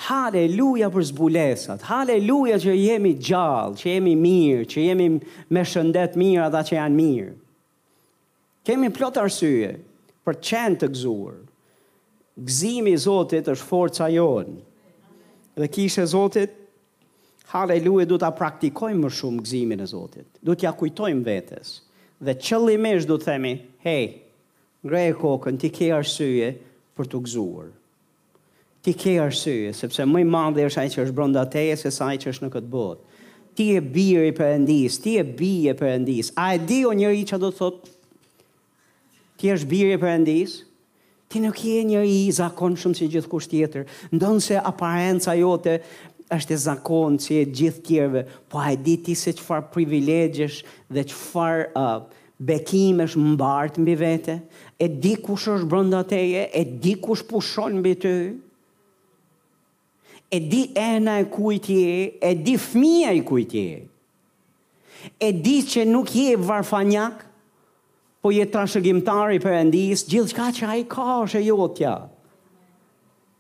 Haleluja 0.07 0.89
për 0.93 1.05
zbulesat. 1.13 1.83
Haleluja 1.89 2.57
që 2.61 2.75
jemi 2.77 3.13
gjallë, 3.21 3.77
që 3.81 3.93
jemi 3.95 4.15
mirë, 4.19 4.65
që 4.73 4.85
jemi 4.89 5.07
me 5.55 5.63
shëndet 5.69 6.17
mirë 6.21 6.49
ata 6.49 6.65
që 6.67 6.77
janë 6.79 6.99
mirë. 6.99 7.35
Kemi 8.67 8.91
plot 8.93 9.21
arsye 9.23 9.71
për 10.27 10.37
të 10.41 10.47
qenë 10.51 10.81
të 10.83 10.89
gëzuar. 10.97 11.37
Gëzimi 12.41 12.93
Zotit 13.03 13.49
është 13.53 13.69
forca 13.69 14.09
jonë. 14.13 14.59
Dhe 15.61 15.69
kishe 15.75 16.05
Zotit, 16.09 16.53
haleluja, 17.53 18.09
du 18.09 18.19
të 18.23 18.31
praktikojmë 18.39 19.05
më 19.05 19.11
shumë 19.17 19.45
gëzimin 19.45 19.85
e 19.85 19.89
Zotit. 19.91 20.27
Du 20.45 20.57
t'ja 20.57 20.73
kujtojmë 20.79 21.25
vetës. 21.27 21.73
Dhe 22.25 22.37
qëllimesh 22.37 23.09
du 23.09 23.17
të 23.17 23.29
themi, 23.31 23.55
hej, 23.85 24.05
ngrej 24.85 25.13
e 25.13 25.15
kokën, 25.19 25.59
ti 25.61 25.69
ke 25.73 25.91
arsye 25.93 26.53
për 26.97 27.11
të 27.13 27.21
gëzuar. 27.27 27.69
Ti 28.81 28.95
ke 28.97 29.19
arsye, 29.21 29.73
sepse 29.77 30.07
më 30.09 30.23
i 30.25 30.29
madhi 30.29 30.65
është 30.69 30.81
ai 30.81 30.93
që 30.93 31.03
është 31.05 31.17
brenda 31.17 31.43
teje 31.53 31.75
se 31.83 31.91
sa 31.93 32.09
ai 32.11 32.21
që 32.23 32.33
është 32.33 32.47
në 32.47 32.53
këtë 32.57 32.71
botë. 32.73 33.19
Ti 33.61 33.67
je 33.75 33.81
bire 33.93 34.25
i 34.25 34.33
Perëndis, 34.33 34.97
ti 35.05 35.17
je 35.19 35.25
bije 35.37 35.75
Perëndis. 35.77 36.31
A 36.39 36.55
e 36.57 36.61
di 36.65 36.79
o 36.89 36.95
njëri 36.97 37.27
që 37.29 37.39
do 37.43 37.51
të 37.53 37.59
thotë 37.61 37.91
ti 39.41 39.51
je 39.51 39.57
bire 39.69 39.99
i 39.99 40.01
Perëndis? 40.01 40.55
Ti 41.31 41.43
nuk 41.45 41.59
je 41.61 41.83
njëri 41.91 42.15
i 42.29 42.31
shumë 42.33 42.95
si 42.97 43.11
gjithë 43.13 43.29
kusht 43.31 43.51
tjetër. 43.53 43.85
Ndonë 44.17 44.41
se 44.43 44.57
aparenca 44.59 45.35
jote 45.37 45.77
është 46.35 46.57
e 46.57 46.63
zakonë 46.65 47.21
si 47.23 47.37
e 47.43 47.45
gjithë 47.47 47.85
tjerve, 47.87 48.25
po 48.49 48.63
a 48.65 48.71
e 48.73 48.79
di 48.81 48.97
ti 49.03 49.15
se 49.19 49.35
qëfar 49.37 49.67
privilegjesh 49.75 50.63
dhe 50.89 51.05
qëfar 51.11 51.67
uh, 51.75 52.03
bekim 52.39 53.03
është 53.05 53.21
mbartë 53.35 53.83
mbi 53.83 53.97
vete, 53.99 54.39
e 54.81 54.89
di 54.89 55.15
kush 55.21 55.51
është 55.53 55.67
brënda 55.69 55.99
teje, 56.09 56.47
e 56.57 56.63
di 56.81 56.95
kush 57.05 57.23
pushon 57.29 57.75
mbi 57.83 57.93
ty. 58.01 58.15
E 60.31 60.39
di 60.53 60.63
ena 60.79 61.19
e 61.21 61.27
kujt 61.35 61.67
je, 61.69 62.15
e 62.23 62.31
di 62.47 62.55
fëmia 62.57 63.11
i 63.19 63.25
kujt 63.29 63.57
je. 63.59 63.81
E 65.19 65.33
di 65.45 65.57
që 65.69 65.85
nuk 65.91 66.15
je 66.15 66.37
varfanjak, 66.49 67.27
po 68.25 68.31
je 68.33 68.47
trashëgimtar 68.53 69.35
i 69.37 69.43
Perëndis, 69.45 70.05
gjithçka 70.09 70.49
që 70.61 70.73
ai 70.77 70.87
ka 70.93 71.05
është 71.27 71.41
e 71.41 71.45
jotja. 71.51 71.93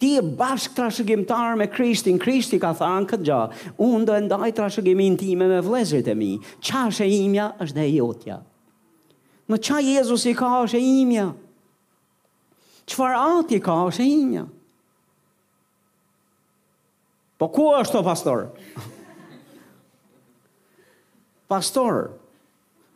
Ti 0.01 0.11
e 0.17 0.23
bashkë 0.25 0.77
trashëgimtar 0.79 1.57
me 1.61 1.67
Krishtin, 1.73 2.19
Krishti 2.21 2.57
ka 2.61 2.73
tha 2.77 2.89
këtë 3.09 3.25
gja, 3.29 3.41
unë 3.81 4.05
do 4.09 4.15
e 4.17 4.23
ndaj 4.29 4.53
trashëgimin 4.61 5.17
time 5.21 5.37
ti 5.37 5.37
me 5.37 5.61
me 5.61 6.01
e 6.01 6.15
mi, 6.21 6.33
qashe 6.65 7.05
imja 7.09 7.53
është 7.65 7.77
dhe 7.81 7.89
jotja. 7.97 8.39
Në 9.51 9.59
qa 9.67 9.81
Jezus 9.83 10.29
i 10.31 10.35
ka 10.39 10.49
është 10.63 10.79
e 10.79 10.89
imja? 11.03 11.25
Qëfar 12.91 13.15
ati 13.19 13.59
ka 13.63 13.75
është 13.89 14.05
e 14.05 14.09
imja? 14.15 14.45
Po 17.41 17.49
ku 17.51 17.67
është 17.81 17.99
o 18.01 18.05
pastor? 18.07 18.45
Pastor, 21.51 22.13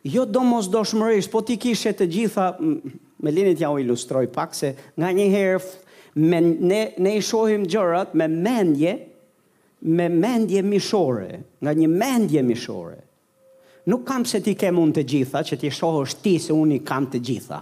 jo 0.06 0.22
do 0.30 0.44
mos 0.46 0.68
do 0.70 0.84
shmërish, 0.86 1.26
po 1.32 1.40
ti 1.42 1.56
kishe 1.58 1.90
të 1.98 2.06
gjitha, 2.12 2.44
me 2.62 3.32
linit 3.34 3.58
ja 3.58 3.72
u 3.74 3.80
ilustroj 3.82 4.28
pak, 4.30 4.54
se 4.54 4.68
nga 4.94 5.08
një 5.16 5.24
herë, 5.32 5.56
me, 6.22 6.38
ne, 6.70 6.78
ne 7.02 7.16
i 7.18 7.24
shohim 7.26 7.64
gjërat 7.66 8.12
me 8.20 8.28
mendje, 8.30 8.92
me 9.90 10.06
mendje 10.08 10.62
mishore, 10.62 11.40
nga 11.58 11.74
një 11.74 11.88
mendje 11.90 12.44
mishore, 12.46 13.00
nuk 13.84 14.04
kam 14.04 14.24
se 14.24 14.40
ti 14.40 14.54
ke 14.58 14.70
mund 14.72 14.96
të 14.96 15.04
gjitha, 15.12 15.40
që 15.44 15.58
ti 15.60 15.70
shohësht 15.72 16.20
ti 16.24 16.34
se 16.40 16.52
unë 16.56 16.78
i 16.78 16.82
kam 16.88 17.08
të 17.12 17.20
gjitha. 17.28 17.60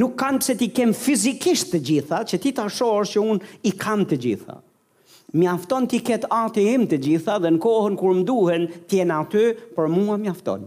Nuk 0.00 0.14
kam 0.16 0.38
se 0.40 0.54
ti 0.56 0.70
kem 0.72 0.94
fizikisht 0.96 1.72
të 1.74 1.80
gjitha, 1.88 2.22
që 2.28 2.38
ti 2.40 2.52
ta 2.56 2.64
shohësht 2.72 3.16
që 3.18 3.24
unë 3.34 3.50
i 3.68 3.74
kam 3.84 4.06
të 4.08 4.16
gjitha. 4.26 4.58
Mi 5.36 5.46
afton 5.48 5.86
ti 5.88 6.00
ketë 6.04 6.28
atë 6.32 6.64
im 6.74 6.86
të 6.88 6.98
gjitha 7.06 7.38
dhe 7.40 7.50
në 7.54 7.60
kohën 7.64 7.96
kur 8.00 8.16
më 8.18 8.24
duhen 8.28 8.66
tjena 8.88 9.20
aty, 9.24 9.44
për 9.76 9.88
mua 9.92 10.16
mi 10.20 10.32
afton. 10.32 10.66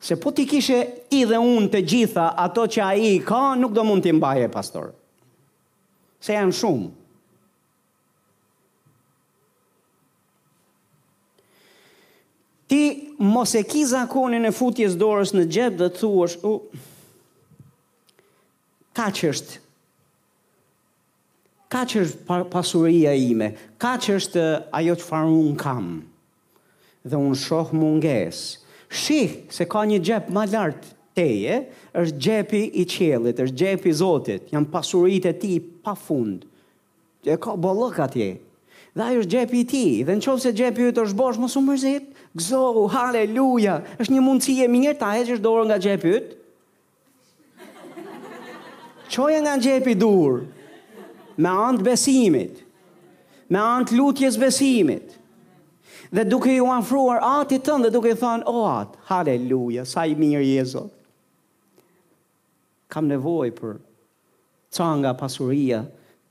Se 0.00 0.16
po 0.16 0.30
ti 0.32 0.46
kishe 0.48 0.78
i 1.12 1.24
dhe 1.28 1.38
unë 1.42 1.68
të 1.74 1.82
gjitha 1.92 2.28
ato 2.48 2.64
që 2.70 2.84
a 2.86 2.90
i 2.96 3.14
ka, 3.26 3.42
nuk 3.58 3.74
do 3.76 3.84
mund 3.84 4.02
t'i 4.06 4.14
mbaje, 4.16 4.48
pastor. 4.48 4.92
Se 6.22 6.34
janë 6.38 6.54
shumë. 6.56 6.90
ti 12.70 13.10
mos 13.18 13.54
e 13.58 13.64
ki 13.66 13.82
zakonin 13.90 14.46
e 14.46 14.52
futjes 14.54 14.94
dorës 15.00 15.34
në 15.34 15.48
gjep 15.50 15.78
dhe 15.80 15.88
të 15.90 15.98
thuash, 15.98 16.36
u, 16.46 16.60
uh, 16.62 17.64
ka 18.94 19.08
që 19.10 19.30
është, 19.34 19.56
ka 21.74 21.82
që 21.90 22.04
është 22.04 22.38
pasuria 22.52 23.16
ime, 23.18 23.50
ka 23.82 23.96
që 24.04 24.14
është 24.20 24.44
eh, 24.44 24.78
ajo 24.80 24.94
që 25.00 25.08
farë 25.08 25.34
unë 25.40 25.58
kam, 25.64 25.88
dhe 27.10 27.18
unë 27.18 27.40
shohë 27.42 27.78
munges, 27.80 28.44
shih 29.02 29.34
se 29.54 29.66
ka 29.70 29.82
një 29.90 29.98
gjep 30.06 30.30
ma 30.34 30.44
lartë 30.52 30.94
teje, 31.18 31.58
është 31.98 32.22
gjepi 32.22 32.62
i 32.78 32.86
qelit, 32.90 33.42
është 33.48 33.58
gjepi 33.64 33.96
zotit, 33.98 34.46
janë 34.54 34.70
pasurit 34.76 35.26
e 35.26 35.34
ti 35.42 35.56
pa 35.86 35.96
fund 35.98 36.46
e 37.26 37.34
ka 37.36 37.56
bollëk 37.60 37.98
atje, 38.06 38.30
dhe 38.94 39.02
ajo 39.08 39.24
është 39.24 39.34
gjepi 39.34 39.58
i 39.64 39.68
ti, 39.70 39.84
dhe 40.06 40.14
në 40.16 40.22
qovë 40.24 40.42
se 40.46 40.54
gjepi 40.56 40.86
ju 40.86 40.94
të 40.94 41.06
është 41.08 41.18
bosh, 41.18 41.38
mos 41.42 41.56
u 41.58 41.62
mërzitë, 41.66 42.09
gëzohu, 42.38 42.86
haleluja, 42.94 43.74
është 44.00 44.12
një 44.14 44.20
mundësi 44.22 44.58
e 44.64 44.68
mirë, 44.70 44.94
ta 45.00 45.12
që 45.18 45.34
është 45.38 45.42
dorë 45.44 45.64
nga 45.70 45.78
gjepit, 45.82 46.36
qoja 49.10 49.40
nga 49.42 49.56
gjepit 49.58 49.98
dur, 49.98 50.44
me 51.40 51.50
antë 51.66 51.86
besimit, 51.88 52.60
me 53.50 53.58
antë 53.58 53.98
lutjes 53.98 54.36
besimit, 54.38 55.16
dhe 56.14 56.24
duke 56.26 56.54
ju 56.54 56.68
afruar 56.70 57.18
atë 57.42 57.58
i 57.58 57.62
tënë, 57.66 57.88
dhe 57.88 57.94
duke 57.96 58.12
i 58.14 58.18
thënë, 58.18 58.46
o 58.46 58.60
atë, 58.70 59.00
haleluja, 59.10 59.84
sa 59.88 60.06
i 60.06 60.14
mirë 60.18 60.44
jezot, 60.52 60.94
kam 62.90 63.10
nevoj 63.10 63.50
për 63.58 63.78
ca 64.74 64.86
nga 65.02 65.12
pasuria 65.18 65.82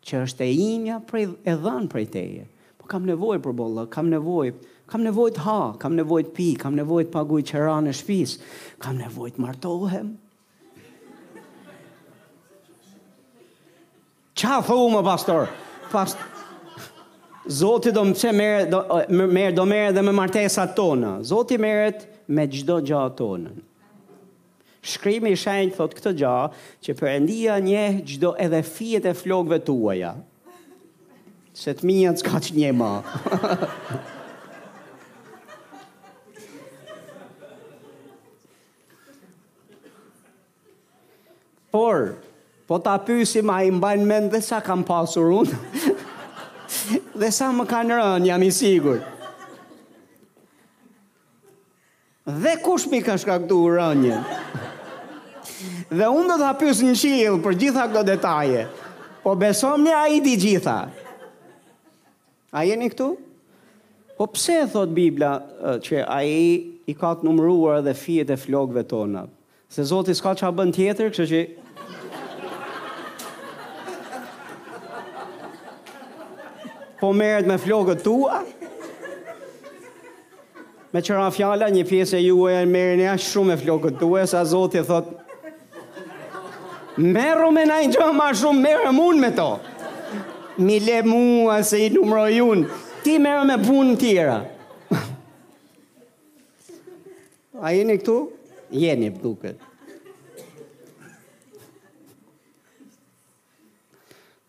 që 0.04 0.24
është 0.26 0.47
e 0.47 0.56
imja 0.64 1.00
prej, 1.08 1.28
e 1.43 1.54
dhanë 1.60 1.88
prej 1.91 2.08
teje, 2.16 2.47
po 2.80 2.88
kam 2.88 3.08
nevoj 3.08 3.39
për 3.43 3.56
bollë, 3.56 3.89
kam 3.91 4.08
nevoj 4.12 4.54
për 4.56 4.68
kam 4.90 5.04
nevojt 5.06 5.38
ha, 5.46 5.74
kam 5.78 5.94
nevojt 5.96 6.34
pi, 6.36 6.54
kam 6.58 6.74
nevojt 6.78 7.12
paguj 7.14 7.44
qëra 7.52 7.78
në 7.86 7.94
shpis, 8.02 8.38
kam 8.82 8.98
nevojt 8.98 9.38
martohem. 9.42 10.16
Qa 14.40 14.60
thu 14.66 14.80
më 14.96 15.02
pastor? 15.06 15.50
Past... 15.94 16.26
Zoti 17.50 17.90
do 17.94 18.04
më 18.06 18.16
që 18.22 18.32
merë, 18.36 18.66
do, 18.70 18.80
merë, 19.34 19.56
do 19.58 19.64
merë 19.66 19.94
dhe 19.96 20.02
me 20.06 20.12
martesat 20.14 20.74
tonë. 20.78 21.14
Zoti 21.26 21.56
merët 21.58 22.04
me 22.30 22.44
gjdo 22.46 22.76
gja 22.86 23.04
tonën. 23.18 23.58
Shkrimi 24.86 25.34
shenjë 25.36 25.74
thot 25.76 25.96
këtë 25.98 26.14
gja, 26.22 26.34
që 26.86 26.96
endia 27.16 27.58
nje 27.64 27.86
gjdo 28.14 28.34
edhe 28.46 28.62
fjet 28.64 29.10
e 29.12 29.16
flogve 29.18 29.58
tuaja. 29.68 30.14
Se 31.58 31.74
të 31.76 31.90
minjën 31.90 32.20
s'ka 32.22 32.40
që 32.46 32.56
nje 32.56 32.72
ma. 32.80 32.92
Por, 41.70 42.17
po 42.65 42.80
ta 42.82 42.97
pysi 43.05 43.43
ma 43.45 43.59
i 43.61 43.70
mbajnë 43.70 44.05
mend 44.09 44.32
dhe 44.34 44.41
sa 44.41 44.57
kam 44.65 44.82
pasur 44.86 45.30
unë. 45.41 45.57
dhe 47.22 47.30
sa 47.34 47.49
më 47.53 47.65
kanë 47.70 47.97
rënë, 47.99 48.30
jam 48.32 48.45
i 48.45 48.49
sigur. 48.53 48.99
Dhe 52.30 52.55
kush 52.65 52.89
mi 52.91 53.01
ka 53.05 53.17
shkaktu 53.17 53.57
rënje? 53.78 54.20
dhe 55.89 56.05
unë 56.05 56.30
do 56.30 56.36
të 56.39 56.45
hapjus 56.47 56.80
në 56.86 56.91
qilë 57.01 57.38
për 57.45 57.55
gjitha 57.61 57.86
këto 57.89 58.03
detaje. 58.07 58.65
Po 59.24 59.34
besom 59.38 59.82
një 59.86 59.95
a 59.97 60.03
i 60.15 60.20
di 60.24 60.36
gjitha. 60.39 60.78
A 62.53 62.61
jeni 62.65 62.89
këtu? 62.89 63.11
Po 64.17 64.28
pse, 64.34 64.61
thot 64.74 64.93
Biblia, 64.95 65.36
që 65.84 66.05
a 66.05 66.20
i 66.26 66.41
i 66.89 66.93
ka 66.97 67.13
të 67.20 67.26
numruar 67.28 67.84
dhe 67.86 67.93
fjet 67.97 68.30
e 68.34 68.38
flogve 68.41 68.82
tona? 68.89 69.26
Se 69.70 69.84
Zoti 69.86 70.15
s'ka 70.17 70.32
çfarë 70.34 70.55
bën 70.57 70.72
tjetër, 70.74 71.11
kështu 71.13 71.26
që 71.30 71.41
Po 76.99 77.11
merret 77.15 77.45
me 77.47 77.55
flokët 77.61 78.01
tua. 78.03 78.39
Me 80.91 80.99
çfarë 81.05 81.30
fjala, 81.36 81.67
një 81.72 81.84
pjesë 81.88 82.17
e 82.17 82.24
juaj 82.26 82.57
e 82.63 82.63
merrni 82.67 83.05
ashtë 83.11 83.30
shumë 83.36 83.51
me 83.53 83.59
flokët 83.61 83.99
tua, 84.01 84.24
sa 84.32 84.41
Zoti 84.43 84.82
thotë, 84.89 85.15
Merru 86.99 87.51
me 87.55 87.67
na 87.70 87.78
një 87.86 87.93
gjëma 87.93 88.32
shumë, 88.41 88.59
merru 88.59 88.89
unë 89.05 89.22
me 89.24 89.30
to. 89.38 89.47
Mi 90.59 90.80
le 90.84 90.97
mua 91.07 91.59
se 91.63 91.80
i 91.86 91.91
numroj 91.93 92.41
unë. 92.43 92.80
Ti 93.05 93.13
merru 93.24 93.45
me 93.47 93.55
punë 93.61 93.95
tjera. 94.01 94.41
A 97.63 97.72
jeni 97.78 97.95
këtu? 98.01 98.17
Jeni 98.70 99.09
për 99.09 99.22
duke. 99.24 99.51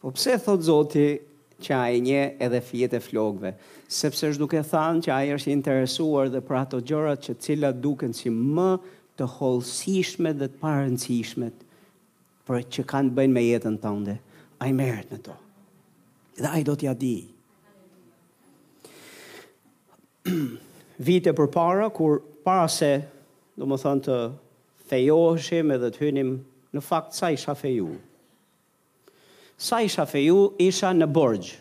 Po 0.00 0.10
pse 0.16 0.36
thot 0.44 0.64
zoti 0.64 1.06
që 1.60 1.74
a 1.76 1.80
e 1.92 1.98
nje 2.04 2.22
edhe 2.42 2.60
fjetë 2.64 2.98
e 2.98 3.04
flogve? 3.04 3.52
Sepse 3.90 4.30
është 4.30 4.40
duke 4.44 4.60
thanë 4.64 5.02
që 5.06 5.12
a 5.12 5.18
e 5.28 5.34
është 5.36 5.52
interesuar 5.56 6.30
dhe 6.32 6.40
për 6.46 6.58
ato 6.60 6.80
gjërat 6.88 7.24
që 7.26 7.38
cilat 7.44 7.80
duken 7.84 8.12
si 8.16 8.32
më 8.32 8.70
të 9.20 9.26
holësishmet 9.36 10.38
dhe 10.40 10.48
të 10.54 10.60
parensishmet 10.62 11.64
për 12.48 12.62
që 12.76 12.84
kanë 12.92 13.14
bëjnë 13.16 13.34
me 13.36 13.42
jetën 13.44 13.76
tënde, 13.82 14.16
a 14.60 14.68
i 14.68 14.72
meret 14.76 15.10
në 15.12 15.18
to. 15.26 15.36
Dhe 16.40 16.48
a 16.48 16.60
i 16.60 16.64
do 16.64 16.76
t'ja 16.80 16.92
di. 16.96 17.28
Vite 21.08 21.32
për 21.32 21.50
para, 21.52 21.88
kur 21.92 22.20
para 22.44 22.68
se 22.72 22.94
do 23.58 23.66
më 23.68 23.78
thënë 23.82 24.04
të 24.06 24.18
fejoheshim 24.90 25.74
edhe 25.76 25.90
të 25.94 26.04
hynim 26.04 26.34
në 26.74 26.82
fakt 26.86 27.16
sa 27.16 27.30
isha 27.34 27.54
feju. 27.58 27.88
Sa 29.60 29.80
isha 29.84 30.06
feju, 30.08 30.50
isha 30.62 30.92
në 30.96 31.08
borgjë, 31.12 31.56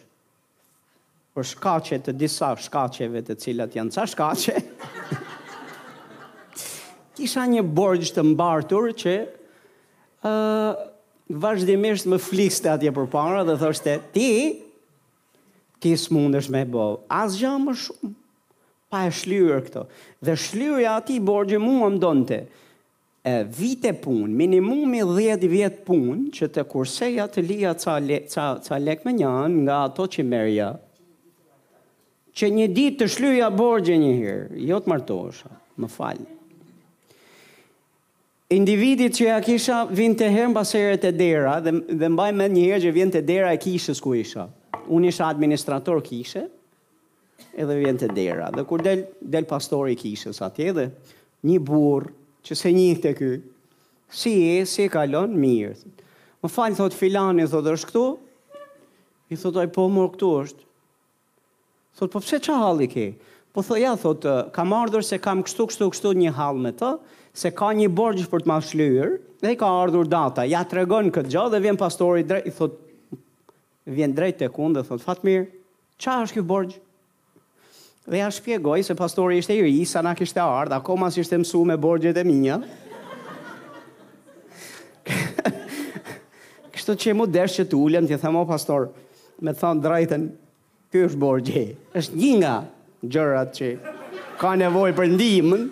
për 1.36 1.48
shkache 1.54 2.00
të 2.04 2.14
disa 2.20 2.54
shkacheve 2.62 3.22
të 3.28 3.36
cilat 3.42 3.76
janë 3.78 3.96
ca 3.98 4.06
shkache, 4.08 4.56
isha 7.26 7.44
një 7.52 7.66
borgjë 7.76 8.14
të 8.16 8.24
mbartur 8.32 8.94
që 9.02 9.18
uh, 10.28 10.86
vazhdimisht 11.30 12.08
më 12.10 12.22
fliste 12.24 12.72
atje 12.72 12.94
për 12.96 13.10
para 13.14 13.44
dhe 13.48 13.58
thoshte, 13.62 13.98
ti, 14.16 14.30
ti 15.80 15.92
së 16.00 16.16
mundesh 16.16 16.48
me 16.54 16.64
bo, 16.66 16.90
asë 17.20 17.44
gjë 17.44 17.56
më 17.66 17.78
shumë, 17.84 18.18
pa 18.90 19.06
e 19.06 19.12
shlyrë 19.14 19.60
këto. 19.68 19.84
Dhe 20.26 20.34
shlyerja 20.36 20.96
aty 20.98 21.18
ati 21.20 21.26
borgjë 21.26 21.60
mua 21.62 21.90
më 21.94 22.00
donëte. 22.02 22.40
E, 23.30 23.34
vite 23.60 23.92
punë, 24.02 24.30
minimumi 24.40 25.04
10 25.06 25.46
vjetë 25.52 25.84
punë, 25.86 26.24
që 26.34 26.50
të 26.56 26.64
kurseja 26.72 27.28
të 27.30 27.44
lija 27.46 27.76
ca, 27.78 28.00
le, 28.02 28.24
ca, 28.32 28.48
ca 28.66 28.82
lek 28.82 29.06
me 29.06 29.14
njanë 29.20 29.62
nga 29.68 29.78
ato 29.92 30.08
që 30.16 30.26
merja, 30.26 30.72
që 32.40 32.50
një 32.56 32.68
ditë 32.74 33.02
të 33.04 33.12
shlyerja 33.18 33.50
borgjë 33.60 34.00
një 34.02 34.12
herë, 34.22 34.50
jo 34.72 34.80
të 34.82 34.90
martosha, 34.94 35.52
më 35.78 35.90
falë. 35.94 36.30
Individit 38.56 39.14
që 39.14 39.26
ja 39.28 39.36
kisha 39.46 39.84
vinë 39.94 40.16
të 40.24 40.30
herë 40.34 40.54
baseret 40.56 41.04
e 41.06 41.12
dera, 41.14 41.60
dhe, 41.62 41.76
dhe 42.02 42.08
mbaj 42.10 42.32
me 42.34 42.48
një 42.50 42.64
herë 42.72 42.86
që 42.88 42.96
vinë 42.96 43.14
të 43.18 43.26
dera 43.30 43.52
e 43.54 43.60
kishës 43.62 44.02
ku 44.02 44.16
isha. 44.18 44.48
Unë 44.90 45.12
isha 45.12 45.28
administrator 45.30 46.00
kishë, 46.02 46.48
edhe 47.54 47.76
vjen 47.82 47.98
te 48.00 48.08
dera. 48.08 48.50
Dhe 48.56 48.64
kur 48.68 48.82
del 48.86 49.06
del 49.22 49.48
pastori 49.48 49.96
i 49.96 50.00
kishës 50.00 50.42
atje 50.46 50.72
dhe 50.78 50.88
një 51.48 51.58
burë 51.68 52.12
që 52.46 52.56
se 52.58 52.72
të 53.04 53.12
ky, 53.20 53.30
si 54.10 54.34
e 54.58 54.64
si 54.66 54.86
e 54.88 54.92
kalon 54.92 55.36
mirë. 55.38 55.76
Më 56.44 56.50
fal 56.52 56.76
thot 56.76 56.96
filani 56.96 57.46
thot 57.52 57.66
është 57.68 57.90
këtu. 57.90 58.04
I 59.30 59.38
thot 59.38 59.58
oj, 59.62 59.68
po 59.70 59.86
mërë, 59.88 60.12
këtu 60.16 60.30
është. 60.44 60.64
Thot 62.00 62.12
po 62.14 62.20
pse 62.24 62.40
ç'a 62.42 62.56
halli 62.58 62.88
ke? 62.90 63.08
Po 63.54 63.62
thot 63.62 63.78
ja 63.82 63.92
thot 63.98 64.26
kam 64.56 64.74
ardhur 64.74 65.06
se 65.06 65.20
kam 65.22 65.44
kështu 65.46 65.68
kështu 65.70 65.90
kështu 65.94 66.14
një 66.24 66.34
hall 66.40 66.58
me 66.64 66.72
të, 66.74 66.94
se 67.38 67.52
ka 67.54 67.70
një 67.76 67.92
borxh 67.94 68.26
për 68.32 68.44
të 68.46 68.50
ma 68.52 68.60
shlyër, 68.62 69.20
Dhe 69.40 69.54
i 69.54 69.56
ka 69.56 69.68
ardhur 69.72 70.04
data, 70.12 70.44
ja 70.44 70.66
të 70.68 70.82
regon 70.82 71.06
këtë 71.16 71.30
gjë, 71.32 71.44
dhe 71.54 71.60
vjen 71.64 71.78
pastori 71.80 72.26
drejt, 72.28 72.50
i 72.50 72.52
thot, 72.58 72.74
vjen 73.88 74.12
drejt 74.12 74.42
e 74.44 74.50
kundë 74.52 74.82
dhe 74.82 74.82
thot, 74.90 75.00
fatë 75.06 75.24
mirë, 75.24 75.46
qa 76.04 76.18
është 76.26 76.36
kjo 76.42 76.44
borgjë? 76.50 76.82
Dhe 78.10 78.18
ja 78.24 78.28
shpjegoj 78.34 78.82
se 78.84 78.95
pastori 78.97 79.38
ishte 79.38 79.53
i 79.53 79.62
ri, 79.62 79.74
sa 79.86 80.01
na 80.01 80.16
kishte 80.18 80.41
ardh, 80.41 80.74
akoma 80.80 81.12
si 81.14 81.22
ishte 81.22 81.38
mësuar 81.38 81.68
me 81.70 81.76
borgjet 81.78 82.18
e 82.18 82.24
mia. 82.26 82.55
Kështu 86.74 86.95
që 87.03 87.14
mu 87.14 87.28
desh 87.30 87.60
që 87.60 87.68
të 87.70 87.78
ulem, 87.78 88.07
ti 88.10 88.18
tha 88.18 88.32
pastor, 88.49 88.88
me 89.45 89.53
thonë 89.53 89.84
drejtën, 89.86 90.24
ky 90.89 91.03
është 91.05 91.20
borgje, 91.22 91.66
Është 91.93 92.18
një 92.18 92.32
nga 92.41 92.55
gjërat 93.05 93.53
që 93.62 93.70
ka 94.41 94.55
nevojë 94.57 94.95
për 94.97 95.12
ndihmën. 95.14 95.68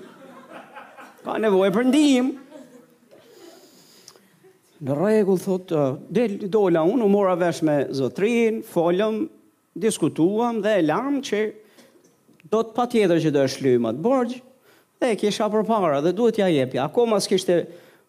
Ka 1.26 1.40
nevojë 1.42 1.74
për 1.74 1.90
ndihmë. 1.90 2.34
Në 4.86 4.96
rregull 5.02 5.42
thotë, 5.42 5.88
del 6.14 6.38
dola 6.54 6.86
unë, 6.86 7.02
u 7.02 7.10
mora 7.10 7.34
vesh 7.42 7.64
me 7.66 7.88
zotrin, 7.98 8.62
folëm, 8.62 9.24
diskutuam 9.74 10.62
dhe 10.62 10.78
e 10.78 10.84
lam 10.86 11.18
që 11.26 11.42
do 12.52 12.62
të 12.64 12.76
patjetër 12.78 13.22
që 13.26 13.32
do 13.36 13.42
të 13.44 13.52
shlyem 13.56 13.88
atë 13.92 14.04
borxh 14.04 14.38
dhe 14.98 15.10
kisha 15.20 15.46
kisha 15.46 15.50
përpara 15.54 16.00
dhe 16.02 16.14
duhet 16.16 16.38
t'ja 16.38 16.48
jepja. 16.50 16.86
Akoma 16.88 17.20
s'kishte 17.22 17.60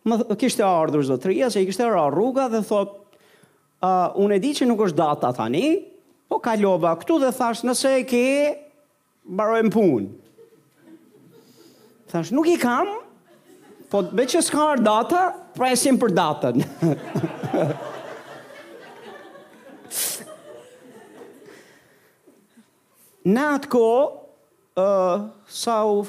më 0.08 0.24
kishte 0.40 0.64
ardhur 0.64 1.02
zotëria, 1.04 1.50
se 1.52 1.60
i 1.62 1.66
kishte 1.68 1.84
ra 1.90 2.04
rruga 2.08 2.46
dhe 2.48 2.62
thotë, 2.64 3.18
uh, 3.82 4.14
unë 4.22 4.38
e 4.38 4.40
di 4.40 4.52
që 4.56 4.68
nuk 4.70 4.80
është 4.86 4.96
data 4.96 5.32
tani, 5.36 5.82
po 6.30 6.38
kalova 6.40 6.94
këtu 6.96 7.18
dhe 7.26 7.32
thash, 7.36 7.60
nëse 7.68 7.90
e 7.98 8.06
ke, 8.08 8.24
barojmë 9.36 9.72
punë." 9.74 10.08
Thash, 12.08 12.30
"Nuk 12.32 12.48
i 12.48 12.56
kam, 12.62 12.88
po 13.90 14.00
më 14.16 14.24
që 14.32 14.40
s'ka 14.46 14.62
ardhur 14.70 14.84
data, 14.86 15.26
presim 15.58 15.98
për 15.98 16.10
datën." 16.14 16.56
Në 23.28 23.42
atë 23.44 23.68
kohë, 23.68 24.06
sa 25.46 25.84
u 25.86 26.04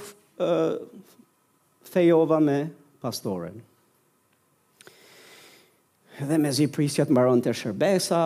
fejova 1.91 2.39
me 2.39 2.67
pastoren. 3.01 3.61
Dhe 6.20 6.36
me 6.38 6.51
zi 6.51 6.67
prisja 6.67 7.05
të 7.07 7.15
maron 7.15 7.39
të 7.41 7.53
shërbesa, 7.55 8.20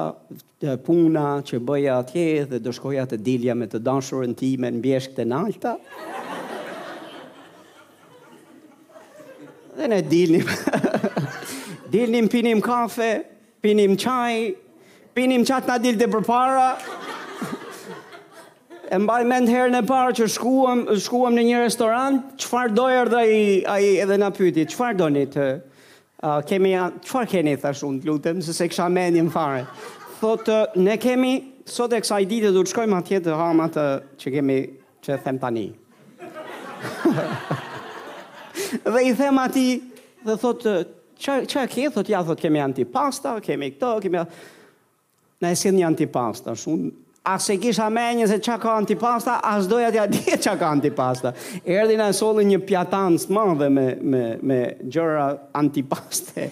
të 0.63 0.73
puna 0.85 1.27
që 1.45 1.59
bëja 1.61 1.99
atje 2.01 2.23
dhe 2.49 2.59
dëshkoja 2.65 3.03
të 3.11 3.19
dilja 3.21 3.53
me 3.57 3.67
të 3.69 3.83
danshurën 3.85 4.33
ti 4.37 4.55
me 4.57 4.71
në 4.73 4.81
bjeshk 4.81 5.13
të 5.19 5.27
nalta. 5.29 5.75
Dhe 9.77 9.87
ne 9.89 10.01
dilnim, 10.05 10.49
dilnim 11.93 12.27
pinim 12.33 12.61
kafe, 12.65 13.11
pinim 13.61 13.95
qaj, 13.97 14.39
pinim 15.17 15.45
qatë 15.45 15.69
nga 15.69 15.77
dilë 15.85 16.01
dhe 16.03 16.09
përpara. 16.13 16.67
Dhe 16.81 17.12
e 18.93 18.97
mbaj 19.01 19.23
mend 19.25 19.49
herën 19.49 19.73
e 19.79 19.85
parë 19.89 20.11
që 20.19 20.25
shkuam, 20.29 20.83
shkuam 21.01 21.33
në 21.33 21.43
një 21.47 21.61
restorant, 21.63 22.19
çfarë 22.37 22.75
do 22.77 22.83
erdhi 22.93 23.21
ai 23.21 23.37
ai 23.73 23.87
edhe 24.03 24.17
na 24.21 24.27
pyeti, 24.35 24.67
çfarë 24.69 24.99
doni 24.99 25.23
të 25.33 25.45
uh, 25.49 26.43
kemi 26.49 26.73
çfarë 27.01 27.31
keni 27.31 27.55
thashë 27.57 27.87
un 27.87 27.97
lutem 28.05 28.41
se 28.45 28.53
se 28.53 28.67
kisha 28.69 28.85
mendje 28.93 29.23
fare. 29.33 29.63
Thotë 30.19 30.59
uh, 30.67 30.77
ne 30.85 30.99
kemi 31.01 31.31
sot 31.65 31.93
e 31.97 32.01
kësaj 32.03 32.21
dite 32.29 32.53
do 32.53 32.61
të 32.61 32.73
shkojmë 32.75 32.97
atje 32.99 33.21
të 33.25 33.37
ham 33.39 33.63
atë 33.65 33.87
që 34.21 34.35
kemi 34.37 34.59
që 35.05 35.17
them 35.25 35.39
tani. 35.41 35.65
dhe 38.93 39.01
i 39.09 39.13
them 39.17 39.41
atij 39.41 39.77
dhe 40.27 40.37
thotë 40.45 40.77
çka 41.47 41.63
e 41.65 41.71
ke 41.77 41.89
thotë 41.95 42.11
ja 42.13 42.21
thotë 42.27 42.45
kemi 42.45 42.61
antipasta, 42.61 43.39
kemi 43.41 43.73
këto, 43.73 43.95
kemi 44.05 44.27
Në 45.43 45.49
e 45.51 45.55
si 45.59 45.67
një 45.75 45.83
antipasta, 45.89 46.53
shumë, 46.55 46.87
A 47.25 47.37
se 47.39 47.55
kisha 47.55 47.85
me 47.87 48.01
një 48.19 48.25
se 48.27 48.37
qa 48.43 48.57
ka 48.59 48.73
antipasta, 48.75 49.37
a 49.39 49.53
së 49.63 49.69
doja 49.71 49.91
tja 49.95 50.03
dje 50.11 50.35
qa 50.43 50.57
ka 50.59 50.67
antipasta. 50.75 51.31
Erdi 51.63 51.95
në 51.95 52.09
solën 52.17 52.49
një 52.51 52.57
pjatanë 52.67 53.21
së 53.23 53.31
madhe 53.37 53.69
me, 53.71 53.85
me, 54.03 54.23
me 54.43 54.57
gjëra 54.91 55.29
antipaste. 55.55 56.49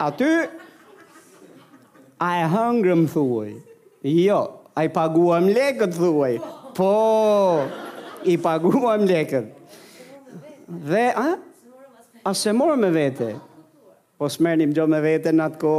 Aty, 0.00 0.30
a 2.16 2.30
e 2.38 2.48
hëngrë 2.54 2.96
më 3.02 3.10
thuaj. 3.12 3.50
Jo, 4.14 4.40
a 4.72 4.86
i 4.88 4.92
pagua 4.94 5.42
më 5.44 5.52
lekët 5.60 5.94
thuaj. 5.98 6.32
Po, 6.80 6.94
i 8.24 8.38
pagua 8.40 8.96
më 9.04 9.10
lekët. 9.12 9.78
Dhe, 10.88 11.06
a? 11.12 11.28
A 12.24 12.32
se 12.36 12.56
morë 12.56 12.80
me 12.86 12.90
vete? 12.96 13.34
Po 14.20 14.32
së 14.32 14.48
një 14.54 14.70
më 14.70 14.78
gjo 14.80 14.88
me 14.94 15.04
vete 15.04 15.36
në 15.36 15.48
atë 15.50 15.60
ko. 15.60 15.76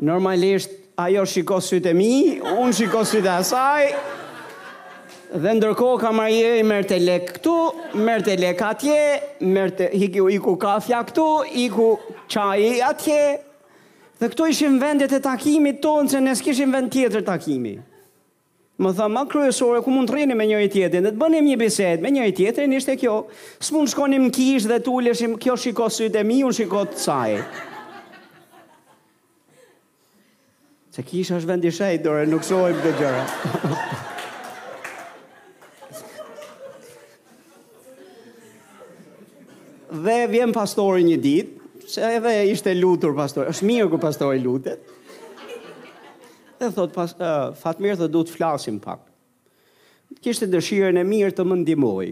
Normalisht, 0.00 0.78
ajo 1.04 1.24
shiko 1.32 1.60
sytë 1.62 1.92
e 1.94 1.96
mi, 1.96 2.10
unë 2.40 2.72
shiko 2.76 3.00
sytë 3.06 3.28
e 3.28 3.34
asaj, 3.38 3.90
dhe 5.42 5.52
ndërko 5.58 5.90
ka 6.02 6.10
marje 6.16 6.54
i 6.58 6.64
mërë 6.66 6.88
të 6.92 6.98
lek 7.04 7.30
këtu, 7.36 7.54
mërë 8.08 8.26
të 8.28 8.34
lek 8.42 8.64
atje, 8.72 8.98
mërë 9.54 9.74
të 9.80 9.90
hiku, 10.04 10.56
kafja 10.64 11.02
këtu, 11.08 11.26
ku 11.76 11.90
qaj 12.32 12.82
atje, 12.90 13.20
dhe 14.20 14.32
këto 14.32 14.50
ishim 14.52 14.80
vendet 14.82 15.14
e 15.16 15.22
takimit 15.24 15.80
tonë, 15.84 16.10
që 16.12 16.24
nësë 16.26 16.48
kishim 16.48 16.74
vend 16.76 16.92
tjetër 16.94 17.24
takimi. 17.30 17.76
Më 18.80 18.94
tha, 18.96 19.06
ma 19.12 19.26
kryesore, 19.28 19.82
ku 19.84 19.92
mund 19.92 20.08
të 20.08 20.14
rrini 20.14 20.36
me 20.38 20.46
njëri 20.48 20.70
tjetërin, 20.72 21.04
dhe 21.04 21.10
të 21.12 21.20
bënim 21.20 21.44
një 21.50 21.56
bised, 21.60 22.00
me 22.00 22.10
njëri 22.14 22.32
tjetërin 22.38 22.78
ishte 22.78 22.94
kjo, 23.02 23.16
së 23.60 23.74
mund 23.76 23.90
shkonim 23.92 24.24
në 24.28 24.32
kish 24.32 24.68
dhe 24.70 24.78
të 24.80 24.94
ulleshim, 24.94 25.34
kjo 25.42 25.56
shiko 25.60 25.88
sytë 25.92 26.22
e 26.22 26.24
mi, 26.24 26.38
unë 26.48 26.56
shiko 26.62 26.86
të 26.94 27.02
sajë. 27.04 27.42
Se 30.90 31.04
kisha 31.06 31.36
është 31.38 31.46
vendi 31.52 31.70
shajt, 31.70 32.00
dore, 32.02 32.24
nuk 32.26 32.42
shohim 32.46 32.78
të 32.82 32.90
gjëra. 32.98 33.26
dhe 40.00 40.14
vjen 40.30 40.52
pastori 40.54 41.04
një 41.04 41.16
dit, 41.20 41.48
që 41.92 42.02
edhe 42.16 42.32
ishte 42.50 42.72
lutur 42.78 43.12
pastori, 43.16 43.50
është 43.52 43.66
mirë 43.68 43.88
ku 43.92 43.98
pastori 44.02 44.38
lutet, 44.40 44.86
dhe 46.60 46.68
thot, 46.74 46.92
pas, 46.94 47.12
uh, 47.18 47.52
fatë 47.58 47.96
dhe 48.00 48.08
du 48.08 48.22
të 48.24 48.34
flasim 48.38 48.78
pak. 48.80 49.02
Kishtë 50.22 50.46
të 50.48 50.54
dëshirën 50.56 50.98
e 50.98 51.04
mirë 51.06 51.34
të 51.36 51.46
më 51.50 51.58
ndimoj, 51.62 52.06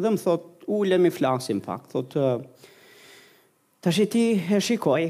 dhe 0.00 0.12
më 0.14 0.22
thot, 0.22 0.48
ulem 0.78 1.08
i 1.10 1.12
flasim 1.16 1.60
pak, 1.64 1.88
thot, 1.92 2.16
uh, 2.16 2.70
të 3.82 3.96
shiti 3.98 4.26
e 4.56 4.60
shikoj, 4.60 5.02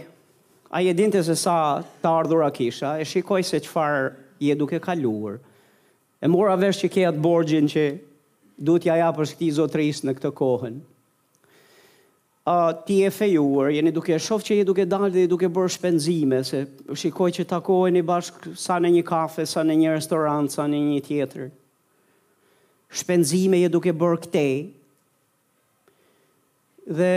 A 0.70 0.80
je 0.82 0.92
dinte 0.94 1.20
se 1.22 1.36
sa 1.38 1.82
të 2.02 2.10
ardhura 2.10 2.48
kisha, 2.50 2.96
e 2.98 3.04
shikoj 3.06 3.44
se 3.46 3.60
qëfar 3.62 4.10
je 4.42 4.54
duke 4.58 4.80
kaluar. 4.82 5.38
E 6.20 6.26
mora 6.28 6.56
vesh 6.58 6.82
që 6.82 6.90
ke 6.92 7.04
atë 7.12 7.22
borgjin 7.22 7.68
që 7.70 7.84
du 8.66 8.78
t'ja 8.80 8.96
ja 8.98 9.10
për 9.14 9.30
shkëti 9.30 9.50
zotris 9.60 10.02
në 10.04 10.16
këtë 10.18 10.32
kohën. 10.38 10.78
Uh, 12.46 12.70
ti 12.86 13.00
e 13.02 13.10
fejuar, 13.10 13.72
jeni 13.74 13.90
duke 13.90 14.14
e 14.14 14.20
shof 14.22 14.44
që 14.46 14.60
je 14.60 14.66
duke 14.68 14.84
dalë 14.86 15.10
dhe 15.16 15.24
duke 15.30 15.48
bërë 15.50 15.72
shpenzime, 15.76 16.40
se 16.46 16.62
shikoj 16.94 17.28
që 17.38 17.44
takoheni 17.50 18.02
bashkë 18.06 18.52
sa 18.62 18.76
në 18.78 18.92
një 18.96 19.04
kafe, 19.08 19.42
sa 19.50 19.64
në 19.66 19.74
një 19.80 19.94
restorant, 19.96 20.50
sa 20.54 20.66
në 20.70 20.78
një 20.84 21.00
tjetër. 21.08 21.48
Shpenzime 23.00 23.58
je 23.64 23.72
duke 23.74 23.90
bërë 23.98 24.20
këtej, 24.26 24.52
dhe 27.00 27.10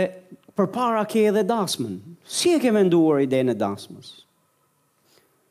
për 0.60 0.68
para 0.74 1.04
ke 1.08 1.22
edhe 1.30 1.40
dasmën. 1.48 1.96
Si 2.28 2.52
e 2.52 2.60
ke 2.60 2.68
menduar 2.74 3.22
ide 3.24 3.40
në 3.44 3.54
dasmës? 3.60 4.10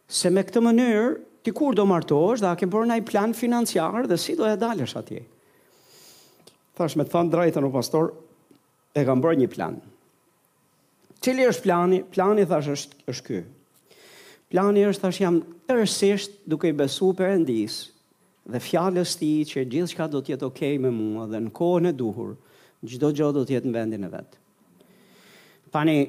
Se 0.05 0.29
me 0.33 0.43
këtë 0.45 0.61
mënyrë, 0.63 1.09
ti 1.45 1.53
kur 1.55 1.73
do 1.77 1.85
martosh, 1.89 2.41
dhe 2.43 2.49
a 2.51 2.55
ke 2.57 2.69
bërë 2.69 2.89
nëjë 2.91 3.07
plan 3.09 3.33
financiar 3.37 4.05
dhe 4.09 4.17
si 4.21 4.35
do 4.37 4.45
e 4.49 4.53
dalësh 4.59 4.95
atje? 5.01 5.23
Thash 6.77 6.95
me 6.99 7.07
të 7.07 7.13
thanë 7.15 7.33
drajta 7.33 7.63
në 7.63 7.71
pastor, 7.73 8.13
e 8.95 9.01
kam 9.07 9.21
bërë 9.23 9.41
një 9.41 9.49
plan. 9.53 9.79
Qëli 11.25 11.47
është 11.49 11.65
plani? 11.65 12.01
Plani, 12.13 12.45
thash, 12.49 12.69
është, 12.75 13.01
është 13.11 13.29
kjo. 13.29 13.41
Plani 14.53 14.83
është, 14.91 15.01
thash, 15.07 15.21
jam 15.23 15.39
tërësisht 15.69 16.39
duke 16.49 16.69
i 16.71 16.75
besu 16.79 17.11
për 17.17 17.33
endis 17.39 17.81
dhe 18.49 18.61
fjallës 18.65 19.17
ti 19.19 19.31
që 19.45 19.65
gjithë 19.73 19.89
shka 19.91 20.07
do 20.09 20.21
tjetë 20.25 20.45
okej 20.47 20.77
okay 20.77 20.81
me 20.81 20.93
mua 20.95 21.25
dhe 21.29 21.37
në 21.43 21.49
kohën 21.53 21.89
e 21.91 21.95
duhur, 21.97 22.31
gjithë 22.85 23.01
do 23.03 23.11
gjithë 23.15 23.35
do 23.37 23.43
tjetë 23.49 23.69
në 23.69 23.77
vendin 23.81 24.05
e 24.07 24.11
vetë. 24.13 24.39
Pani, 25.69 26.01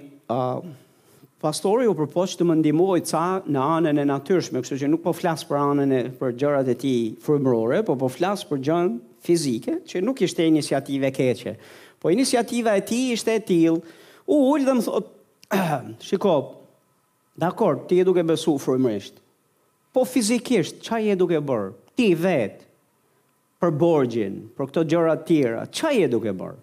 pastori 1.40 1.84
u 1.88 1.92
përpoqë 1.98 2.38
të 2.40 2.44
më 2.48 2.54
të 2.64 3.08
sa 3.10 3.22
në 3.52 3.64
anën 3.76 3.98
e 4.00 4.06
natyrshme, 4.08 4.62
kështu 4.62 4.78
që 4.82 4.88
nuk 4.88 5.02
po 5.04 5.12
flasë 5.18 5.48
për 5.50 5.56
anën 5.60 5.92
e 5.96 6.00
për 6.20 6.32
gjërat 6.40 6.70
e 6.72 6.76
ti 6.80 6.92
fërmërore, 7.24 7.82
po 7.84 7.96
po 8.00 8.08
flasë 8.08 8.48
për 8.52 8.58
gjërën 8.68 8.94
fizike, 9.26 9.74
që 9.90 10.00
nuk 10.06 10.22
ishte 10.24 10.46
inisiative 10.48 11.10
keqe. 11.12 11.54
Po 12.00 12.08
inisiative 12.14 12.72
e 12.80 12.84
ti 12.88 13.02
ishte 13.18 13.36
e 13.36 13.42
tilë, 13.44 13.98
u 14.32 14.40
ullë 14.54 14.68
dhe 14.70 14.76
më 14.78 14.86
thotë, 14.88 15.14
shikop, 16.08 16.54
dakor, 17.36 17.82
ti 17.90 18.00
e 18.00 18.06
duke 18.08 18.24
besu 18.24 18.56
fërmërisht, 18.64 19.20
po 19.92 20.06
fizikisht, 20.08 20.80
qa 20.86 21.02
je 21.04 21.18
duke 21.20 21.36
bërë? 21.50 21.74
Ti 22.00 22.08
vetë 22.16 22.64
për 23.60 23.76
borgjin, 23.76 24.40
për 24.56 24.70
këto 24.72 24.86
gjërat 24.94 25.26
tjera, 25.28 25.66
qa 25.68 25.92
je 25.92 26.08
duke 26.08 26.32
bërë? 26.32 26.58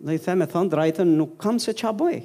dhe 0.00 0.14
i 0.16 0.20
them 0.20 0.42
e 0.42 0.46
thonë 0.48 0.70
drajten, 0.72 1.10
nuk 1.18 1.34
kam 1.42 1.58
se 1.60 1.74
qa 1.76 1.92
bëj. 1.92 2.22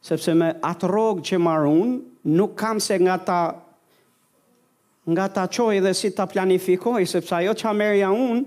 Sepse 0.00 0.32
me 0.34 0.52
atë 0.64 0.88
rogë 0.88 1.24
që 1.28 1.40
marun, 1.44 1.98
nuk 2.24 2.54
kam 2.60 2.80
se 2.80 2.96
nga 3.02 3.18
ta 3.20 3.40
nga 5.10 5.26
ta 5.32 5.44
qoj 5.50 5.80
dhe 5.82 5.92
si 5.96 6.10
ta 6.16 6.26
planifikoj, 6.28 7.04
sepse 7.08 7.34
ajo 7.42 7.54
qa 7.60 7.72
merja 7.74 8.10
unë, 8.14 8.44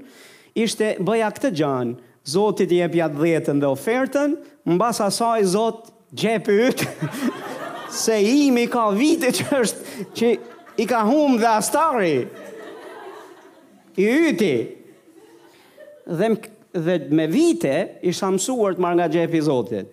ishte 0.58 0.94
bëja 1.06 1.30
këtë 1.38 1.54
gjanë, 1.62 2.00
Zotit 2.26 2.72
i 2.72 2.78
e 2.80 2.86
pja 2.88 3.10
dhjetën 3.12 3.58
dhe 3.60 3.68
ofertën, 3.68 4.38
në 4.64 4.76
basa 4.80 5.10
asaj 5.12 5.42
Zot 5.52 5.90
gjepë 6.16 6.54
ytë, 6.70 6.86
se 8.04 8.16
imi 8.24 8.64
ka 8.72 8.86
vite 8.96 9.34
që 9.36 9.48
është, 9.58 10.06
që 10.16 10.30
i 10.80 10.86
ka 10.88 11.02
humë 11.10 11.42
dhe 11.42 11.50
astari, 11.58 12.14
i 14.00 14.08
yti, 14.30 14.54
dhe 16.08 16.32
më 16.38 16.53
dhe 16.74 16.98
me 17.14 17.28
vite 17.30 18.00
isha 18.02 18.32
mësuar 18.34 18.74
të 18.74 18.82
marr 18.82 18.98
nga 18.98 19.06
xhepi 19.14 19.38
i 19.38 19.46
Zotit. 19.46 19.90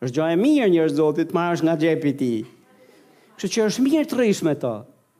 Është 0.00 0.16
gjë 0.16 0.28
e 0.32 0.36
mirë 0.40 0.68
njerëz 0.72 0.94
Zotit 0.96 1.28
të 1.30 1.36
marrësh 1.36 1.62
nga 1.66 1.74
xhepi 1.80 2.08
i 2.08 2.12
ti. 2.12 2.16
tij. 2.18 2.50
Kështu 3.36 3.48
që 3.52 3.64
është 3.68 3.84
mirë 3.84 4.06
të 4.10 4.18
rrish 4.18 4.42
me 4.46 4.54
ta. 4.60 4.74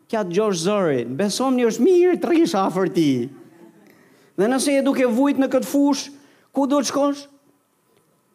Kja 0.09 0.23
të 0.29 0.33
gjosh 0.37 0.61
zëri, 0.65 1.05
besom 1.17 1.57
një 1.59 1.67
është 1.69 1.85
mirë 1.85 2.17
të 2.21 2.29
rrish 2.29 2.55
afer 2.61 2.89
ti. 2.93 3.09
Dhe 4.37 4.49
nëse 4.49 4.73
e 4.79 4.83
duke 4.85 5.07
vujt 5.09 5.39
në 5.41 5.49
këtë 5.53 5.69
fush, 5.69 6.09
ku 6.55 6.67
do 6.69 6.81
të 6.81 6.89
shkosh? 6.89 7.27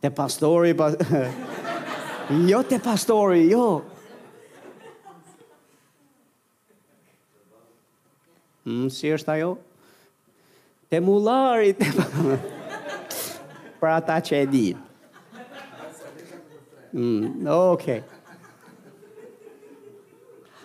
Te 0.01 0.09
pastori, 0.15 0.73
pa... 0.77 0.91
jo 2.49 2.61
te 2.63 2.77
pastori, 2.79 3.47
jo. 3.51 3.81
Mm, 8.69 8.87
si 8.93 9.09
është 9.15 9.35
ajo? 9.37 9.53
Te 10.89 11.01
mulari, 11.01 11.73
te 11.77 11.89
pastori. 11.97 12.55
për 13.79 13.93
ata 13.95 14.19
që 14.23 14.41
e 14.43 14.45
di. 14.51 14.65
Mm, 16.91 17.47
ok. 17.47 17.85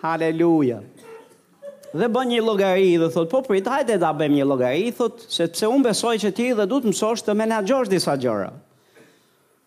Haleluja. 0.03 0.81
Dhe 1.95 2.07
bën 2.11 2.27
një 2.33 2.41
logari 2.43 2.89
dhe 2.99 3.07
thot, 3.13 3.29
po 3.31 3.39
prit, 3.45 3.65
hajde 3.71 3.95
ta 4.01 4.09
bëjmë 4.13 4.39
një 4.41 4.47
logari, 4.49 4.89
thot, 4.97 5.21
se 5.31 5.47
pëse 5.47 5.69
unë 5.71 5.85
besoj 5.89 6.15
që 6.25 6.31
ti 6.35 6.49
dhe 6.57 6.65
du 6.67 6.81
të 6.83 6.91
mësosh 6.91 7.23
të 7.23 7.35
menagjosh 7.39 7.91
disa 7.93 8.17
gjëra. 8.19 8.49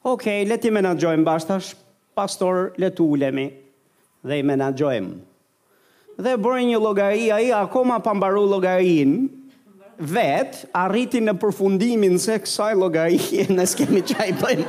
Ok, 0.09 0.27
le 0.49 0.59
ti 0.63 0.71
menagjojmë 0.73 1.25
bashtash, 1.27 1.73
pastor, 2.17 2.73
le 2.79 2.91
të 2.93 3.07
ulemi 3.17 3.49
dhe 4.29 4.43
i 4.43 4.45
menagjojmë. 4.47 5.17
Dhe 6.21 6.37
bërë 6.37 6.67
një 6.69 6.83
logari, 6.83 7.31
a 7.33 7.39
i 7.41 7.49
akoma 7.55 7.97
mbaruar 8.03 8.49
logarinë, 8.53 9.38
vet 9.99 10.61
arriti 10.79 11.19
në 11.23 11.33
përfundimin 11.43 12.19
se 12.23 12.37
kësaj 12.43 12.73
logarie 12.79 13.47
në 13.51 13.65
skemi 13.69 14.03
qaj 14.07 14.29
përnë. 14.39 14.69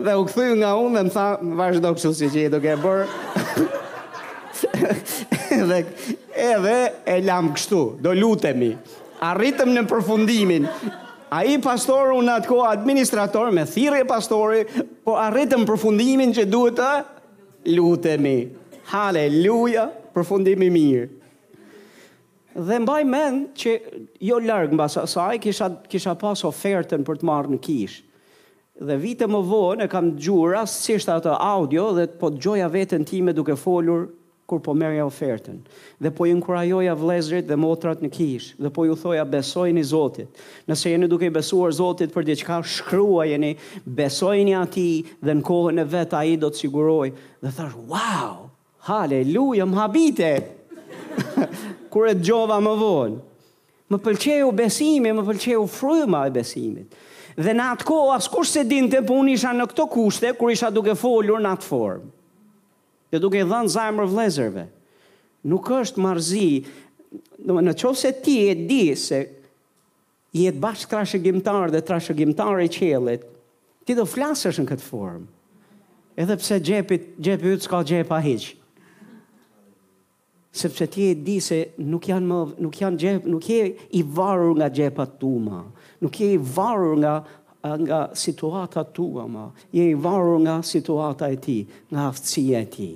dhe 0.00 0.14
u 0.16 0.24
kthy 0.24 0.46
nga 0.62 0.72
unë 0.80 0.96
dhe 0.96 1.02
më 1.06 1.10
tha, 1.12 1.26
vazhdo 1.58 1.92
kështu 1.94 2.12
si 2.16 2.28
që 2.32 2.46
i 2.46 2.48
do 2.52 2.60
ke 2.60 2.76
dhe 5.50 5.84
edhe 6.40 6.78
e 7.04 7.20
lam 7.22 7.52
kështu, 7.52 7.82
do 8.00 8.12
lutemi. 8.16 8.72
Arritëm 9.20 9.72
në 9.76 9.82
përfundimin. 9.84 10.68
A 11.30 11.44
i 11.44 11.58
pastor 11.62 12.14
unë 12.16 12.32
atë 12.40 12.48
ko 12.48 12.64
administrator 12.64 13.50
me 13.52 13.66
thire 13.68 14.00
e 14.00 14.04
pastori, 14.08 14.64
po 15.04 15.18
arritëm 15.20 15.66
përfundimin 15.68 16.32
që 16.34 16.48
duhet 16.48 16.74
të 16.80 16.90
lutemi. 17.76 18.48
Haleluja, 18.94 19.90
përfundimi 20.14 20.70
mirë 20.72 21.19
dhe 22.60 22.78
mbaj 22.82 23.00
mend 23.08 23.48
që 23.56 23.72
jo 24.26 24.38
larg 24.42 24.74
mbas 24.76 24.98
saj, 25.08 25.38
kisha 25.42 25.70
kisha 25.88 26.12
pas 26.20 26.42
ofertën 26.44 27.04
për 27.06 27.20
të 27.22 27.28
marrë 27.28 27.54
në 27.54 27.60
kish. 27.64 27.98
Dhe 28.80 28.96
vite 29.00 29.26
më 29.28 29.40
vonë 29.44 29.84
e 29.84 29.90
kam 29.92 30.12
dëgjuar 30.14 30.54
rastësisht 30.58 31.10
ato 31.12 31.34
audio 31.36 31.90
dhe 31.96 32.06
po 32.20 32.30
dëgjoja 32.32 32.68
veten 32.72 33.04
time 33.08 33.34
duke 33.36 33.56
folur 33.60 34.08
kur 34.48 34.58
po 34.64 34.72
merja 34.74 35.04
ofertën. 35.06 35.58
Dhe 36.02 36.10
po 36.14 36.26
ju 36.26 36.34
inkurajoja 36.34 36.94
vlezrit 36.98 37.46
dhe 37.46 37.58
motrat 37.60 38.00
në 38.02 38.10
kish, 38.10 38.48
dhe 38.58 38.72
po 38.74 38.86
ju 38.88 38.96
thoja 38.98 39.22
besojni 39.28 39.84
Zotit. 39.86 40.32
Nëse 40.66 40.90
jeni 40.94 41.06
duke 41.12 41.28
i 41.28 41.32
besuar 41.32 41.70
Zotit 41.76 42.10
për 42.14 42.26
diçka, 42.32 42.56
shkruajeni, 42.66 43.52
besojni 43.84 44.56
atij 44.58 45.04
dhe 45.20 45.36
në 45.38 45.44
kohën 45.46 45.80
e 45.80 45.86
vet 45.96 46.16
ai 46.18 46.34
do 46.42 46.50
të 46.50 46.64
siguroj. 46.66 47.12
Dhe 47.44 47.52
thash, 47.58 47.76
"Wow! 47.92 48.48
halleluja, 48.88 49.68
më 49.68 49.76
habite!" 49.84 50.32
kur 51.90 52.08
e 52.08 52.14
dëgjova 52.16 52.60
më 52.62 52.72
vonë. 52.80 53.18
Më 53.90 53.98
pëlqeu 54.04 54.52
besimi, 54.54 55.12
më 55.12 55.24
pëlqeu 55.26 55.64
fryma 55.68 56.24
e 56.28 56.34
besimit. 56.38 56.98
Dhe 57.40 57.54
në 57.56 57.66
atë 57.74 57.86
kohë 57.88 58.14
askush 58.16 58.52
se 58.54 58.62
dinte 58.68 59.00
po 59.06 59.18
unë 59.20 59.34
isha 59.36 59.52
në 59.54 59.66
këto 59.72 59.86
kushte 59.90 60.30
kur 60.38 60.52
isha 60.54 60.70
duke 60.74 60.94
folur 60.98 61.42
në 61.42 61.52
atë 61.58 61.66
formë. 61.68 62.06
Dhe 63.10 63.20
duke 63.22 63.42
dhënë 63.42 63.72
zemër 63.74 64.06
vëllezërve. 64.12 64.64
Nuk 65.50 65.66
është 65.80 66.04
marrzi, 66.04 66.46
do 67.40 67.56
të 67.58 67.74
thonë 67.74 67.74
nëse 67.74 68.14
ti 68.22 68.36
e 68.46 68.52
di 68.68 68.82
se 69.00 69.20
i 70.38 70.44
et 70.46 70.58
bash 70.62 70.84
trashë 70.86 71.18
gjimtar 71.24 71.72
dhe 71.74 71.80
trashë 71.82 72.14
gjimtar 72.18 72.60
e 72.62 72.68
qellit 72.70 73.24
ti 73.88 73.96
do 73.98 74.04
flasësh 74.06 74.60
në 74.60 74.68
këtë 74.68 74.86
formë 74.86 75.26
edhe 76.22 76.36
pse 76.38 76.58
xhepi 76.60 76.98
xhepi 77.16 77.54
yt 77.56 77.64
s'ka 77.66 77.80
xhepa 77.88 78.18
hiç 78.22 78.44
sepse 80.52 80.86
ti 80.88 81.10
e 81.10 81.14
di 81.22 81.38
se 81.38 81.72
nuk 81.90 82.08
janë 82.10 82.26
më 82.26 82.38
nuk 82.64 82.78
janë 82.82 82.98
gjep, 82.98 83.26
nuk 83.30 83.44
je 83.46 83.64
i 83.94 84.02
varur 84.02 84.56
nga 84.58 84.66
gjepat 84.68 85.14
tua, 85.20 85.60
nuk 86.02 86.10
je 86.18 86.32
i 86.36 86.40
varur 86.56 86.96
nga 86.98 87.14
nga 87.60 88.06
situata 88.16 88.82
tua, 88.96 89.26
ma. 89.28 89.50
je 89.72 89.84
i 89.90 89.94
varur 89.94 90.38
nga 90.40 90.62
situata 90.64 91.28
e 91.28 91.36
tij, 91.44 91.66
nga 91.92 92.06
aftësia 92.08 92.60
e 92.64 92.66
tij. 92.72 92.94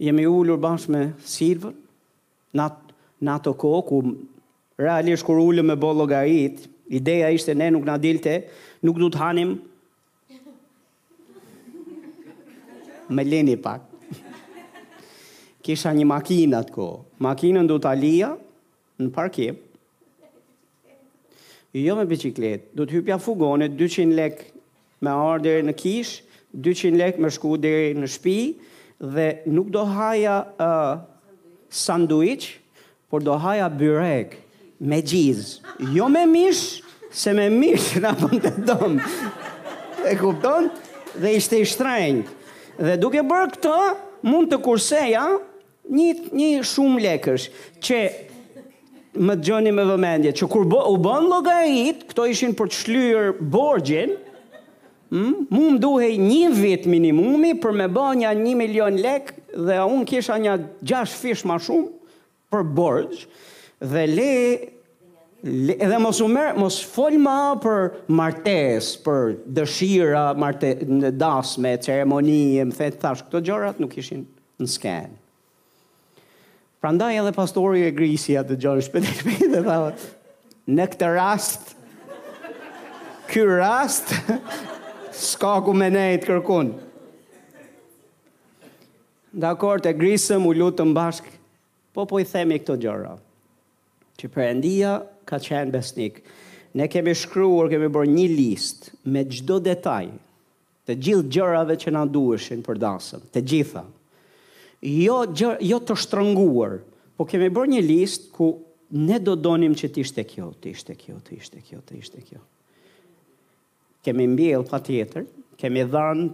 Jemi 0.00 0.24
ulur 0.26 0.56
bashkë 0.60 0.92
me 0.92 1.02
Silver 1.24 1.72
nat 2.56 2.76
nato 3.20 3.52
ko 3.56 3.76
ku 3.88 4.00
realisht 4.80 5.24
kur 5.24 5.38
ulëm 5.40 5.68
me 5.70 5.76
bollogarit, 5.76 6.64
ideja 6.88 7.28
ishte 7.32 7.54
ne 7.56 7.68
nuk 7.70 7.84
na 7.84 7.96
dilte, 8.00 8.34
nuk 8.82 8.98
do 8.98 9.08
të 9.12 9.20
hanim 9.22 9.58
Me 13.08 13.22
lini 13.22 13.54
pak 13.60 13.85
kisha 15.66 15.90
një 15.98 16.04
makinë 16.10 16.58
atë 16.60 16.74
ko. 16.76 16.84
Makinën 17.26 17.66
du 17.66 17.78
të 17.82 17.88
alia 17.92 18.28
në 19.02 19.08
parkim. 19.16 19.56
Jo 21.76 21.96
me 21.98 22.04
biciklet, 22.08 22.70
du 22.76 22.86
të 22.86 22.94
hypja 23.00 23.16
fugonit 23.20 23.74
200 23.76 24.14
lek 24.16 24.40
me 25.04 25.10
ardhe 25.12 25.58
në 25.66 25.74
kish, 25.76 26.14
200 26.56 26.94
lek 26.96 27.18
me 27.20 27.28
shku 27.34 27.56
dhe 27.60 27.74
në 27.98 28.08
shpi, 28.14 28.38
dhe 29.16 29.26
nuk 29.52 29.68
do 29.74 29.82
haja 29.90 30.38
uh, 30.56 30.94
sandwich, 31.76 32.46
por 33.12 33.20
do 33.26 33.34
haja 33.44 33.66
byrek 33.68 34.38
me 34.80 35.02
gjizë. 35.02 35.74
Jo 35.98 36.06
me 36.08 36.22
mish, 36.30 36.78
se 37.12 37.34
me 37.36 37.50
mish 37.52 37.92
në 38.00 38.14
apën 38.14 38.40
të 38.46 38.54
domë. 38.70 39.12
E 40.06 40.14
kupton? 40.20 40.70
Dhe 41.20 41.34
ishte 41.40 41.58
i 41.64 41.68
shtrejnë. 41.68 42.24
Dhe 42.78 42.96
duke 43.00 43.20
bërë 43.24 43.52
këtë, 43.56 43.76
mund 44.26 44.48
të 44.52 44.62
kurseja, 44.64 45.26
një 45.92 46.34
një 46.36 46.48
shumë 46.66 47.02
lekësh 47.04 47.48
që 47.86 47.98
më 49.16 49.36
dëgjoni 49.40 49.72
me 49.72 49.84
vëmendje, 49.88 50.32
që 50.36 50.46
kur 50.52 50.66
bo, 50.68 50.82
u 50.92 50.98
bën 51.00 51.24
llogarit, 51.30 52.02
këto 52.10 52.26
ishin 52.28 52.52
për 52.58 52.72
të 52.72 52.80
shlyer 52.82 53.30
borxhin, 53.52 54.16
Mm, 55.06 55.44
mu 55.54 55.60
më 55.70 55.76
duhej 55.78 56.16
një 56.18 56.46
vit 56.50 56.86
minimumi 56.90 57.52
për 57.62 57.76
me 57.78 57.84
bë 57.94 58.06
një 58.24 58.30
1 58.34 58.54
milion 58.58 58.96
lek 58.98 59.28
dhe 59.54 59.76
un 59.86 60.00
kisha 60.04 60.34
një 60.42 60.56
gjashtë 60.82 61.18
fish 61.20 61.44
më 61.46 61.60
shumë 61.62 62.16
për 62.50 62.64
borxh 62.74 63.20
dhe 63.92 64.02
le, 64.10 64.32
le 65.86 66.00
mos 66.02 66.18
u 66.20 66.26
merr 66.26 66.58
mos 66.58 66.80
fol 66.90 67.20
më 67.22 67.36
për 67.62 67.86
martes, 68.18 68.88
për 69.06 69.36
dëshira, 69.60 70.24
martes, 70.42 70.82
dasme, 71.22 71.76
ceremoni, 71.86 72.40
më 72.66 72.74
thënë 72.74 73.00
thash 73.06 73.22
këto 73.28 73.44
gjërat 73.46 73.78
nuk 73.78 73.94
ishin 74.02 74.26
në 74.58 74.72
skenë. 74.74 75.16
Pra 76.86 76.94
nda 76.94 77.12
e 77.12 77.20
dhe 77.20 77.32
pastori 77.34 77.80
e 77.82 77.90
grisi 77.90 78.36
atë 78.38 78.54
gjojë 78.62 78.82
shpetit 78.86 79.22
për 79.26 79.40
i 79.42 79.46
dhe 79.50 79.62
dhe 79.64 79.72
në 80.76 80.84
këtë 80.92 81.08
rast, 81.16 81.72
kërë 83.26 83.56
rast, 83.58 84.12
s'ka 85.24 85.56
ku 85.66 85.74
me 85.74 85.88
të 85.90 86.04
kërkun. 86.28 86.70
Dhe 89.34 89.48
akort 89.50 89.88
e 89.90 89.94
grisëm 89.98 90.46
u 90.46 90.52
lutë 90.54 90.78
të 90.84 90.86
mbashkë, 90.92 91.34
po 91.90 92.06
po 92.12 92.22
i 92.22 92.28
themi 92.30 92.60
këto 92.62 92.78
gjëra, 92.84 93.16
që 94.22 94.30
për 94.36 94.44
endia 94.46 94.94
ka 95.26 95.42
qenë 95.42 95.74
besnik. 95.74 96.22
Ne 96.78 96.86
kemi 96.86 97.18
shkruar, 97.18 97.66
kemi 97.74 97.90
bërë 97.90 98.14
një 98.14 98.28
list 98.38 98.92
me 99.02 99.26
gjdo 99.26 99.58
detaj 99.72 100.06
të 100.86 101.00
gjithë 101.02 101.34
gjërave 101.34 101.80
që 101.82 101.98
na 101.98 102.06
duëshin 102.06 102.62
për 102.62 102.78
dasëm, 102.86 103.26
të 103.34 103.42
gjitha, 103.42 103.82
jo, 104.86 105.22
gjë, 105.34 105.56
jo 105.66 105.78
të 105.82 105.96
shtrënguar, 106.04 106.78
po 107.18 107.26
kemi 107.28 107.48
bërë 107.52 107.70
një 107.76 107.82
list 107.86 108.28
ku 108.34 108.52
ne 108.96 109.18
do 109.22 109.34
donim 109.36 109.74
që 109.76 109.90
të 109.90 110.04
ishte 110.04 110.24
kjo, 110.28 110.50
të 110.62 110.72
ishte 110.76 110.94
kjo, 111.00 111.16
të 111.26 111.38
ishte 111.40 111.60
kjo, 111.64 111.80
të 111.88 111.98
ishte 112.00 112.22
kjo. 112.28 112.40
Kemi 114.06 114.28
mbjell 114.30 114.62
patjetër, 114.68 115.24
tjetër, 115.26 115.44
kemi 115.58 115.82
dhanë 115.90 116.26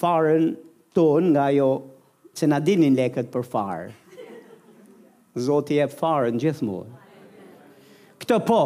farën 0.00 0.52
ton 0.96 1.28
nga 1.34 1.50
jo 1.52 1.68
që 2.38 2.48
na 2.48 2.60
dinin 2.64 2.96
leket 2.96 3.28
për 3.34 3.44
farë. 3.50 3.90
Zoti 5.36 5.76
e 5.78 5.86
farën 5.92 6.38
gjithë 6.42 6.66
mua. 6.66 6.86
Këtë 8.22 8.40
po, 8.48 8.62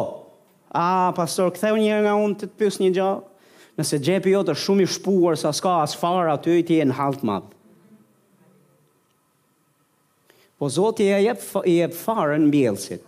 a, 0.75 0.87
pastor, 1.15 1.51
një 1.59 1.83
herë 1.91 2.05
nga 2.07 2.15
unë 2.21 2.37
të 2.39 2.47
të 2.49 2.61
pysë 2.61 2.83
një 2.85 2.91
gjohë, 2.95 3.51
nëse 3.75 3.99
gjepi 3.99 4.31
jo 4.33 4.41
të 4.47 4.55
shumë 4.63 4.85
i 4.85 4.89
shpuar 4.95 5.37
sa 5.39 5.51
s'ka 5.53 5.75
as 5.83 5.93
farë, 5.99 6.31
aty 6.37 6.61
ti 6.69 6.79
e 6.79 6.87
në 6.87 6.95
haltë 7.01 7.27
madhë. 7.27 7.51
Po 10.55 10.71
Zoti 10.71 11.09
ja 11.09 11.17
jep 11.19 11.41
i 11.67 11.73
jep 11.81 11.91
farën 11.99 12.45
mbjellësit. 12.47 13.03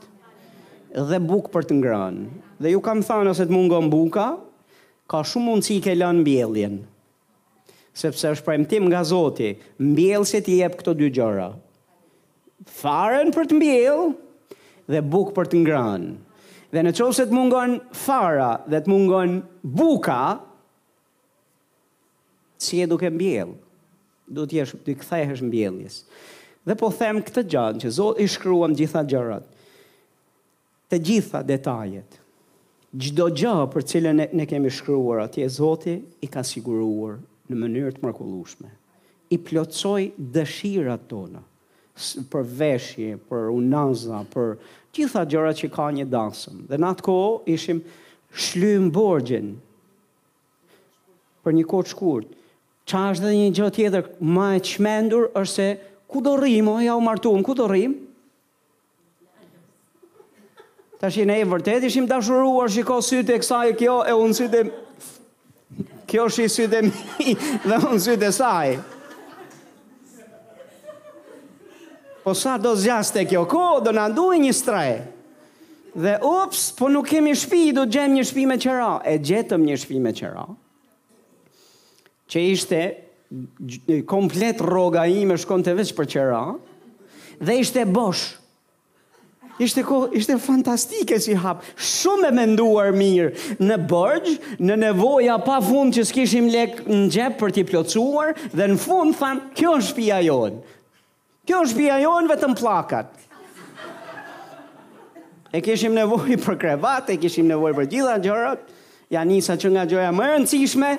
Dhe 0.91 1.19
bukë 1.24 1.52
për 1.53 1.68
të 1.69 1.78
ngrënë. 1.78 2.26
Dhe 2.60 2.74
ju 2.74 2.82
kam 2.84 3.03
thënë 3.07 3.32
ose 3.32 3.45
të 3.48 3.56
mungon 3.56 3.88
buka, 3.91 4.26
ka 5.07 5.22
shumë 5.24 5.48
mundësi 5.48 5.78
ke 5.86 5.94
lën 5.95 6.19
mbjelljen. 6.26 6.82
Sepse 7.98 8.34
është 8.36 8.44
premtim 8.49 8.90
nga 8.91 8.99
Zoti, 9.07 9.53
mbjellësit 9.80 10.49
i 10.52 10.57
jep 10.60 10.76
këto 10.82 10.95
dy 10.99 11.07
gjëra. 11.15 11.48
Farën 12.82 13.32
për 13.36 13.48
të 13.48 13.56
mbjell 13.61 14.03
dhe 14.91 15.06
bukë 15.11 15.38
për 15.38 15.48
të 15.53 15.64
ngrënë. 15.64 16.11
Dhe 16.76 16.84
në 16.84 16.95
qovë 16.99 17.15
se 17.15 17.30
të 17.32 17.36
mungon 17.38 17.78
fara 17.95 18.52
dhe 18.68 18.82
të 18.84 18.91
mungon 18.91 19.38
buka, 19.64 20.19
si 22.60 22.82
e 22.84 22.88
duke 22.91 23.07
mbjell, 23.14 23.53
du 24.36 24.44
t'i 24.52 24.98
kthehesh 24.99 25.45
mbjellis. 25.48 26.02
Dhe 26.68 26.76
po 26.76 26.89
them 26.91 27.22
këtë 27.23 27.45
gjatë 27.53 27.81
që 27.85 27.89
Zotë 27.95 28.23
i 28.23 28.30
shkruan 28.31 28.73
gjitha 28.76 29.03
gjërat. 29.07 29.45
Të 30.91 30.99
gjitha 31.10 31.39
detajet. 31.48 32.18
Gjdo 32.98 33.30
gjë 33.39 33.53
për 33.72 33.85
cilën 33.91 34.19
ne, 34.19 34.26
ne 34.35 34.48
kemi 34.48 34.72
shkruar 34.72 35.22
atje, 35.27 35.45
Zoti 35.52 35.98
i 36.23 36.27
ka 36.31 36.44
siguruar 36.48 37.18
në 37.52 37.57
mënyrë 37.61 37.94
të 37.98 38.03
mërkullushme. 38.03 38.69
I 39.31 39.38
plotsoj 39.44 40.10
dëshirat 40.35 41.06
tona 41.11 41.41
për 42.31 42.44
veshje, 42.61 43.15
për 43.27 43.48
unaza, 43.52 44.19
për 44.31 44.52
gjitha 44.95 45.23
gjërat 45.31 45.60
që 45.64 45.69
ka 45.76 45.88
një 45.98 46.03
dasëm. 46.11 46.61
Dhe 46.72 46.77
në 46.80 46.91
atë 46.94 47.06
ko 47.07 47.18
ishim 47.52 47.80
shlym 48.48 48.89
borgjen 48.95 49.53
për 51.44 51.56
një 51.60 51.64
kohë 51.72 51.88
të 51.89 51.94
shkurt. 51.95 52.35
Qa 52.88 53.06
është 53.15 53.26
dhe 53.27 53.31
një 53.41 53.48
gjë 53.60 53.69
tjetër 53.80 54.11
ma 54.38 54.49
e 54.53 54.61
qmendur 54.72 55.30
është 55.44 55.56
se 55.57 55.69
ku 56.08 56.22
do 56.24 56.36
rrim, 56.40 56.68
o, 56.72 56.80
ja 56.82 56.96
u 56.96 57.02
martuam, 57.04 57.44
ku 57.44 57.54
do 57.54 57.68
rrim? 57.68 57.94
Ta 60.98 61.12
shi 61.14 61.26
ne 61.30 61.36
e 61.44 61.46
vërtet 61.46 61.84
ishim 61.86 62.08
dashuruar, 62.10 62.72
shiko 62.74 62.98
sytë 63.06 63.36
e 63.36 63.42
kësaj 63.44 63.74
kjo, 63.78 63.98
e 64.10 64.14
unë 64.18 64.38
sytë 64.40 64.62
kjo 66.10 66.26
shi 66.34 66.48
sytë 66.50 66.80
e 66.80 66.88
mi, 66.88 67.36
dhe 67.68 67.76
unë 67.76 68.00
sytë 68.08 68.30
e 68.30 68.32
saj. 68.34 68.72
Po 72.24 72.34
sa 72.36 72.58
do 72.60 72.74
zjaste 72.76 73.22
kjo 73.30 73.46
ko, 73.48 73.68
do 73.86 73.94
në 73.96 74.08
andu 74.10 74.30
një 74.42 74.56
straje. 74.58 74.98
Dhe 75.98 76.16
ups, 76.28 76.72
po 76.78 76.90
nuk 76.94 77.08
kemi 77.12 77.34
shpi, 77.40 77.62
do 77.78 77.86
gjem 77.90 78.18
një 78.18 78.26
shpi 78.32 78.46
me 78.50 78.58
qera. 78.62 78.98
E 79.14 79.18
gjetëm 79.24 79.64
një 79.66 79.78
shpi 79.84 80.00
me 80.08 80.16
qera, 80.18 80.48
Që 82.28 82.42
ishte 82.44 82.80
komplet 84.08 84.60
roga 84.64 85.04
ime 85.08 85.38
shkon 85.38 85.64
të 85.66 85.74
veç 85.82 85.91
për 85.98 86.08
qera, 86.14 86.41
dhe 87.44 87.58
ishte 87.64 87.84
bosh. 87.86 88.36
Ishte, 89.58 89.82
ko, 89.82 90.04
ishte 90.14 90.36
fantastike 90.38 91.18
si 91.18 91.34
hap, 91.41 91.64
shumë 91.82 92.28
e 92.30 92.34
menduar 92.38 92.91
mirë 92.94 93.56
në 93.66 93.78
bërgjë, 93.90 94.36
në 94.62 94.76
nevoja 94.84 95.40
pa 95.41 95.56
fund 95.66 95.95
që 95.98 96.04
s'kishim 96.12 96.49
lek 96.54 96.84
në 96.86 96.99
gjep 97.16 97.40
për 97.40 97.56
t'i 97.56 97.64
plocuar, 97.66 98.36
dhe 98.54 98.68
në 98.70 98.78
fund 98.84 99.18
thamë, 99.18 99.48
kjo 99.58 99.72
është 99.80 99.98
pia 99.98 100.20
jonë. 100.28 100.62
Kjo 101.49 101.64
është 101.66 101.80
pia 101.80 101.98
jonë 102.04 102.32
vetëm 102.36 102.54
plakat. 102.60 103.18
E 105.58 105.64
kishim 105.66 105.95
nevoj 105.95 106.38
për 106.45 106.60
krevat, 106.62 107.10
e 107.10 107.18
kishim 107.26 107.49
nevoj 107.49 107.74
për 107.80 107.90
gjitha 107.95 108.18
gjërat, 108.28 108.68
ja 109.16 109.24
nisa 109.26 109.58
që 109.58 109.74
nga 109.74 109.88
gjëja 109.90 110.14
më 110.14 110.28
rëndësishme, 110.36 110.91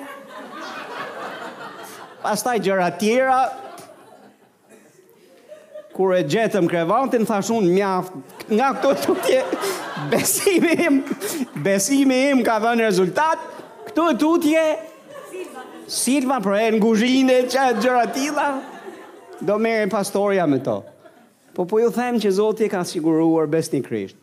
pastaj 2.23 2.59
gjëra 2.63 2.89
tjera. 2.99 3.39
Kur 5.95 6.13
e 6.15 6.21
gjetëm 6.29 6.67
krevantin, 6.71 7.25
thash 7.27 7.51
unë 7.51 7.71
mjaft, 7.73 8.13
nga 8.55 8.69
këto 8.77 8.93
të 9.01 9.15
tje, 9.25 9.39
besimi 10.11 10.75
im, 10.85 10.99
besimi 11.65 12.19
im 12.31 12.43
ka 12.45 12.59
dhe 12.63 12.71
në 12.79 12.85
rezultat, 12.87 13.41
këto 13.89 14.05
të 14.21 14.33
tje, 14.45 14.67
Silva 15.89 16.35
për 16.45 16.53
e 16.61 16.65
në 16.75 16.79
guzhine, 16.83 17.35
që 17.49 17.63
e 17.71 17.77
gjëra 17.81 18.03
tila, 18.13 18.43
do 19.41 19.55
e 19.65 19.87
pastoria 19.89 20.43
me 20.47 20.59
to. 20.63 20.83
Po 21.57 21.65
po 21.65 21.79
ju 21.81 21.89
them 21.95 22.19
që 22.21 22.29
Zotje 22.37 22.67
ka 22.69 22.83
siguruar 22.85 23.47
besni 23.49 23.81
krisht. 23.81 24.13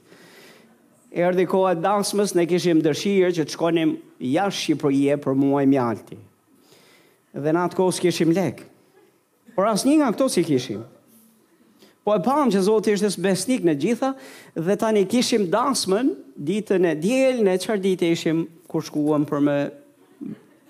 Erdi 1.11 1.43
koha 1.51 1.73
dasmës, 1.75 2.37
ne 2.39 2.47
kishim 2.47 2.81
dërshirë 2.87 3.33
që 3.41 3.45
të 3.45 3.51
shkonim 3.57 3.97
jashtë 4.23 4.61
Shqipërije 4.63 5.19
për 5.27 5.35
muaj 5.43 5.67
mjalti 5.75 6.21
dhe 7.45 7.53
në 7.53 7.65
atë 7.69 7.77
kohë 7.77 7.95
s'kishim 7.99 8.31
lek. 8.35 8.61
Por 9.57 9.69
asë 9.71 9.89
një 9.89 9.97
nga 10.01 10.09
këto 10.15 10.27
si 10.33 10.43
kishim. 10.45 10.83
Po 12.05 12.13
e 12.15 12.21
pamë 12.23 12.53
që 12.55 12.61
Zotë 12.67 12.93
ishte 12.95 13.09
së 13.13 13.23
besnik 13.25 13.65
në 13.67 13.75
gjitha, 13.83 14.11
dhe 14.67 14.77
tani 14.79 15.03
kishim 15.11 15.47
dasmën, 15.53 16.13
ditën 16.37 16.87
e 16.93 16.93
djelë, 17.01 17.45
në 17.49 17.55
qërë 17.65 17.83
ditë 17.87 18.11
ishim 18.15 18.45
kur 18.71 18.85
shkuam 18.87 19.25
për 19.29 19.43
me 19.47 19.57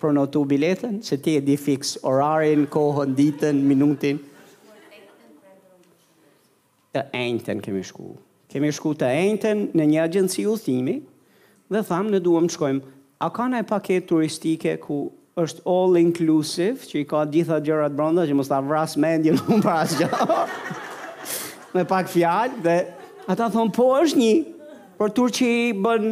pronotu 0.01 0.45
biletën, 0.49 1.01
që 1.03 1.19
ti 1.25 1.35
e 1.41 1.43
di 1.45 1.59
fix 1.59 1.97
orarin, 2.09 2.65
kohën, 2.73 3.15
ditën, 3.19 3.59
minutin. 3.65 4.23
Të 6.95 7.07
ejnëten 7.21 7.61
kemi 7.65 7.83
shku. 7.85 8.15
Kemi 8.53 8.71
shku 8.73 8.95
të 9.03 9.11
ejnëten 9.13 9.67
në 9.77 9.87
një 9.95 10.03
agjensi 10.05 10.47
u 10.49 10.55
thimi, 10.59 10.99
dhe 11.69 11.83
thamë 11.91 12.15
në 12.17 12.23
duham 12.25 12.47
të 12.49 12.55
shkojmë, 12.57 12.95
a 13.19 13.29
ka 13.33 13.51
në 13.53 13.65
paket 13.69 14.07
turistike 14.09 14.79
ku 14.81 15.03
është 15.37 15.61
all 15.69 15.97
inclusive, 16.01 16.87
që 16.89 17.01
i 17.03 17.05
ka 17.05 17.23
gjitha 17.29 17.59
gjërat 17.61 17.93
brenda, 17.93 18.23
që 18.25 18.33
mos 18.39 18.49
ta 18.49 18.57
vras 18.65 18.95
mendje 18.97 19.35
më 19.37 19.59
për 19.67 19.73
asgjë. 19.73 20.09
Me 21.77 21.83
pak 21.85 22.09
fjalë 22.09 22.63
dhe 22.65 22.77
ata 23.29 23.51
thon 23.53 23.69
po 23.77 23.91
është 23.99 24.21
një 24.23 24.33
për 24.97 25.13
turqi 25.19 25.51
bën 25.77 26.07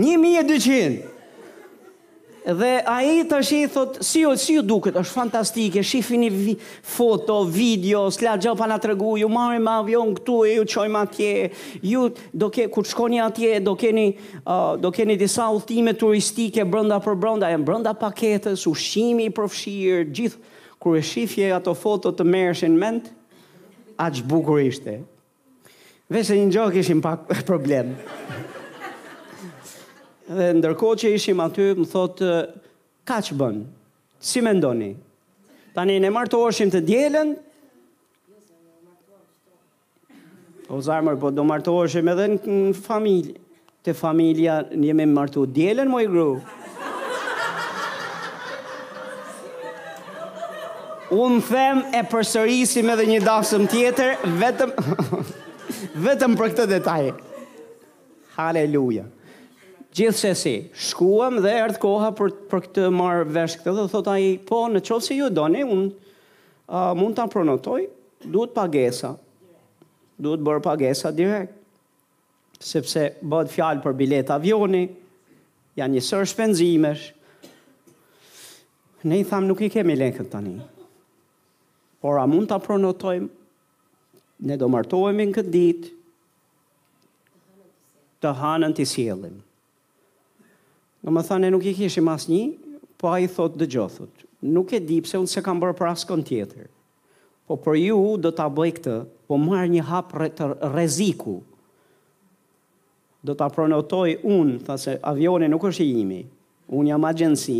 1200. 0.00 1.09
Dhe 2.40 2.78
a 2.88 2.94
i 3.04 3.18
të 3.28 3.38
shi 3.44 3.58
thot, 3.68 3.98
si 4.00 4.22
si 4.40 4.54
ju 4.56 4.62
duket, 4.64 4.94
është 4.96 5.12
fantastike, 5.12 5.82
shifi 5.84 6.16
një 6.22 6.28
vi, 6.32 6.54
foto, 6.88 7.42
video, 7.44 8.06
s'la 8.12 8.38
gjë 8.40 8.54
pa 8.56 8.64
nga 8.70 8.78
të 8.80 8.90
regu, 8.94 9.10
ju 9.20 9.28
marri 9.28 9.58
ma 9.60 9.74
avion 9.82 10.14
këtu 10.16 10.38
e 10.48 10.54
ju 10.56 10.64
qojmë 10.72 11.02
atje, 11.04 11.50
ju 11.84 12.06
do 12.32 12.48
ke, 12.50 12.64
kur 12.72 12.88
shkoni 12.88 13.20
atje, 13.20 13.58
do 13.60 13.74
keni, 13.76 14.06
uh, 14.40 14.72
do 14.80 14.88
keni 14.90 15.18
disa 15.20 15.50
ultime 15.52 15.92
turistike 16.00 16.64
brënda 16.64 16.96
për 17.04 17.18
brënda, 17.20 17.50
e 17.52 17.60
brënda 17.60 17.92
paketës, 18.00 18.64
ushimi 18.72 19.28
i 19.28 19.34
përfshirë, 19.36 20.06
gjithë, 20.08 20.56
kur 20.80 20.96
e 20.96 21.04
shifje 21.04 21.52
ato 21.58 21.76
foto 21.76 22.08
të 22.16 22.24
mershin 22.24 22.72
mend, 22.80 23.12
aqë 24.00 24.24
bukur 24.32 24.62
ishte. 24.64 25.02
Vese 26.10 26.40
një 26.40 26.48
gjokë 26.56 26.80
ishim 26.86 27.04
pak 27.04 27.26
problem. 27.50 27.92
problem 28.00 28.56
dhe 30.38 30.46
ndërkohë 30.60 30.98
që 31.02 31.10
ishim 31.18 31.40
aty, 31.42 31.70
më 31.80 31.86
thot, 31.90 32.20
ka 33.08 33.18
që 33.26 33.36
bënë, 33.40 33.64
si 34.22 34.42
me 34.44 34.52
ndoni? 34.54 34.92
Tani, 35.74 35.96
ne 36.02 36.10
martoheshim 36.14 36.70
të 36.70 36.80
djelen, 36.86 37.32
o 40.70 40.78
zarmër, 40.86 41.18
po 41.18 41.32
do 41.34 41.42
martoheshim 41.48 42.12
edhe 42.14 42.28
në 42.36 42.60
familje, 42.78 43.34
të 43.82 43.94
familja 43.96 44.58
një 44.70 44.90
jemi 44.92 45.06
martu 45.10 45.46
djelen, 45.56 45.90
i 45.98 46.06
gru. 46.08 46.30
Unë 51.10 51.40
them 51.48 51.80
e 51.90 52.04
përsërisim 52.06 52.90
edhe 52.92 53.08
një 53.14 53.22
dasëm 53.26 53.64
tjetër, 53.72 54.12
vetëm, 54.38 54.76
vetëm 56.06 56.36
për 56.38 56.52
këtë 56.52 56.68
detaj. 56.78 57.06
Haleluja 58.36 59.08
gjithsesi 59.96 60.52
shkuam 60.78 61.40
dhe 61.42 61.50
erdh 61.60 61.78
koha 61.82 62.12
për 62.14 62.30
për 62.50 62.60
këtë 62.66 62.88
marr 62.94 63.24
vesh 63.34 63.56
këtë 63.60 63.72
do 63.78 63.86
thot 63.90 64.10
ai 64.12 64.36
po 64.46 64.60
në 64.70 64.82
çonse 64.86 65.08
si 65.10 65.16
ju 65.18 65.30
doni 65.34 65.64
un 65.66 65.88
uh, 65.90 66.92
mund 66.94 67.16
ta 67.18 67.24
pronotoj 67.32 67.80
duhet 68.26 68.52
pagesa 68.54 69.10
duhet 70.22 70.44
bërë 70.46 70.62
pagesa 70.66 71.10
direkt 71.16 71.56
sepse 72.60 73.08
bëhet 73.24 73.50
fjalë 73.50 73.82
për 73.84 73.98
bilet 73.98 74.30
avioni 74.34 74.84
janë 75.80 75.94
një 75.98 76.04
sër 76.06 76.28
shpenzimesh 76.30 77.08
ne 79.10 79.18
i 79.18 79.26
tham 79.26 79.48
nuk 79.50 79.64
i 79.66 79.72
kemi 79.74 79.98
lekë 79.98 80.28
tani 80.30 80.54
por 82.00 82.22
a 82.22 82.28
mund 82.30 82.46
ta 82.52 82.62
pronotojm 82.62 83.26
ne 84.50 84.54
do 84.56 84.70
martohemi 84.72 85.26
këtë 85.34 85.54
ditë 85.56 85.96
të 88.20 88.28
hanën 88.36 88.74
të 88.76 88.84
sielin. 88.84 89.38
Në 91.00 91.12
më 91.16 91.22
thane 91.30 91.48
nuk 91.48 91.64
i 91.64 91.72
kishim 91.72 92.08
as 92.12 92.26
një, 92.28 92.40
po 93.00 93.08
a 93.08 93.18
i 93.24 93.28
thot 93.32 93.54
dë 93.56 93.66
gjothët. 93.72 94.26
Nuk 94.52 94.72
e 94.76 94.80
di 94.84 94.98
pse 95.00 95.16
unë 95.16 95.30
se 95.32 95.42
kam 95.44 95.60
bërë 95.62 95.76
për 95.78 95.92
kënë 96.08 96.26
tjetër. 96.28 96.66
Po 97.48 97.56
për 97.64 97.78
ju 97.80 97.96
do 98.20 98.32
të 98.32 98.46
bëj 98.56 98.72
këtë, 98.78 98.96
po 99.28 99.38
marë 99.40 99.70
një 99.74 99.84
hapë 99.88 100.20
re 100.20 100.28
të 100.36 100.48
reziku. 100.74 101.38
Do 103.24 103.32
të 103.36 103.48
pronotoj 103.54 104.12
unë, 104.34 104.58
tha 104.68 104.76
se 104.80 104.94
avione 105.12 105.48
nuk 105.52 105.64
është 105.70 105.86
i 105.86 105.94
imi. 106.02 106.20
Unë 106.68 106.92
jam 106.92 107.08
agjensi, 107.08 107.56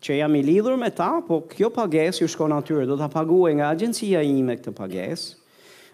që 0.00 0.16
jam 0.22 0.34
i 0.38 0.42
lidhur 0.48 0.80
me 0.80 0.88
ta, 0.90 1.10
po 1.28 1.42
kjo 1.52 1.68
pages 1.74 2.22
ju 2.22 2.28
shkon 2.30 2.56
atyre, 2.56 2.88
do 2.88 2.96
të 3.00 3.10
paguaj 3.12 3.54
nga 3.60 3.68
agjensia 3.74 4.22
ime 4.26 4.56
këtë 4.58 4.72
pages, 4.80 5.26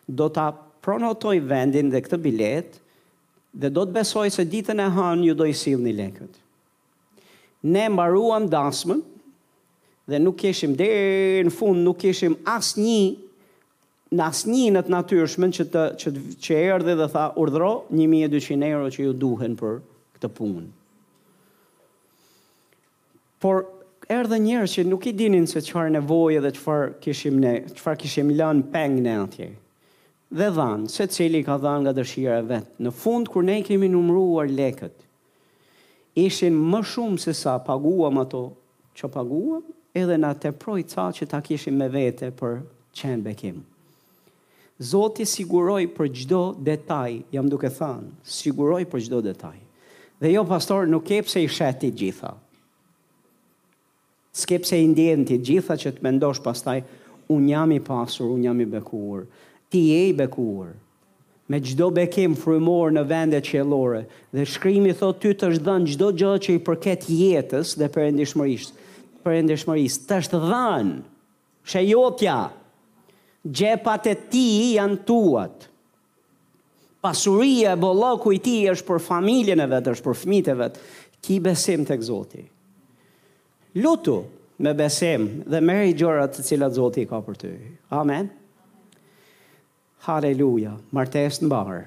do 0.06 0.28
të 0.31 0.47
pronotoj 0.85 1.36
vendin 1.51 1.90
dhe 1.93 2.02
këtë 2.06 2.22
bilet, 2.26 2.78
dhe 3.55 3.70
do 3.72 3.86
të 3.86 3.98
besoj 3.98 4.28
se 4.39 4.47
ditën 4.55 4.81
e 4.86 4.90
hanë 4.97 5.28
ju 5.31 5.36
do 5.43 5.48
i 5.51 5.55
silë 5.56 5.85
një 5.90 5.98
lekët 6.01 6.40
ne 7.65 7.89
mbaruam 7.89 8.45
dasmën 8.51 9.01
dhe 10.09 10.19
nuk 10.20 10.36
kishim 10.43 10.74
deri 10.77 11.45
në 11.47 11.53
fund 11.55 11.85
nuk 11.86 11.99
kishim 12.03 12.35
asnjë 12.51 13.05
në 14.15 14.27
një 14.55 14.66
në 14.74 14.82
të 14.86 14.93
natyrshmen 14.95 15.55
që 15.57 15.65
të 15.73 15.85
që 16.03 16.12
që 16.47 16.59
erdhi 16.74 16.97
dhe 17.01 17.07
tha 17.15 17.28
urdhro 17.41 17.70
1200 17.93 18.69
euro 18.69 18.91
që 18.97 19.07
ju 19.07 19.15
duhen 19.23 19.55
për 19.59 19.78
këtë 20.19 20.31
punë. 20.36 20.66
Por 23.43 23.65
erdhe 24.12 24.36
njerëz 24.45 24.74
që 24.78 24.85
nuk 24.91 25.09
i 25.11 25.15
dinin 25.19 25.49
se 25.49 25.65
çfarë 25.66 25.95
nevoje 25.97 26.45
dhe 26.45 26.53
çfarë 26.57 26.93
kishim 27.05 27.41
ne, 27.43 27.55
çfarë 27.81 28.01
kishim 28.05 28.32
lënë 28.41 28.69
peng 28.73 29.01
në 29.05 29.16
atje. 29.24 29.49
Dhe 30.35 30.51
dhan, 30.57 30.85
secili 30.91 31.41
ka 31.47 31.57
dhënë 31.62 31.85
nga 31.86 31.97
dëshira 31.99 32.39
e 32.43 32.47
vet. 32.51 32.70
Në 32.82 32.93
fund 32.93 33.28
kur 33.32 33.45
ne 33.47 33.59
kemi 33.66 33.89
numëruar 33.93 34.49
lekët, 34.51 35.03
ishin 36.15 36.55
më 36.55 36.81
shumë 36.86 37.19
se 37.19 37.32
sa 37.35 37.59
paguam 37.59 38.19
ato 38.23 38.45
që 38.97 39.11
paguam, 39.11 39.62
edhe 39.95 40.16
na 40.19 40.31
te 40.35 40.51
proj 40.53 40.82
ca 40.95 41.11
që 41.15 41.24
ta 41.31 41.41
kishim 41.43 41.77
me 41.78 41.89
vete 41.91 42.28
për 42.39 42.61
qenë 42.95 43.23
bekim. 43.27 43.61
Zoti 44.78 45.27
siguroj 45.27 45.85
për 45.97 46.09
gjdo 46.15 46.41
detaj, 46.66 47.20
jam 47.35 47.49
duke 47.51 47.70
thanë, 47.70 48.11
siguroj 48.27 48.85
për 48.91 49.03
gjdo 49.07 49.20
detaj. 49.23 49.59
Dhe 50.20 50.32
jo, 50.35 50.43
pastor, 50.47 50.86
nuk 50.91 51.05
ke 51.07 51.20
pse 51.23 51.43
i 51.45 51.49
sheti 51.51 51.91
gjitha. 51.95 52.32
Skep 54.35 54.65
se 54.66 54.78
i 54.82 54.86
ndjenë 54.91 55.28
ti 55.31 55.39
gjitha 55.47 55.77
që 55.78 55.93
të 55.95 56.05
mendosh 56.07 56.43
pastaj, 56.43 56.81
unë 57.31 57.49
jam 57.55 57.74
i 57.77 57.81
pasur, 57.86 58.32
unë 58.35 58.49
jam 58.49 58.61
i 58.62 58.66
bekuur, 58.66 59.27
ti 59.70 59.85
e 59.95 60.05
i 60.11 60.15
bekuur 60.16 60.73
me 61.49 61.61
gjdo 61.61 61.91
bekim 61.95 62.35
frumor 62.39 62.93
në 62.95 63.03
vendet 63.11 63.45
qëllore, 63.51 64.05
dhe 64.33 64.47
shkrimi 64.49 64.95
thot 64.97 65.19
ty 65.23 65.35
të 65.37 65.51
është 65.53 65.66
dhënë 65.66 65.91
gjdo 65.93 66.09
gjë 66.23 66.33
që 66.47 66.55
i 66.55 66.62
përket 66.65 67.05
jetës 67.12 67.75
dhe 67.81 67.89
për 67.93 68.07
endishmërisht, 68.12 68.73
për 69.25 69.37
endishmërisht, 69.43 70.07
të 70.09 70.19
është 70.23 70.41
dhënë, 70.45 70.97
shë 71.69 71.83
jotja, 71.91 72.37
gjepat 73.45 74.09
e 74.09 74.15
ti 74.33 74.47
janë 74.79 75.01
tuat, 75.09 75.69
pasuria 77.05 77.75
e 77.75 78.33
i 78.33 78.41
ti 78.41 78.57
është 78.73 78.89
për 78.89 79.03
familjen 79.11 79.61
e 79.61 79.69
vetë, 79.75 79.93
është 79.93 80.05
për 80.09 80.16
fmit 80.23 80.49
e 80.49 80.55
vetë, 80.62 80.87
ki 81.25 81.37
besim 81.45 81.85
të 81.89 81.99
këzoti. 82.01 82.41
Lutu 83.85 84.16
me 84.65 84.73
besim 84.77 85.43
dhe 85.51 85.61
meri 85.61 85.93
gjorat 85.99 86.33
të 86.37 86.45
cilat 86.47 86.77
zoti 86.79 87.05
ka 87.11 87.21
për 87.27 87.35
ty. 87.37 87.53
Amen. 87.93 88.29
Haleluja, 90.05 90.74
martes 90.93 91.39
në 91.40 91.48
barë. 91.48 91.82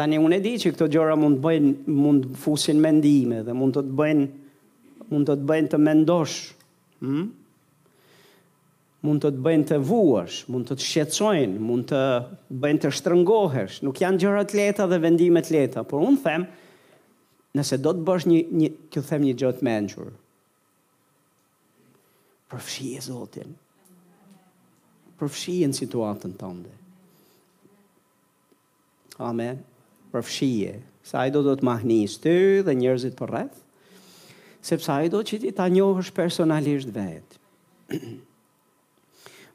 Tani, 0.00 0.16
unë 0.18 0.38
e 0.40 0.40
di 0.42 0.54
që 0.58 0.72
këto 0.72 0.86
gjora 0.90 1.14
mund 1.20 1.38
të 1.38 1.44
bëjnë, 1.44 1.70
mund 2.00 2.24
të 2.30 2.38
fusin 2.40 2.80
mendime 2.82 3.42
dhe 3.46 3.54
mund 3.54 3.76
të 3.76 3.82
të 3.86 3.96
bëjnë, 4.00 4.24
mund 5.12 5.28
të 5.28 5.36
të 5.42 5.48
bëjnë 5.50 5.70
të 5.74 5.80
mendosh, 5.84 6.38
hmm? 7.04 7.26
mund 9.06 9.24
të 9.26 9.30
të 9.36 9.44
bëjnë 9.46 9.68
të 9.70 9.78
vuash, 9.92 10.40
mund 10.54 10.70
të 10.72 10.78
të 10.80 10.88
shqetsojnë, 10.88 11.62
mund 11.70 11.90
të 11.92 12.02
bëjnë 12.64 12.82
të 12.86 12.94
shtrëngohesh, 12.98 13.78
nuk 13.86 14.02
janë 14.02 14.22
gjora 14.24 14.42
të 14.48 14.58
leta 14.64 14.88
dhe 14.90 14.98
vendime 15.04 15.44
të 15.44 15.58
leta, 15.60 15.86
por 15.86 16.02
unë 16.08 16.22
them, 16.24 16.48
nëse 17.60 17.78
do 17.84 17.94
të 18.00 18.06
bësh 18.08 18.26
një, 18.32 18.42
një, 18.64 18.74
kjo 18.90 19.06
them 19.12 19.28
një 19.28 19.38
të 19.60 19.68
menqurë, 19.70 20.14
përfshie 22.50 23.04
Zotin, 23.06 23.59
përfshije 25.20 25.68
në 25.68 25.76
situatën 25.76 26.32
tënde. 26.40 26.72
Amen. 29.20 29.58
Përfshije. 30.14 30.78
Sa 31.06 31.26
i 31.28 31.32
do 31.34 31.42
do 31.44 31.52
të 31.60 31.66
mahnis 31.66 32.16
ty 32.20 32.32
dhe 32.64 32.72
njerëzit 32.76 33.14
për 33.18 33.30
rreth, 33.34 33.58
sepse 34.64 34.90
ai 34.94 35.10
do 35.12 35.20
që 35.24 35.38
ti 35.42 35.52
ta 35.54 35.66
njohësh 35.72 36.10
personalisht 36.16 36.90
vetë. 36.94 37.38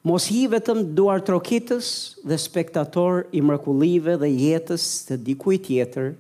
Mos 0.06 0.28
hi 0.30 0.44
vetëm 0.52 0.84
duar 0.98 1.24
trokitës 1.26 1.88
dhe 2.30 2.38
spektator 2.38 3.24
i 3.34 3.42
mrekullive 3.42 4.20
dhe 4.22 4.30
jetës 4.30 4.84
të 5.08 5.18
dikuj 5.32 5.58
tjetër 5.66 6.12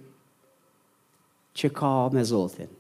që 1.56 1.70
ka 1.72 1.94
me 2.16 2.24
Zotin. 2.26 2.72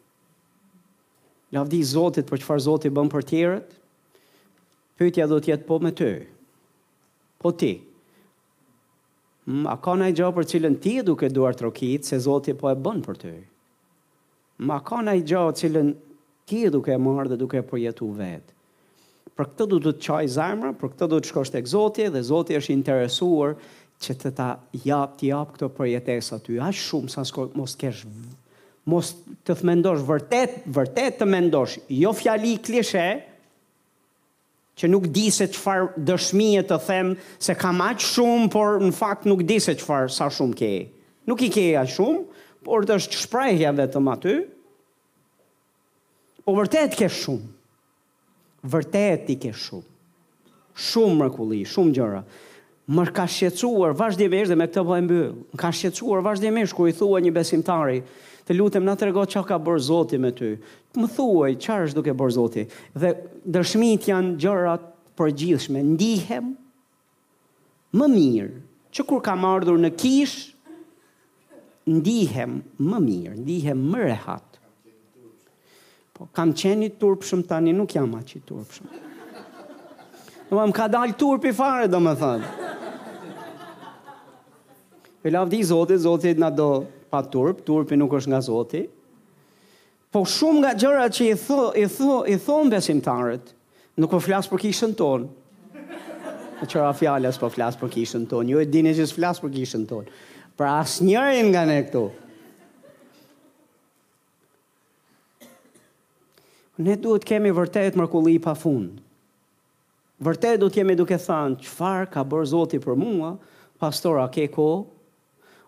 Lavdi 1.54 1.84
Zotit 1.86 2.26
për 2.28 2.42
qëfar 2.42 2.64
Zotit 2.66 2.94
bën 2.98 3.12
për 3.14 3.30
tjerët, 3.32 3.68
pëtja 5.00 5.30
do 5.30 5.38
tjetë 5.46 5.70
po 5.70 5.78
me 5.84 5.94
tëjë 5.96 6.26
po 7.46 7.52
ti. 7.54 7.76
Mm, 9.46 9.68
a 9.70 9.76
ka 9.78 9.94
një 10.02 10.08
gjohë 10.18 10.34
për 10.40 10.48
cilën 10.50 10.78
ti 10.82 10.94
duke 11.06 11.28
duar 11.30 11.54
trokit, 11.54 12.08
se 12.10 12.18
Zoti 12.22 12.56
po 12.58 12.72
e 12.72 12.74
bën 12.82 13.04
për 13.06 13.20
ty. 13.22 13.34
Mm, 14.64 14.72
a 14.74 14.80
ka 14.82 15.04
një 15.06 15.14
gjohë 15.30 15.52
për 15.54 15.60
cilën 15.62 15.92
ti 16.50 16.64
duke 16.74 16.90
e 16.90 16.98
marrë 17.06 17.36
dhe 17.36 17.38
duke 17.44 17.62
e 17.62 17.68
përjetu 17.70 18.10
vetë. 18.18 18.56
Për 19.38 19.52
këtë 19.52 19.68
du 19.70 19.78
të 19.84 19.94
të 19.94 20.06
qaj 20.08 20.26
zemrë, 20.40 20.74
për 20.80 20.92
këtë 20.96 21.10
du 21.12 21.20
të 21.22 21.30
shkosht 21.30 21.58
e 21.60 21.62
këzoti, 21.66 22.10
dhe 22.16 22.24
zoti 22.32 22.58
është 22.58 22.74
interesuar 22.74 23.54
që 24.06 24.18
të 24.24 24.32
ta 24.40 24.48
jap, 24.88 25.14
të 25.20 25.30
jap 25.30 25.54
këto 25.54 25.70
përjetes 25.78 26.32
aty, 26.40 26.58
A 26.66 26.72
shumë, 26.74 27.12
sa 27.14 27.22
nësko 27.26 27.50
mos 27.60 27.78
kesh, 27.80 28.06
mos 28.92 29.12
të 29.46 29.54
të 29.60 29.70
mendosh, 29.70 30.02
vërtet, 30.08 30.62
vërtet 30.80 31.20
të 31.22 31.30
mendosh, 31.36 31.78
jo 32.02 32.16
fjali 32.16 32.56
klishe, 32.66 33.08
që 34.80 34.90
nuk 34.92 35.06
di 35.16 35.28
se 35.32 35.48
çfarë 35.56 36.04
dëshmije 36.08 36.66
të 36.68 36.78
them 36.88 37.14
se 37.46 37.56
kam 37.56 37.80
aq 37.86 38.04
shumë, 38.04 38.48
por 38.52 38.80
në 38.84 38.92
fakt 38.98 39.28
nuk 39.30 39.46
di 39.48 39.60
se 39.64 39.76
çfarë 39.80 40.12
sa 40.12 40.28
shumë 40.36 40.58
ke. 40.60 40.72
Nuk 41.30 41.42
i 41.46 41.50
ke 41.52 41.68
aq 41.80 41.92
shumë, 41.96 42.24
por 42.68 42.88
të 42.88 42.98
është 43.00 43.20
shprejhja 43.24 43.72
vetëm 43.78 44.12
aty, 44.12 44.34
po 46.46 46.54
vërtet 46.60 46.98
ke 47.00 47.08
shumë, 47.10 47.46
vërtet 48.70 49.32
i 49.34 49.38
ke 49.46 49.54
shumë, 49.64 49.88
shumë 50.92 51.18
mërkulli, 51.22 51.62
shumë 51.72 51.96
gjëra, 52.00 52.22
më 52.86 53.04
ka 53.18 53.24
shqecuar 53.32 53.96
vazhdimisht 53.98 54.52
dhe 54.52 54.56
me 54.60 54.68
këtë 54.70 54.82
po 54.86 54.94
e 54.94 55.02
mbyll, 55.02 55.30
më 55.56 55.60
ka 55.64 55.72
shqecuar 55.74 56.20
vazhdimisht 56.28 56.76
ku 56.78 56.86
i 56.86 56.94
thua 56.94 57.22
një 57.24 57.32
besimtari, 57.34 58.04
të 58.46 58.54
lutem 58.58 58.84
na 58.86 58.94
trego 58.96 59.24
çka 59.26 59.42
ka 59.44 59.58
bërë 59.60 59.82
Zoti 59.82 60.18
me 60.22 60.30
ty. 60.32 60.52
Më 61.00 61.08
thuaj 61.18 61.54
çfarë 61.64 61.88
është 61.90 61.98
duke 61.98 62.14
bërë 62.20 62.36
Zoti. 62.38 62.64
Dhe 62.94 63.10
dëshmit 63.54 64.06
janë 64.12 64.36
gjëra 64.42 64.76
të 64.78 64.92
përgjithshme. 65.18 65.82
Ndihem 65.94 66.52
më 67.98 68.10
mirë. 68.14 68.60
Që 68.94 69.06
kur 69.10 69.24
kam 69.24 69.44
ardhur 69.50 69.80
në 69.82 69.90
kish, 70.00 70.36
ndihem 71.90 72.60
më 72.80 73.00
mirë, 73.04 73.34
ndihem 73.42 73.82
më 73.92 74.04
rehat. 74.06 74.60
Po 76.16 76.30
kam 76.36 76.54
qenë 76.56 76.88
i 76.88 76.94
turpshëm 77.02 77.42
tani, 77.50 77.74
nuk 77.76 77.92
jam 77.92 78.14
aq 78.16 78.38
i 78.38 78.40
turpshëm. 78.48 78.94
Do 80.50 80.56
më 80.60 80.76
ka 80.78 80.88
dal 80.88 81.12
turpi 81.20 81.52
fare 81.52 81.90
domethënë. 81.92 82.72
Për 85.26 85.34
lavdi 85.34 85.60
Zotit, 85.66 86.00
Zotit 86.06 86.38
na 86.40 86.50
do 86.54 86.86
pa 87.10 87.22
turp, 87.24 87.62
turpi 87.66 87.96
nuk 88.00 88.14
është 88.18 88.32
nga 88.34 88.42
Zoti. 88.42 88.84
Po 90.14 90.24
shumë 90.28 90.62
nga 90.64 90.72
gjërat 90.80 91.18
që 91.18 91.26
i 91.34 91.38
thon 91.44 91.80
i 91.82 91.88
thon 91.92 92.30
i 92.32 92.36
thon 92.42 92.70
besimtarët, 92.72 93.50
nuk 94.00 94.12
po 94.14 94.22
flas 94.24 94.48
për 94.52 94.64
kishën 94.66 94.94
tonë. 94.98 95.28
Në 96.56 96.70
qëra 96.72 96.94
fjallës 96.96 97.36
po 97.42 97.50
flasë 97.52 97.82
për 97.82 97.92
kishën 97.98 98.24
tonë, 98.32 98.52
ju 98.54 98.62
e 98.64 98.70
dini 98.72 98.94
që 98.96 99.08
s'flasë 99.12 99.44
për 99.44 99.52
kishën 99.58 99.82
tonë. 99.90 100.14
Pra 100.56 100.78
asë 100.82 101.04
nga 101.50 101.66
ne 101.68 101.82
këtu. 101.90 102.06
Ne 106.78 106.96
duhet 107.00 107.24
kemi 107.28 107.52
vërtet 107.56 107.96
mërkulli 108.00 108.38
pa 108.44 108.54
fund. 108.60 109.00
Vërtet 110.24 110.60
duhet 110.62 110.76
kemi 110.78 110.96
duke 110.96 111.20
thanë, 111.20 111.60
qëfar 111.66 112.08
ka 112.12 112.24
bërë 112.24 112.50
zoti 112.54 112.80
për 112.84 112.96
mua, 113.00 113.34
pastora 113.80 114.26
ke 114.32 114.48
ko, 114.52 114.70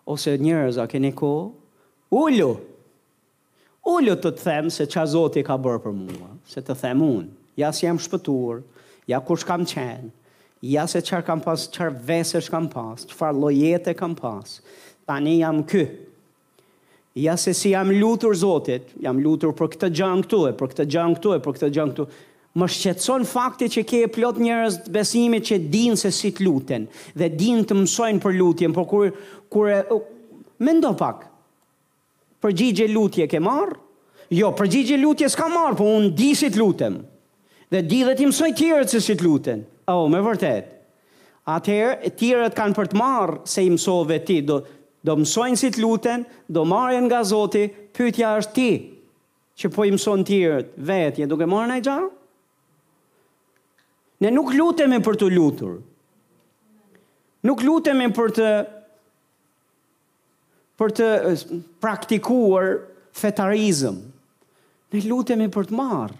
ose 0.08 0.32
njerëz 0.40 0.78
a 0.80 0.86
keni 0.88 1.10
ko, 1.12 1.30
ullu, 2.08 2.54
ullu 3.84 4.14
të 4.16 4.30
të 4.32 4.42
them 4.44 4.70
se 4.72 4.86
qa 4.88 5.04
Zoti 5.10 5.42
ka 5.44 5.58
bërë 5.60 5.82
për 5.84 5.92
mua, 5.98 6.30
se 6.48 6.62
të 6.64 6.76
them 6.80 7.02
unë, 7.04 7.34
ja 7.60 7.68
si 7.76 7.84
jam 7.88 8.00
shpëtur, 8.00 8.62
ja 9.10 9.20
kush 9.24 9.44
kam 9.48 9.66
qenë, 9.68 10.08
ja 10.64 10.86
se 10.90 11.02
çfarë 11.04 11.26
kam 11.28 11.44
pas, 11.44 11.68
qërë 11.74 11.98
vesër 12.08 12.48
kam 12.54 12.70
pas, 12.72 13.04
që 13.10 13.18
farë 13.20 13.42
lojete 13.44 13.94
kam 13.98 14.16
pas, 14.18 14.58
tani 15.08 15.36
jam 15.42 15.60
kë, 15.68 15.84
ja 17.26 17.36
se 17.40 17.52
si 17.56 17.74
jam 17.74 17.92
lutur 17.92 18.32
Zotit, 18.38 18.88
jam 19.04 19.20
lutur 19.20 19.52
për 19.60 19.74
këtë 19.74 19.92
gjang 19.98 20.24
këtu 20.24 20.40
e, 20.48 20.54
për 20.56 20.72
këtë 20.72 20.88
gjang 20.92 21.16
këtu 21.20 21.32
e, 21.36 21.40
për 21.44 21.56
këtë 21.58 21.70
gjang 21.76 21.94
këtu 21.96 22.04
më 22.58 22.66
shqetson 22.74 23.26
fakti 23.28 23.68
që 23.70 23.82
ke 23.88 23.98
plot 24.14 24.38
njerëz 24.42 24.78
të 24.86 24.92
besimit 24.94 25.46
që 25.48 25.58
dinë 25.72 25.98
se 26.00 26.10
si 26.14 26.30
të 26.34 26.42
luten 26.46 26.88
dhe 27.18 27.28
dinë 27.38 27.66
të 27.70 27.76
mësojnë 27.78 28.22
për 28.24 28.34
lutjen, 28.38 28.74
por 28.74 28.88
kur 28.90 29.12
kur 29.48 29.70
mendo 30.66 30.90
pak. 30.98 31.22
Përgjigje 32.42 32.88
lutje 32.92 33.24
ke 33.30 33.40
marr? 33.42 33.76
Jo, 34.34 34.50
përgjigje 34.58 34.98
lutje 35.00 35.30
s'ka 35.32 35.46
marr, 35.52 35.76
po 35.78 35.86
un 35.88 36.10
di 36.18 36.32
si 36.36 36.50
të 36.52 36.60
lutem. 36.60 36.98
Dhe 37.72 37.80
di 37.88 38.02
dhe 38.06 38.12
ti 38.18 38.26
mësoj 38.28 38.50
tjerët 38.58 38.90
se 38.92 39.00
si 39.04 39.14
të 39.18 39.24
luten. 39.26 39.62
Oh, 39.88 40.04
me 40.12 40.18
vërtet. 40.24 40.68
Atëherë 41.48 42.10
tjerët 42.20 42.56
kanë 42.58 42.76
për 42.76 42.90
të 42.92 42.98
marr 43.00 43.38
se 43.48 43.64
i 43.64 43.70
mësove 43.72 44.20
ti 44.28 44.40
do 44.50 44.60
do 45.08 45.14
mësojnë 45.16 45.56
si 45.56 45.68
të 45.72 45.80
luten, 45.80 46.24
do 46.52 46.64
marrin 46.68 47.04
nga 47.06 47.20
Zoti, 47.24 47.68
pyetja 47.94 48.32
është 48.40 48.52
ti 48.56 48.70
që 49.62 49.68
po 49.72 49.86
i 49.86 49.92
mëson 49.94 50.24
tjerët 50.26 50.72
vetje 50.84 51.28
duke 51.30 51.46
marrë 51.48 51.68
ndaj 51.70 51.82
gjallë? 51.86 52.08
Ne 54.20 54.32
nuk 54.34 54.50
lutemi 54.58 54.98
për 55.06 55.18
të 55.20 55.26
lutur. 55.36 55.74
Nuk 57.46 57.60
lutemi 57.62 58.08
për 58.14 58.32
të 58.38 58.46
për 60.78 60.94
të 61.00 61.06
praktikuar 61.82 62.70
fetarizëm. 63.20 63.96
Ne 64.94 65.00
lutemi 65.06 65.46
për 65.54 65.70
të 65.70 65.78
marrë. 65.78 66.16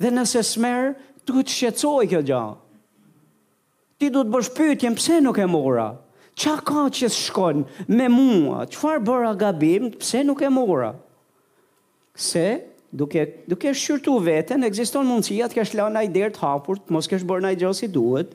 Dhe 0.00 0.10
nëse 0.12 0.42
smerë, 0.44 0.92
të 1.28 1.34
të 1.38 1.52
shqetsoj 1.56 2.04
kjo 2.10 2.20
gjahë. 2.30 2.54
Ti 4.00 4.08
du 4.12 4.20
të 4.24 4.32
bësh 4.34 4.50
pyetje, 4.56 4.92
pse 4.98 5.18
nuk 5.24 5.40
e 5.40 5.46
mora? 5.48 5.88
Qa 6.36 6.58
ka 6.68 6.82
që 6.92 7.08
shkon 7.16 7.62
me 7.96 8.08
mua? 8.12 8.66
Qfar 8.68 9.00
bëra 9.08 9.32
gabim, 9.40 9.88
pse 9.96 10.20
nuk 10.28 10.42
e 10.44 10.50
mora? 10.52 10.90
Se, 12.12 12.46
duke 12.96 13.24
duke 13.50 13.72
shqyrtu 13.76 14.14
veten, 14.24 14.64
ekziston 14.66 15.06
mundësia 15.08 15.50
të 15.52 15.58
kesh 15.60 15.76
lënë 15.76 16.00
ai 16.02 16.10
derë 16.16 16.32
të 16.36 16.42
hapur, 16.44 16.80
të 16.80 16.94
mos 16.96 17.08
kesh 17.10 17.26
bërë 17.28 17.50
ai 17.50 17.58
gjë 17.60 17.72
si 17.80 17.88
duhet. 17.96 18.32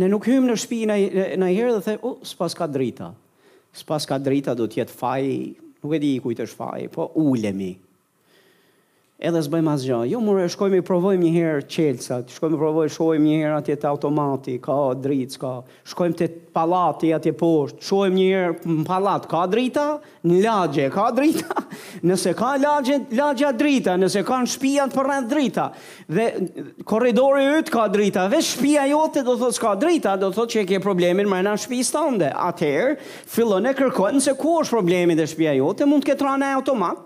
Ne 0.00 0.08
nuk 0.08 0.24
hyjmë 0.30 0.48
në 0.48 0.56
shtëpi 0.62 0.80
në 0.92 0.98
në 1.42 1.50
herë 1.54 1.72
dhe 1.76 1.82
the, 1.90 1.96
"U, 2.00 2.14
oh, 2.14 2.18
s'pas 2.32 2.54
ka 2.58 2.66
drita." 2.76 3.10
S'pas 3.80 4.04
ka 4.06 4.18
drita 4.20 4.54
do 4.56 4.66
të 4.68 4.82
jetë 4.84 4.90
faji, 4.96 5.38
nuk 5.82 5.94
e 5.94 5.98
di 6.02 6.10
kujt 6.20 6.42
është 6.44 6.56
faji, 6.60 6.88
po 6.92 7.06
ulemi, 7.22 7.70
edhe 9.22 9.38
s'bëjmë 9.46 9.70
asgjë. 9.76 9.96
Jo, 10.10 10.20
more, 10.24 10.48
shkojmë 10.50 10.78
i 10.80 10.84
provojmë 10.86 11.22
një 11.22 11.32
herë 11.36 11.64
qelcat, 11.70 12.32
shkojmë 12.34 12.56
i 12.56 12.58
provojmë, 12.60 12.92
shkojmë 12.96 13.26
një 13.30 13.34
herë 13.42 13.58
atje 13.60 13.74
të 13.82 13.86
automati, 13.88 14.56
ka 14.64 14.76
dritë, 15.04 15.36
ka, 15.42 15.50
shkojmë 15.92 16.16
të 16.18 16.26
palati 16.56 17.10
atje 17.16 17.32
poshtë, 17.38 17.84
shkojmë 17.86 18.16
një 18.18 18.24
herë 18.28 18.72
në 18.80 18.86
palat, 18.88 19.28
ka 19.30 19.42
drita, 19.52 19.84
në 20.26 20.38
lagje, 20.42 20.88
ka 20.94 21.04
drita, 21.14 21.62
nëse 22.10 22.32
ka 22.40 22.48
lagje, 22.64 22.96
lagja 23.18 23.52
drita, 23.56 23.94
nëse 24.02 24.24
ka 24.26 24.38
në 24.42 24.50
shpia 24.56 24.86
të 24.90 24.98
përrend 25.00 25.30
drita, 25.32 25.68
dhe 26.10 26.24
korridori 26.90 27.44
ytë 27.60 27.74
ka 27.76 27.84
drita, 27.94 28.24
dhe 28.32 28.40
shpija 28.46 28.88
jote 28.90 29.22
do 29.26 29.36
thotë 29.40 29.56
s'ka 29.60 29.76
drita, 29.82 30.16
do 30.18 30.32
thotë 30.34 30.56
që 30.56 30.64
e 30.64 30.68
ke 30.72 30.80
problemin 30.82 31.30
më 31.30 31.44
në 31.46 31.52
shpia 31.62 31.86
stande, 31.92 32.32
atëherë, 32.48 32.98
fillon 33.36 33.70
e 33.70 33.74
kërkojnë 33.78 34.24
se 34.26 34.34
ku 34.40 34.58
është 34.64 34.74
problemin 34.80 35.20
dhe 35.20 35.28
shpia 35.30 35.54
jote, 35.60 35.86
mund 35.86 36.02
të 36.06 36.10
ketë 36.14 36.26
rana 36.30 36.50
e 36.52 36.58
automat, 36.58 37.00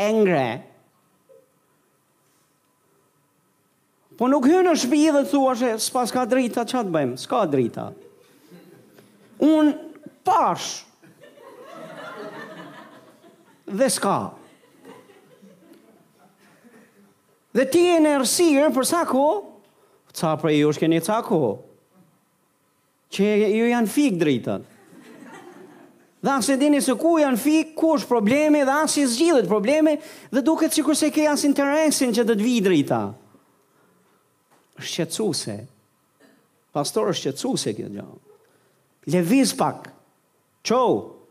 engre, 0.00 0.46
Po 4.14 4.28
nuk 4.30 4.44
hynë 4.46 4.62
në 4.68 4.72
shpi 4.78 5.00
dhe 5.14 5.24
thua 5.26 5.54
që 5.58 5.72
s'pa 5.82 6.04
s'ka 6.06 6.22
drita, 6.30 6.62
që 6.68 6.80
atë 6.82 6.92
bëjmë? 6.94 7.16
S'ka 7.18 7.40
drita. 7.50 7.86
Unë 9.42 9.74
pash. 10.26 10.68
Dhe 13.66 13.88
s'ka. 13.90 14.16
Dhe 17.54 17.64
ti 17.70 17.82
e 17.90 17.96
në 18.02 18.12
rësirë 18.22 18.70
për 18.76 18.86
sa 18.92 19.00
ko? 19.08 19.24
Ca 20.14 20.36
për 20.38 20.54
ju 20.54 20.70
është 20.70 20.84
keni 20.84 21.02
ca 21.02 21.18
ko? 21.26 21.40
Që 23.14 23.26
ju 23.56 23.66
janë 23.70 23.90
fik 23.94 24.20
dritën. 24.22 24.62
Dhe 26.24 26.32
asë 26.38 26.54
e 26.54 26.60
dini 26.60 26.78
se 26.82 26.94
ku 26.98 27.16
janë 27.20 27.40
fik, 27.42 27.74
ku 27.78 27.96
është 27.98 28.08
probleme, 28.10 28.62
dhe 28.66 28.78
asë 28.86 29.02
i 29.02 29.10
zgjidhet 29.10 29.50
probleme, 29.50 29.98
dhe 30.32 30.42
duket 30.46 30.72
si 30.74 30.86
kurse 30.86 31.10
ke 31.12 31.26
asë 31.34 31.50
interesin 31.50 32.14
që 32.16 32.24
të 32.30 32.38
të 32.40 32.46
vi 32.46 32.54
drita 32.64 33.02
shqetësuese. 34.82 35.58
Pastor 36.74 37.12
është 37.12 37.22
shqetësuese 37.30 37.74
kjo 37.78 37.90
gjë. 37.92 38.06
leviz 39.12 39.52
pak. 39.54 39.90
Ço, 40.66 40.80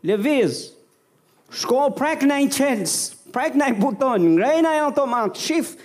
leviz, 0.07 0.69
Shko 1.53 1.83
prek 1.93 2.23
në 2.25 2.35
një 2.41 2.49
çens, 2.49 2.93
prek 3.29 3.53
në 3.53 3.65
një 3.67 3.75
buton, 3.77 4.23
ngrej 4.37 4.63
në 4.65 4.69
një 4.73 4.79
automat, 4.87 5.35
shif. 5.37 5.75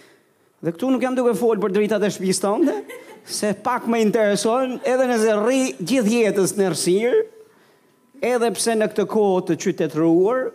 Dhe 0.65 0.73
këtu 0.73 0.89
nuk 0.95 1.03
jam 1.05 1.13
duke 1.19 1.35
fol 1.37 1.61
për 1.61 1.75
dritat 1.77 2.07
e 2.07 2.09
shtëpisë 2.15 2.41
tonë, 2.41 2.77
se 3.29 3.51
pak 3.53 3.85
më 3.93 4.01
intereson 4.07 4.79
edhe 4.89 5.09
nëse 5.11 5.35
rri 5.43 5.61
gjithë 5.77 6.15
jetës 6.15 6.55
në 6.57 6.71
rrsir, 6.73 7.19
edhe 8.31 8.49
pse 8.57 8.79
në 8.81 8.89
këtë 8.95 9.07
kohë 9.13 9.43
të 9.51 9.59
qytetëruar, 9.67 10.49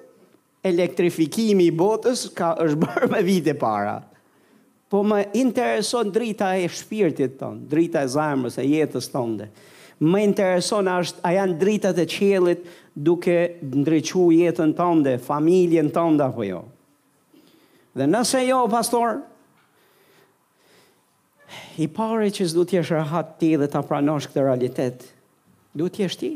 elektrifikimi 0.66 1.70
i 1.70 1.76
botës 1.84 2.26
ka 2.34 2.56
është 2.66 2.82
bërë 2.82 3.12
me 3.14 3.22
vite 3.30 3.54
para. 3.54 4.00
Po 4.94 5.02
më 5.02 5.32
intereson 5.34 6.12
drita 6.14 6.52
e 6.62 6.68
shpirtit 6.70 7.40
tonë, 7.40 7.64
drita 7.66 8.04
e 8.06 8.10
zarmës, 8.14 8.60
e 8.62 8.66
jetës 8.70 9.10
tonë 9.10 9.48
Më 10.04 10.20
intereson 10.28 10.86
ashtë 10.92 11.24
a 11.26 11.32
janë 11.34 11.56
drita 11.62 11.92
të 11.96 12.06
qelit 12.14 12.66
duke 13.08 13.38
ndryqu 13.66 14.28
jetën 14.36 14.74
tonë 14.78 15.16
familjen 15.24 15.90
tonë 15.96 16.20
dhe 16.20 16.28
jo. 16.50 16.60
Dhe 17.94 18.06
nëse 18.10 18.42
jo, 18.44 18.60
pastor, 18.74 19.22
i 21.80 21.88
pare 21.94 22.28
që 22.36 22.50
zdu 22.52 22.66
t'jesh 22.74 22.92
rahat 22.94 23.38
ti 23.40 23.54
dhe 23.58 23.70
t'a 23.72 23.82
pranosh 23.88 24.28
këtë 24.32 24.46
realitetë, 24.46 25.06
Do 25.74 25.90
të 25.90 26.06
jesh 26.06 26.18
ti, 26.22 26.34